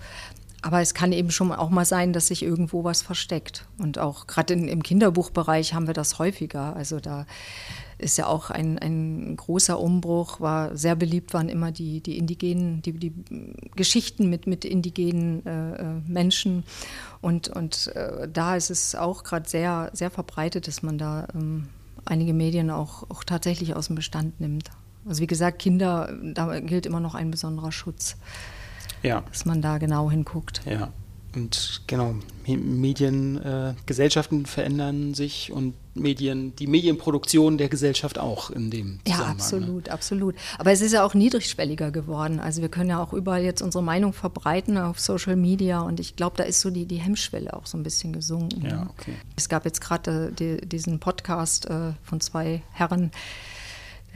Aber 0.60 0.80
es 0.80 0.92
kann 0.92 1.12
eben 1.12 1.30
schon 1.30 1.52
auch 1.52 1.70
mal 1.70 1.84
sein, 1.84 2.12
dass 2.12 2.28
sich 2.28 2.42
irgendwo 2.42 2.82
was 2.82 3.02
versteckt. 3.02 3.66
Und 3.78 3.98
auch 3.98 4.26
gerade 4.26 4.54
im 4.54 4.82
Kinderbuchbereich 4.82 5.72
haben 5.72 5.86
wir 5.86 5.94
das 5.94 6.18
häufiger. 6.18 6.74
Also 6.74 6.98
da 6.98 7.26
ist 7.98 8.16
ja 8.16 8.26
auch 8.26 8.50
ein, 8.50 8.78
ein 8.78 9.36
großer 9.36 9.78
Umbruch, 9.78 10.40
war 10.40 10.76
sehr 10.76 10.96
beliebt 10.96 11.34
waren 11.34 11.48
immer 11.48 11.72
die, 11.72 12.00
die 12.00 12.16
indigenen, 12.16 12.82
die, 12.82 12.92
die 12.92 13.12
Geschichten 13.74 14.30
mit, 14.30 14.46
mit 14.46 14.64
indigenen 14.64 15.44
äh, 15.46 15.74
äh 15.74 16.00
Menschen. 16.06 16.64
Und, 17.20 17.48
und 17.48 17.88
äh, 17.94 18.28
da 18.32 18.56
ist 18.56 18.70
es 18.70 18.94
auch 18.94 19.24
gerade 19.24 19.48
sehr, 19.48 19.90
sehr 19.92 20.10
verbreitet, 20.10 20.66
dass 20.68 20.82
man 20.82 20.98
da 20.98 21.28
ähm, 21.34 21.68
einige 22.04 22.32
Medien 22.32 22.70
auch, 22.70 23.08
auch 23.10 23.24
tatsächlich 23.24 23.74
aus 23.74 23.88
dem 23.88 23.96
Bestand 23.96 24.40
nimmt. 24.40 24.70
Also 25.06 25.22
wie 25.22 25.26
gesagt, 25.26 25.58
Kinder, 25.58 26.12
da 26.22 26.58
gilt 26.60 26.86
immer 26.86 27.00
noch 27.00 27.14
ein 27.14 27.30
besonderer 27.30 27.72
Schutz 27.72 28.16
ja. 29.02 29.22
dass 29.28 29.44
man 29.44 29.62
da 29.62 29.78
genau 29.78 30.10
hinguckt. 30.10 30.62
Ja. 30.64 30.92
Und 31.34 31.82
genau, 31.86 32.14
Medien, 32.46 33.40
äh, 33.42 33.74
Gesellschaften 33.86 34.46
verändern 34.46 35.12
sich 35.14 35.52
und 35.52 35.74
Medien, 35.94 36.54
die 36.56 36.66
Medienproduktion 36.66 37.58
der 37.58 37.68
Gesellschaft 37.68 38.18
auch 38.18 38.50
in 38.50 38.70
dem 38.70 39.00
Ja, 39.06 39.18
ne? 39.18 39.26
absolut, 39.26 39.86
ne? 39.86 39.92
absolut. 39.92 40.34
Aber 40.58 40.72
es 40.72 40.80
ist 40.80 40.92
ja 40.92 41.04
auch 41.04 41.14
niedrigschwelliger 41.14 41.90
geworden. 41.90 42.40
Also 42.40 42.62
wir 42.62 42.68
können 42.68 42.90
ja 42.90 43.02
auch 43.02 43.12
überall 43.12 43.42
jetzt 43.42 43.60
unsere 43.62 43.84
Meinung 43.84 44.12
verbreiten 44.12 44.78
auf 44.78 45.00
Social 45.00 45.36
Media 45.36 45.80
und 45.80 46.00
ich 46.00 46.16
glaube, 46.16 46.36
da 46.36 46.44
ist 46.44 46.60
so 46.60 46.70
die, 46.70 46.86
die 46.86 46.96
Hemmschwelle 46.96 47.52
auch 47.54 47.66
so 47.66 47.76
ein 47.76 47.82
bisschen 47.82 48.12
gesunken. 48.12 48.64
Ja, 48.64 48.88
okay. 48.98 49.14
Es 49.36 49.48
gab 49.48 49.64
jetzt 49.64 49.80
gerade 49.80 50.28
äh, 50.28 50.32
die, 50.32 50.66
diesen 50.66 50.98
Podcast 50.98 51.66
äh, 51.66 51.92
von 52.02 52.20
zwei 52.20 52.62
Herren, 52.72 53.10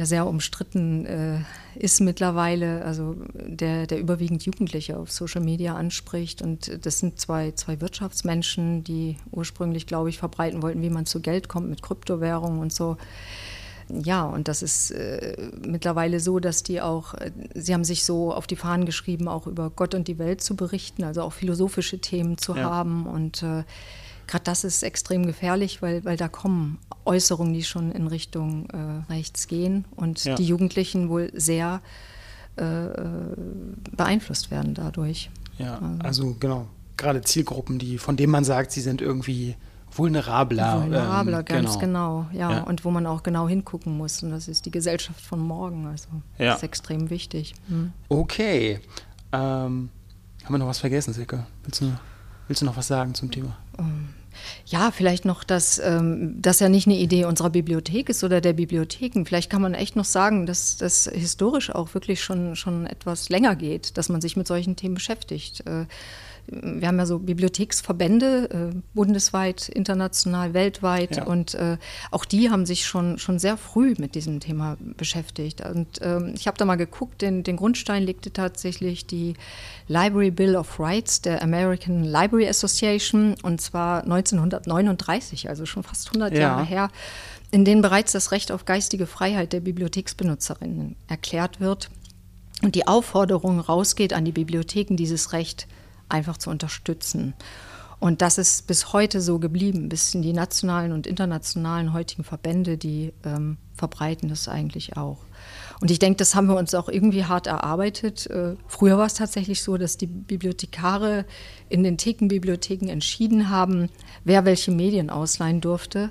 ja 0.02 0.06
sehr 0.06 0.26
umstritten 0.26 1.06
äh, 1.06 1.38
ist 1.74 2.00
mittlerweile, 2.00 2.84
also 2.84 3.16
der, 3.34 3.86
der 3.86 3.98
überwiegend 3.98 4.44
Jugendliche 4.44 4.98
auf 4.98 5.10
Social 5.10 5.40
Media 5.40 5.74
anspricht. 5.74 6.42
Und 6.42 6.84
das 6.84 6.98
sind 6.98 7.20
zwei, 7.20 7.52
zwei 7.52 7.80
Wirtschaftsmenschen, 7.80 8.84
die 8.84 9.16
ursprünglich, 9.30 9.86
glaube 9.86 10.08
ich, 10.10 10.18
verbreiten 10.18 10.62
wollten, 10.62 10.82
wie 10.82 10.90
man 10.90 11.06
zu 11.06 11.20
Geld 11.20 11.48
kommt 11.48 11.70
mit 11.70 11.82
Kryptowährungen 11.82 12.60
und 12.60 12.72
so. 12.72 12.96
Ja, 13.88 14.24
und 14.24 14.48
das 14.48 14.62
ist 14.62 14.90
äh, 14.90 15.36
mittlerweile 15.66 16.20
so, 16.20 16.38
dass 16.38 16.62
die 16.62 16.80
auch, 16.80 17.14
äh, 17.14 17.30
sie 17.54 17.74
haben 17.74 17.84
sich 17.84 18.04
so 18.04 18.32
auf 18.32 18.46
die 18.46 18.56
Fahnen 18.56 18.86
geschrieben, 18.86 19.28
auch 19.28 19.46
über 19.46 19.70
Gott 19.70 19.94
und 19.94 20.08
die 20.08 20.18
Welt 20.18 20.42
zu 20.42 20.56
berichten, 20.56 21.04
also 21.04 21.22
auch 21.22 21.32
philosophische 21.32 21.98
Themen 21.98 22.38
zu 22.38 22.56
ja. 22.56 22.62
haben. 22.62 23.06
Und 23.06 23.42
äh, 23.42 23.64
gerade 24.26 24.44
das 24.44 24.64
ist 24.64 24.82
extrem 24.82 25.26
gefährlich, 25.26 25.82
weil, 25.82 26.04
weil 26.04 26.16
da 26.16 26.28
kommen 26.28 26.78
Äußerungen, 27.04 27.52
die 27.52 27.64
schon 27.64 27.92
in 27.92 28.06
Richtung 28.06 28.68
äh, 28.70 29.12
rechts 29.12 29.48
gehen 29.48 29.84
und 29.96 30.24
ja. 30.24 30.34
die 30.34 30.44
Jugendlichen 30.44 31.08
wohl 31.08 31.30
sehr 31.34 31.80
äh, 32.58 32.64
äh, 32.64 33.36
beeinflusst 33.96 34.50
werden 34.50 34.74
dadurch. 34.74 35.30
Ja, 35.58 35.78
also, 35.78 36.02
also 36.02 36.36
genau, 36.38 36.66
gerade 36.96 37.22
Zielgruppen, 37.22 37.78
die, 37.78 37.98
von 37.98 38.16
denen 38.16 38.32
man 38.32 38.44
sagt, 38.44 38.72
sie 38.72 38.80
sind 38.80 39.00
irgendwie 39.00 39.56
vulnerabler. 39.96 40.82
Vulnerabler, 40.82 41.38
ähm, 41.40 41.44
ganz 41.44 41.78
genau. 41.78 42.26
genau 42.30 42.38
ja. 42.38 42.50
ja. 42.52 42.62
Und 42.62 42.84
wo 42.84 42.90
man 42.90 43.06
auch 43.06 43.22
genau 43.22 43.48
hingucken 43.48 43.96
muss. 43.96 44.22
Und 44.22 44.30
das 44.30 44.48
ist 44.48 44.66
die 44.66 44.70
Gesellschaft 44.70 45.20
von 45.20 45.40
morgen. 45.40 45.86
Also 45.86 46.08
ja. 46.38 46.46
das 46.46 46.56
ist 46.58 46.62
extrem 46.62 47.10
wichtig. 47.10 47.54
Hm. 47.68 47.92
Okay. 48.08 48.80
Ähm, 49.32 49.90
haben 50.44 50.54
wir 50.54 50.58
noch 50.58 50.68
was 50.68 50.78
vergessen, 50.78 51.12
Silke? 51.12 51.46
Willst 51.64 51.80
du, 51.80 51.92
willst 52.48 52.62
du 52.62 52.66
noch 52.66 52.76
was 52.76 52.86
sagen 52.86 53.14
zum 53.14 53.30
Thema? 53.30 53.56
Um. 53.78 53.91
Ja, 54.66 54.90
vielleicht 54.90 55.24
noch, 55.24 55.44
dass 55.44 55.78
ähm, 55.78 56.36
das 56.40 56.60
ja 56.60 56.68
nicht 56.68 56.86
eine 56.86 56.96
Idee 56.96 57.24
unserer 57.24 57.50
Bibliothek 57.50 58.08
ist 58.08 58.22
oder 58.24 58.40
der 58.40 58.52
Bibliotheken. 58.52 59.24
Vielleicht 59.24 59.50
kann 59.50 59.62
man 59.62 59.74
echt 59.74 59.96
noch 59.96 60.04
sagen, 60.04 60.46
dass 60.46 60.76
das 60.76 61.10
historisch 61.12 61.70
auch 61.70 61.94
wirklich 61.94 62.22
schon, 62.22 62.56
schon 62.56 62.86
etwas 62.86 63.28
länger 63.28 63.56
geht, 63.56 63.96
dass 63.98 64.08
man 64.08 64.20
sich 64.20 64.36
mit 64.36 64.46
solchen 64.46 64.76
Themen 64.76 64.94
beschäftigt. 64.94 65.66
Äh, 65.66 65.86
wir 66.46 66.88
haben 66.88 66.98
ja 66.98 67.06
so 67.06 67.18
Bibliotheksverbände, 67.18 68.72
äh, 68.72 68.76
bundesweit, 68.94 69.68
international, 69.68 70.54
weltweit. 70.54 71.16
Ja. 71.16 71.24
Und 71.24 71.54
äh, 71.54 71.78
auch 72.10 72.24
die 72.24 72.50
haben 72.50 72.66
sich 72.66 72.86
schon, 72.86 73.18
schon 73.18 73.38
sehr 73.38 73.56
früh 73.56 73.94
mit 73.98 74.14
diesem 74.14 74.40
Thema 74.40 74.76
beschäftigt. 74.96 75.62
Und 75.64 76.00
ähm, 76.02 76.34
ich 76.36 76.46
habe 76.46 76.58
da 76.58 76.64
mal 76.64 76.76
geguckt, 76.76 77.22
den, 77.22 77.42
den 77.42 77.56
Grundstein 77.56 78.02
legte 78.02 78.32
tatsächlich 78.32 79.06
die 79.06 79.34
Library 79.88 80.30
Bill 80.30 80.56
of 80.56 80.78
Rights 80.78 81.22
der 81.22 81.42
American 81.42 82.04
Library 82.04 82.48
Association, 82.48 83.34
und 83.42 83.60
zwar 83.60 84.02
1939, 84.02 85.48
also 85.48 85.66
schon 85.66 85.82
fast 85.82 86.08
100 86.08 86.34
ja. 86.34 86.40
Jahre 86.40 86.64
her 86.64 86.90
in 87.54 87.66
denen 87.66 87.82
bereits 87.82 88.12
das 88.12 88.32
Recht 88.32 88.50
auf 88.50 88.64
geistige 88.64 89.06
Freiheit 89.06 89.52
der 89.52 89.60
Bibliotheksbenutzerinnen 89.60 90.96
erklärt 91.06 91.60
wird 91.60 91.90
und 92.62 92.74
die 92.74 92.86
Aufforderung 92.86 93.60
rausgeht 93.60 94.12
an 94.12 94.24
die 94.24 94.32
Bibliotheken, 94.32 94.96
dieses 94.96 95.32
Recht 95.32 95.66
einfach 96.08 96.36
zu 96.36 96.50
unterstützen. 96.50 97.34
Und 98.02 98.20
das 98.20 98.36
ist 98.36 98.66
bis 98.66 98.92
heute 98.92 99.20
so 99.20 99.38
geblieben, 99.38 99.88
bis 99.88 100.12
in 100.12 100.22
die 100.22 100.32
nationalen 100.32 100.90
und 100.90 101.06
internationalen 101.06 101.92
heutigen 101.92 102.24
Verbände, 102.24 102.76
die 102.76 103.12
ähm, 103.24 103.58
verbreiten 103.74 104.28
das 104.28 104.48
eigentlich 104.48 104.96
auch. 104.96 105.18
Und 105.80 105.90
ich 105.90 106.00
denke, 106.00 106.16
das 106.16 106.34
haben 106.34 106.48
wir 106.48 106.56
uns 106.56 106.74
auch 106.74 106.88
irgendwie 106.88 107.24
hart 107.24 107.46
erarbeitet. 107.46 108.26
Äh, 108.28 108.56
früher 108.66 108.98
war 108.98 109.06
es 109.06 109.14
tatsächlich 109.14 109.62
so, 109.62 109.76
dass 109.76 109.98
die 109.98 110.06
Bibliothekare 110.06 111.24
in 111.68 111.84
den 111.84 111.96
Thekenbibliotheken 111.96 112.88
entschieden 112.88 113.50
haben, 113.50 113.88
wer 114.24 114.44
welche 114.44 114.72
Medien 114.72 115.08
ausleihen 115.08 115.60
durfte. 115.60 116.10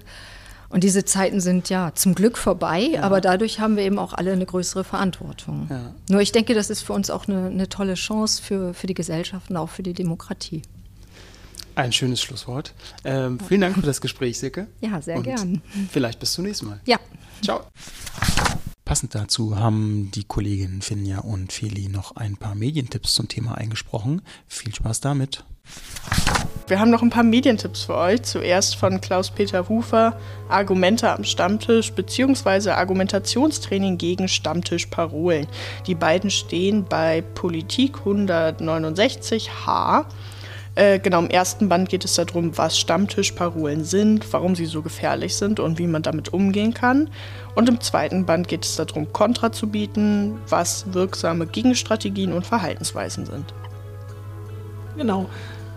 Und 0.71 0.83
diese 0.83 1.03
Zeiten 1.03 1.41
sind 1.41 1.69
ja 1.69 1.91
zum 1.95 2.15
Glück 2.15 2.37
vorbei, 2.37 2.91
ja. 2.93 3.03
aber 3.03 3.19
dadurch 3.19 3.59
haben 3.59 3.75
wir 3.75 3.83
eben 3.83 3.99
auch 3.99 4.13
alle 4.13 4.31
eine 4.31 4.45
größere 4.45 4.83
Verantwortung. 4.83 5.67
Ja. 5.69 5.93
Nur 6.09 6.21
ich 6.21 6.31
denke, 6.31 6.53
das 6.53 6.69
ist 6.69 6.81
für 6.81 6.93
uns 6.93 7.09
auch 7.09 7.27
eine, 7.27 7.47
eine 7.47 7.67
tolle 7.67 7.95
Chance 7.95 8.41
für, 8.41 8.73
für 8.73 8.87
die 8.87 8.93
Gesellschaft 8.93 9.49
und 9.49 9.57
auch 9.57 9.69
für 9.69 9.83
die 9.83 9.93
Demokratie. 9.93 10.61
Ein 11.75 11.91
schönes 11.91 12.21
Schlusswort. 12.21 12.73
Ähm, 13.03 13.39
vielen 13.39 13.61
Dank 13.61 13.75
für 13.75 13.81
das 13.81 14.01
Gespräch, 14.01 14.39
Sicke. 14.39 14.67
Ja, 14.79 15.01
sehr 15.01 15.17
und 15.17 15.23
gern. 15.23 15.61
Vielleicht 15.91 16.19
bis 16.19 16.33
zum 16.33 16.45
nächsten 16.45 16.67
Mal. 16.67 16.79
Ja. 16.85 16.99
Ciao. 17.41 17.61
Passend 18.85 19.15
dazu 19.15 19.57
haben 19.57 20.11
die 20.11 20.25
Kolleginnen 20.25 20.81
Finja 20.81 21.19
und 21.19 21.53
Feli 21.53 21.87
noch 21.87 22.15
ein 22.15 22.35
paar 22.35 22.55
Medientipps 22.55 23.13
zum 23.13 23.27
Thema 23.27 23.55
eingesprochen. 23.55 24.21
Viel 24.47 24.75
Spaß 24.75 24.99
damit. 24.99 25.45
Wir 26.71 26.79
haben 26.79 26.89
noch 26.89 27.01
ein 27.01 27.09
paar 27.09 27.23
Medientipps 27.23 27.83
für 27.83 27.97
euch. 27.97 28.23
Zuerst 28.23 28.77
von 28.77 29.01
Klaus-Peter 29.01 29.67
Hufer, 29.67 30.17
Argumente 30.47 31.11
am 31.11 31.25
Stammtisch 31.25 31.91
bzw. 31.91 32.69
Argumentationstraining 32.69 33.97
gegen 33.97 34.29
Stammtischparolen. 34.29 35.47
Die 35.85 35.95
beiden 35.95 36.29
stehen 36.29 36.85
bei 36.85 37.25
Politik 37.35 37.97
169h. 38.05 40.05
Äh, 40.75 40.99
genau, 40.99 41.19
im 41.19 41.29
ersten 41.29 41.67
Band 41.67 41.89
geht 41.89 42.05
es 42.05 42.15
darum, 42.15 42.57
was 42.57 42.79
Stammtischparolen 42.79 43.83
sind, 43.83 44.31
warum 44.31 44.55
sie 44.55 44.65
so 44.65 44.81
gefährlich 44.81 45.35
sind 45.35 45.59
und 45.59 45.77
wie 45.77 45.87
man 45.87 46.03
damit 46.03 46.31
umgehen 46.31 46.73
kann. 46.73 47.09
Und 47.53 47.67
im 47.67 47.81
zweiten 47.81 48.25
Band 48.25 48.47
geht 48.47 48.63
es 48.63 48.77
darum, 48.77 49.11
Kontra 49.11 49.51
zu 49.51 49.67
bieten, 49.67 50.39
was 50.47 50.93
wirksame 50.93 51.47
Gegenstrategien 51.47 52.31
und 52.31 52.47
Verhaltensweisen 52.47 53.25
sind. 53.25 53.53
Genau. 54.95 55.29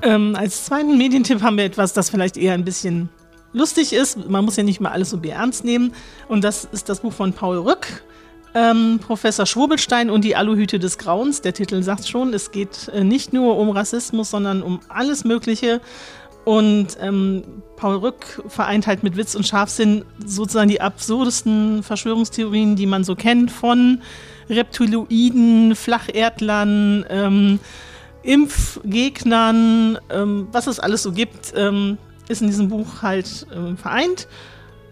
Ähm, 0.04 0.36
als 0.36 0.66
zweiten 0.66 0.98
Medientipp 0.98 1.42
haben 1.42 1.56
wir 1.56 1.64
etwas, 1.64 1.94
das 1.94 2.10
vielleicht 2.10 2.36
eher 2.36 2.52
ein 2.52 2.64
bisschen 2.64 3.08
lustig 3.54 3.92
ist. 3.92 4.28
Man 4.28 4.44
muss 4.44 4.56
ja 4.56 4.62
nicht 4.62 4.80
mal 4.80 4.90
alles 4.90 5.10
so 5.10 5.20
ernst 5.22 5.64
nehmen. 5.64 5.94
Und 6.28 6.44
das 6.44 6.64
ist 6.64 6.88
das 6.88 7.00
Buch 7.00 7.12
von 7.12 7.32
Paul 7.32 7.58
Rück. 7.58 8.04
Ähm, 8.56 9.00
Professor 9.04 9.46
Schwobelstein 9.46 10.10
und 10.10 10.22
die 10.22 10.36
Aluhüte 10.36 10.78
des 10.78 10.98
Grauens. 10.98 11.40
Der 11.40 11.54
Titel 11.54 11.82
sagt 11.82 12.06
schon, 12.06 12.34
es 12.34 12.52
geht 12.52 12.88
äh, 12.88 13.02
nicht 13.02 13.32
nur 13.32 13.56
um 13.56 13.70
Rassismus, 13.70 14.30
sondern 14.30 14.62
um 14.62 14.80
alles 14.88 15.24
Mögliche. 15.24 15.80
Und 16.44 16.98
ähm, 17.00 17.42
Paul 17.76 17.96
Rück 17.96 18.42
vereint 18.48 18.86
halt 18.86 19.02
mit 19.02 19.16
Witz 19.16 19.34
und 19.34 19.46
Scharfsinn 19.46 20.04
sozusagen 20.24 20.68
die 20.68 20.80
absurdesten 20.82 21.82
Verschwörungstheorien, 21.82 22.76
die 22.76 22.86
man 22.86 23.02
so 23.02 23.16
kennt, 23.16 23.50
von 23.50 24.02
Reptiloiden, 24.50 25.74
Flacherdlern, 25.74 27.06
ähm, 27.08 27.60
Impfgegnern, 28.24 29.98
ähm, 30.10 30.48
was 30.50 30.66
es 30.66 30.80
alles 30.80 31.02
so 31.02 31.12
gibt, 31.12 31.52
ähm, 31.56 31.98
ist 32.28 32.40
in 32.40 32.48
diesem 32.48 32.68
Buch 32.68 33.02
halt 33.02 33.46
ähm, 33.54 33.76
vereint. 33.76 34.26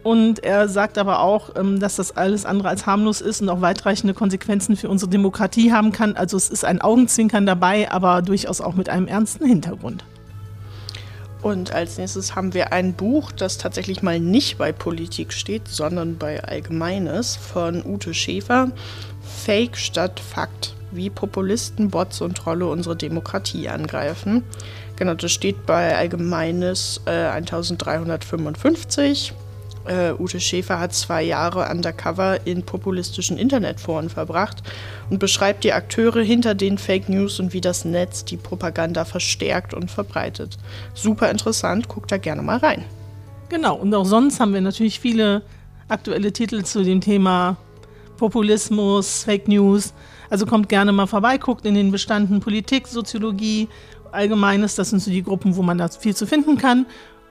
Und 0.02 0.42
er 0.42 0.68
sagt 0.68 0.98
aber 0.98 1.20
auch, 1.20 1.50
ähm, 1.56 1.78
dass 1.80 1.96
das 1.96 2.16
alles 2.16 2.44
andere 2.44 2.68
als 2.68 2.86
harmlos 2.86 3.20
ist 3.20 3.40
und 3.40 3.48
auch 3.48 3.60
weitreichende 3.60 4.14
Konsequenzen 4.14 4.76
für 4.76 4.88
unsere 4.88 5.10
Demokratie 5.10 5.72
haben 5.72 5.92
kann. 5.92 6.16
Also 6.16 6.36
es 6.36 6.50
ist 6.50 6.64
ein 6.64 6.80
Augenzwinkern 6.80 7.46
dabei, 7.46 7.90
aber 7.90 8.20
durchaus 8.20 8.60
auch 8.60 8.74
mit 8.74 8.88
einem 8.88 9.06
ernsten 9.06 9.46
Hintergrund. 9.46 10.04
Und 11.40 11.72
als 11.72 11.98
nächstes 11.98 12.36
haben 12.36 12.54
wir 12.54 12.72
ein 12.72 12.94
Buch, 12.94 13.32
das 13.32 13.58
tatsächlich 13.58 14.02
mal 14.02 14.20
nicht 14.20 14.58
bei 14.58 14.72
Politik 14.72 15.32
steht, 15.32 15.66
sondern 15.68 16.18
bei 16.18 16.42
Allgemeines 16.44 17.36
von 17.36 17.84
Ute 17.84 18.14
Schäfer. 18.14 18.70
Fake 19.44 19.76
statt 19.76 20.20
Fakt 20.20 20.74
wie 20.92 21.10
Populisten, 21.10 21.90
Bots 21.90 22.20
und 22.20 22.36
Trolle 22.36 22.66
unsere 22.66 22.96
Demokratie 22.96 23.68
angreifen. 23.68 24.44
Genau, 24.96 25.14
das 25.14 25.32
steht 25.32 25.66
bei 25.66 25.96
Allgemeines 25.96 27.00
äh, 27.06 27.10
1355. 27.10 29.34
Äh, 29.84 30.12
Ute 30.12 30.38
Schäfer 30.38 30.78
hat 30.78 30.94
zwei 30.94 31.22
Jahre 31.22 31.68
undercover 31.68 32.46
in 32.46 32.62
populistischen 32.62 33.36
Internetforen 33.36 34.10
verbracht 34.10 34.62
und 35.10 35.18
beschreibt 35.18 35.64
die 35.64 35.72
Akteure 35.72 36.22
hinter 36.22 36.54
den 36.54 36.78
Fake 36.78 37.08
News 37.08 37.40
und 37.40 37.52
wie 37.52 37.60
das 37.60 37.84
Netz 37.84 38.24
die 38.24 38.36
Propaganda 38.36 39.04
verstärkt 39.04 39.74
und 39.74 39.90
verbreitet. 39.90 40.56
Super 40.94 41.30
interessant, 41.30 41.88
guckt 41.88 42.12
da 42.12 42.18
gerne 42.18 42.42
mal 42.42 42.58
rein. 42.58 42.84
Genau, 43.48 43.74
und 43.74 43.92
auch 43.94 44.06
sonst 44.06 44.38
haben 44.38 44.54
wir 44.54 44.60
natürlich 44.60 45.00
viele 45.00 45.42
aktuelle 45.88 46.32
Titel 46.32 46.62
zu 46.62 46.84
dem 46.84 47.00
Thema 47.00 47.56
Populismus, 48.16 49.24
Fake 49.24 49.48
News. 49.48 49.92
Also 50.32 50.46
kommt 50.46 50.70
gerne 50.70 50.92
mal 50.92 51.06
vorbei, 51.06 51.36
guckt 51.36 51.66
in 51.66 51.74
den 51.74 51.90
Bestanden 51.90 52.40
Politik, 52.40 52.88
Soziologie, 52.88 53.68
Allgemeines. 54.12 54.76
Das 54.76 54.88
sind 54.88 55.00
so 55.00 55.10
die 55.10 55.22
Gruppen, 55.22 55.56
wo 55.56 55.62
man 55.62 55.76
da 55.76 55.88
viel 55.88 56.16
zu 56.16 56.26
finden 56.26 56.56
kann. 56.56 56.86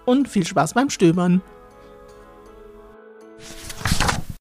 Und 0.06 0.28
viel 0.28 0.46
Spaß 0.46 0.76
beim 0.76 0.92
Stöbern. 0.92 1.42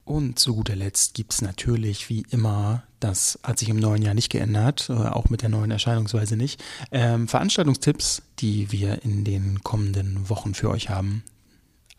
Und 0.05 0.39
zu 0.39 0.57
guter 0.57 0.77
Letzt 0.77 1.15
gibt 1.15 1.33
es 1.33 1.41
natürlich 1.41 2.11
wie 2.11 2.27
immer, 2.29 2.83
das 2.99 3.39
hat 3.43 3.59
sich 3.59 3.71
im 3.71 3.79
neuen 3.79 4.03
Jahr 4.03 4.13
nicht 4.13 4.31
geändert, 4.31 4.91
äh, 4.91 4.93
auch 4.93 5.31
mit 5.31 5.41
der 5.41 5.49
neuen 5.49 5.71
Erscheinungsweise 5.71 6.37
nicht, 6.37 6.63
ähm, 6.93 7.29
Veranstaltungstipps, 7.29 8.21
die 8.41 8.71
wir 8.73 9.03
in 9.05 9.25
den 9.25 9.63
kommenden 9.63 10.29
Wochen 10.29 10.53
für 10.53 10.69
euch 10.69 10.91
haben. 10.91 11.23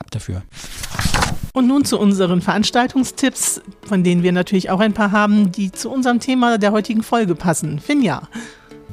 Ab 0.02 0.10
dafür. 0.10 0.42
Und 1.54 1.68
nun 1.68 1.86
zu 1.86 2.00
unseren 2.00 2.42
Veranstaltungstipps, 2.42 3.62
von 3.88 4.04
denen 4.04 4.24
wir 4.24 4.32
natürlich 4.32 4.72
auch 4.72 4.80
ein 4.80 4.94
paar 4.94 5.12
haben, 5.12 5.52
die 5.52 5.72
zu 5.72 5.92
unserem 5.92 6.20
Thema 6.20 6.58
der 6.58 6.72
heutigen 6.72 7.04
Folge 7.04 7.36
passen. 7.36 7.80
Finja. 7.80 8.24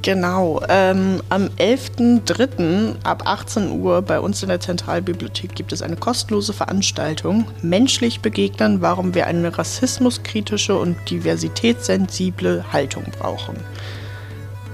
Genau, 0.03 0.61
ähm, 0.69 1.23
am 1.31 1.45
11.03. 1.59 2.97
ab 3.05 3.23
18 3.25 3.81
Uhr 3.81 4.03
bei 4.03 4.21
uns 4.21 4.43
in 4.43 4.51
der 4.51 4.61
Zentralbibliothek 4.61 5.55
gibt 5.55 5.73
es 5.73 5.81
eine 5.81 5.97
kostenlose 5.97 6.53
Veranstaltung 6.53 7.47
Menschlich 7.63 8.21
begegnen, 8.21 8.83
warum 8.83 9.15
wir 9.15 9.27
eine 9.27 9.57
rassismuskritische 9.57 10.77
und 10.77 10.99
diversitätssensible 11.09 12.71
Haltung 12.71 13.05
brauchen. 13.19 13.57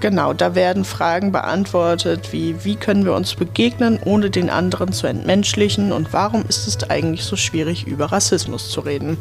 Genau, 0.05 0.34
da 0.34 0.55
werden 0.55 0.84
Fragen 0.84 1.32
beantwortet 1.32 2.30
wie, 2.30 2.62
wie 2.62 2.76
können 2.76 3.07
wir 3.07 3.14
uns 3.14 3.36
begegnen, 3.36 3.98
ohne 4.05 4.28
den 4.28 4.50
anderen 4.50 4.92
zu 4.92 5.07
entmenschlichen 5.07 5.92
und 5.92 6.12
warum 6.12 6.44
ist 6.46 6.66
es 6.66 6.90
eigentlich 6.90 7.24
so 7.24 7.36
schwierig, 7.36 7.86
über 7.86 8.12
Rassismus 8.12 8.68
zu 8.68 8.80
reden. 8.80 9.16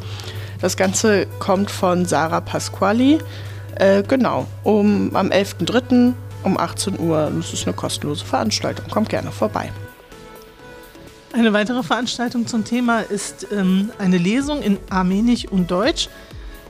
Das 0.59 0.75
Ganze 0.75 1.25
kommt 1.39 1.71
von 1.71 2.05
Sarah 2.05 2.41
Pasquali. 2.41 3.19
Äh, 3.75 4.03
genau, 4.03 4.45
um, 4.63 5.15
am 5.15 5.29
11.03. 5.29 6.15
um 6.43 6.57
18 6.57 6.99
Uhr. 6.99 7.31
Das 7.33 7.53
ist 7.53 7.65
eine 7.65 7.73
kostenlose 7.73 8.25
Veranstaltung. 8.25 8.85
Kommt 8.89 9.07
gerne 9.07 9.31
vorbei. 9.31 9.71
Eine 11.31 11.53
weitere 11.53 11.81
Veranstaltung 11.81 12.45
zum 12.45 12.65
Thema 12.65 12.99
ist 12.99 13.47
ähm, 13.53 13.89
eine 13.99 14.17
Lesung 14.17 14.61
in 14.61 14.77
Armenisch 14.89 15.47
und 15.47 15.71
Deutsch. 15.71 16.09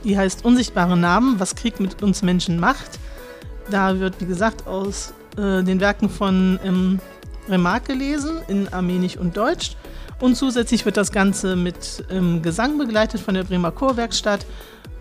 Die 0.03 0.15
heißt 0.15 0.45
Unsichtbare 0.45 0.97
Namen, 0.97 1.39
was 1.39 1.55
Krieg 1.55 1.79
mit 1.79 2.03
uns 2.03 2.21
Menschen 2.21 2.59
macht. 2.59 2.99
Da 3.69 3.99
wird, 3.99 4.19
wie 4.19 4.25
gesagt, 4.25 4.67
aus 4.67 5.13
äh, 5.37 5.63
den 5.63 5.79
Werken 5.79 6.09
von 6.09 6.59
ähm, 6.63 6.99
Remarque 7.49 7.93
gelesen 7.93 8.41
in 8.47 8.71
Armenisch 8.71 9.17
und 9.17 9.35
Deutsch. 9.35 9.75
Und 10.19 10.35
zusätzlich 10.35 10.85
wird 10.85 10.97
das 10.97 11.11
Ganze 11.11 11.55
mit 11.55 12.05
ähm, 12.09 12.41
Gesang 12.41 12.77
begleitet 12.77 13.19
von 13.19 13.33
der 13.33 13.43
Bremer 13.43 13.71
Chorwerkstatt 13.71 14.45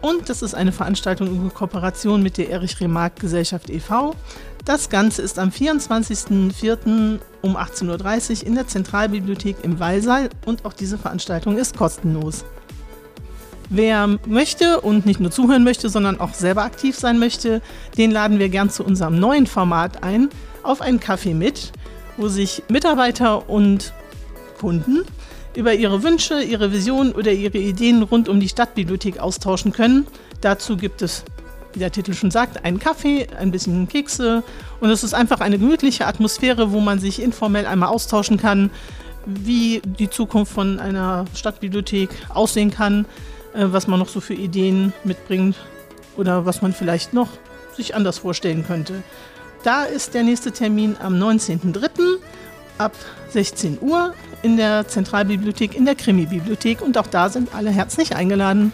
und 0.02 0.28
das 0.28 0.42
ist 0.42 0.54
eine 0.54 0.72
Veranstaltung 0.72 1.28
in 1.28 1.54
Kooperation 1.54 2.24
mit 2.24 2.36
der 2.36 2.50
Erich 2.50 2.80
Remark 2.80 3.20
Gesellschaft 3.20 3.70
e.V. 3.70 4.16
Das 4.64 4.90
Ganze 4.90 5.22
ist 5.22 5.38
am 5.38 5.50
24.04. 5.50 7.20
um 7.40 7.56
18.30 7.56 8.40
Uhr 8.40 8.46
in 8.48 8.54
der 8.56 8.66
Zentralbibliothek 8.66 9.58
im 9.62 9.78
Wallsaal 9.78 10.28
und 10.44 10.64
auch 10.64 10.72
diese 10.72 10.98
Veranstaltung 10.98 11.56
ist 11.56 11.76
kostenlos. 11.76 12.44
Wer 13.74 14.18
möchte 14.26 14.82
und 14.82 15.06
nicht 15.06 15.18
nur 15.18 15.30
zuhören 15.30 15.64
möchte, 15.64 15.88
sondern 15.88 16.20
auch 16.20 16.34
selber 16.34 16.62
aktiv 16.62 16.94
sein 16.94 17.18
möchte, 17.18 17.62
den 17.96 18.10
laden 18.10 18.38
wir 18.38 18.50
gern 18.50 18.68
zu 18.68 18.84
unserem 18.84 19.18
neuen 19.18 19.46
Format 19.46 20.04
ein, 20.04 20.28
auf 20.62 20.82
einen 20.82 21.00
Kaffee 21.00 21.32
mit, 21.32 21.72
wo 22.18 22.28
sich 22.28 22.62
Mitarbeiter 22.68 23.48
und 23.48 23.94
Kunden 24.60 25.06
über 25.56 25.72
ihre 25.72 26.02
Wünsche, 26.02 26.42
ihre 26.42 26.70
Visionen 26.70 27.12
oder 27.12 27.32
ihre 27.32 27.56
Ideen 27.56 28.02
rund 28.02 28.28
um 28.28 28.40
die 28.40 28.48
Stadtbibliothek 28.50 29.18
austauschen 29.18 29.72
können. 29.72 30.06
Dazu 30.42 30.76
gibt 30.76 31.00
es, 31.00 31.24
wie 31.72 31.78
der 31.78 31.90
Titel 31.90 32.12
schon 32.12 32.30
sagt, 32.30 32.66
einen 32.66 32.78
Kaffee, 32.78 33.26
ein 33.38 33.52
bisschen 33.52 33.88
Kekse 33.88 34.42
und 34.80 34.90
es 34.90 35.02
ist 35.02 35.14
einfach 35.14 35.40
eine 35.40 35.58
gemütliche 35.58 36.06
Atmosphäre, 36.06 36.72
wo 36.72 36.80
man 36.80 36.98
sich 36.98 37.22
informell 37.22 37.64
einmal 37.64 37.88
austauschen 37.88 38.36
kann, 38.36 38.68
wie 39.24 39.80
die 39.82 40.10
Zukunft 40.10 40.52
von 40.52 40.78
einer 40.78 41.24
Stadtbibliothek 41.34 42.10
aussehen 42.34 42.70
kann, 42.70 43.06
äh, 43.54 43.66
was 43.66 43.86
man 43.86 43.98
noch 43.98 44.08
so 44.08 44.20
für 44.20 44.34
Ideen 44.34 44.92
mitbringt 45.04 45.56
oder 46.16 46.46
was 46.46 46.62
man 46.62 46.72
vielleicht 46.72 47.12
noch 47.12 47.28
sich 47.76 47.94
anders 47.94 48.18
vorstellen 48.18 48.64
könnte. 48.66 49.02
Da 49.62 49.84
ist 49.84 50.14
der 50.14 50.24
nächste 50.24 50.52
Termin 50.52 50.96
am 51.00 51.14
19.03. 51.14 52.18
ab 52.78 52.94
16 53.30 53.78
Uhr 53.80 54.14
in 54.42 54.56
der 54.56 54.88
Zentralbibliothek, 54.88 55.74
in 55.74 55.84
der 55.84 55.94
Krimi-Bibliothek 55.94 56.82
und 56.82 56.98
auch 56.98 57.06
da 57.06 57.28
sind 57.28 57.54
alle 57.54 57.70
herzlich 57.70 58.16
eingeladen. 58.16 58.72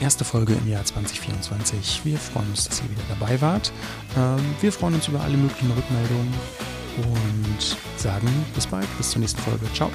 Erste 0.00 0.24
Folge 0.24 0.54
im 0.54 0.70
Jahr 0.70 0.84
2024. 0.84 2.02
Wir 2.04 2.18
freuen 2.18 2.50
uns, 2.50 2.68
dass 2.68 2.80
ihr 2.80 2.90
wieder 2.90 3.02
dabei 3.08 3.40
wart. 3.40 3.72
Ähm, 4.16 4.36
wir 4.60 4.72
freuen 4.72 4.94
uns 4.94 5.08
über 5.08 5.20
alle 5.20 5.36
möglichen 5.36 5.70
Rückmeldungen 5.70 6.34
und 6.98 7.76
sagen 7.96 8.28
bis 8.54 8.66
bald, 8.66 8.86
bis 8.98 9.10
zur 9.10 9.20
nächsten 9.20 9.40
Folge. 9.40 9.66
Ciao. 9.74 9.90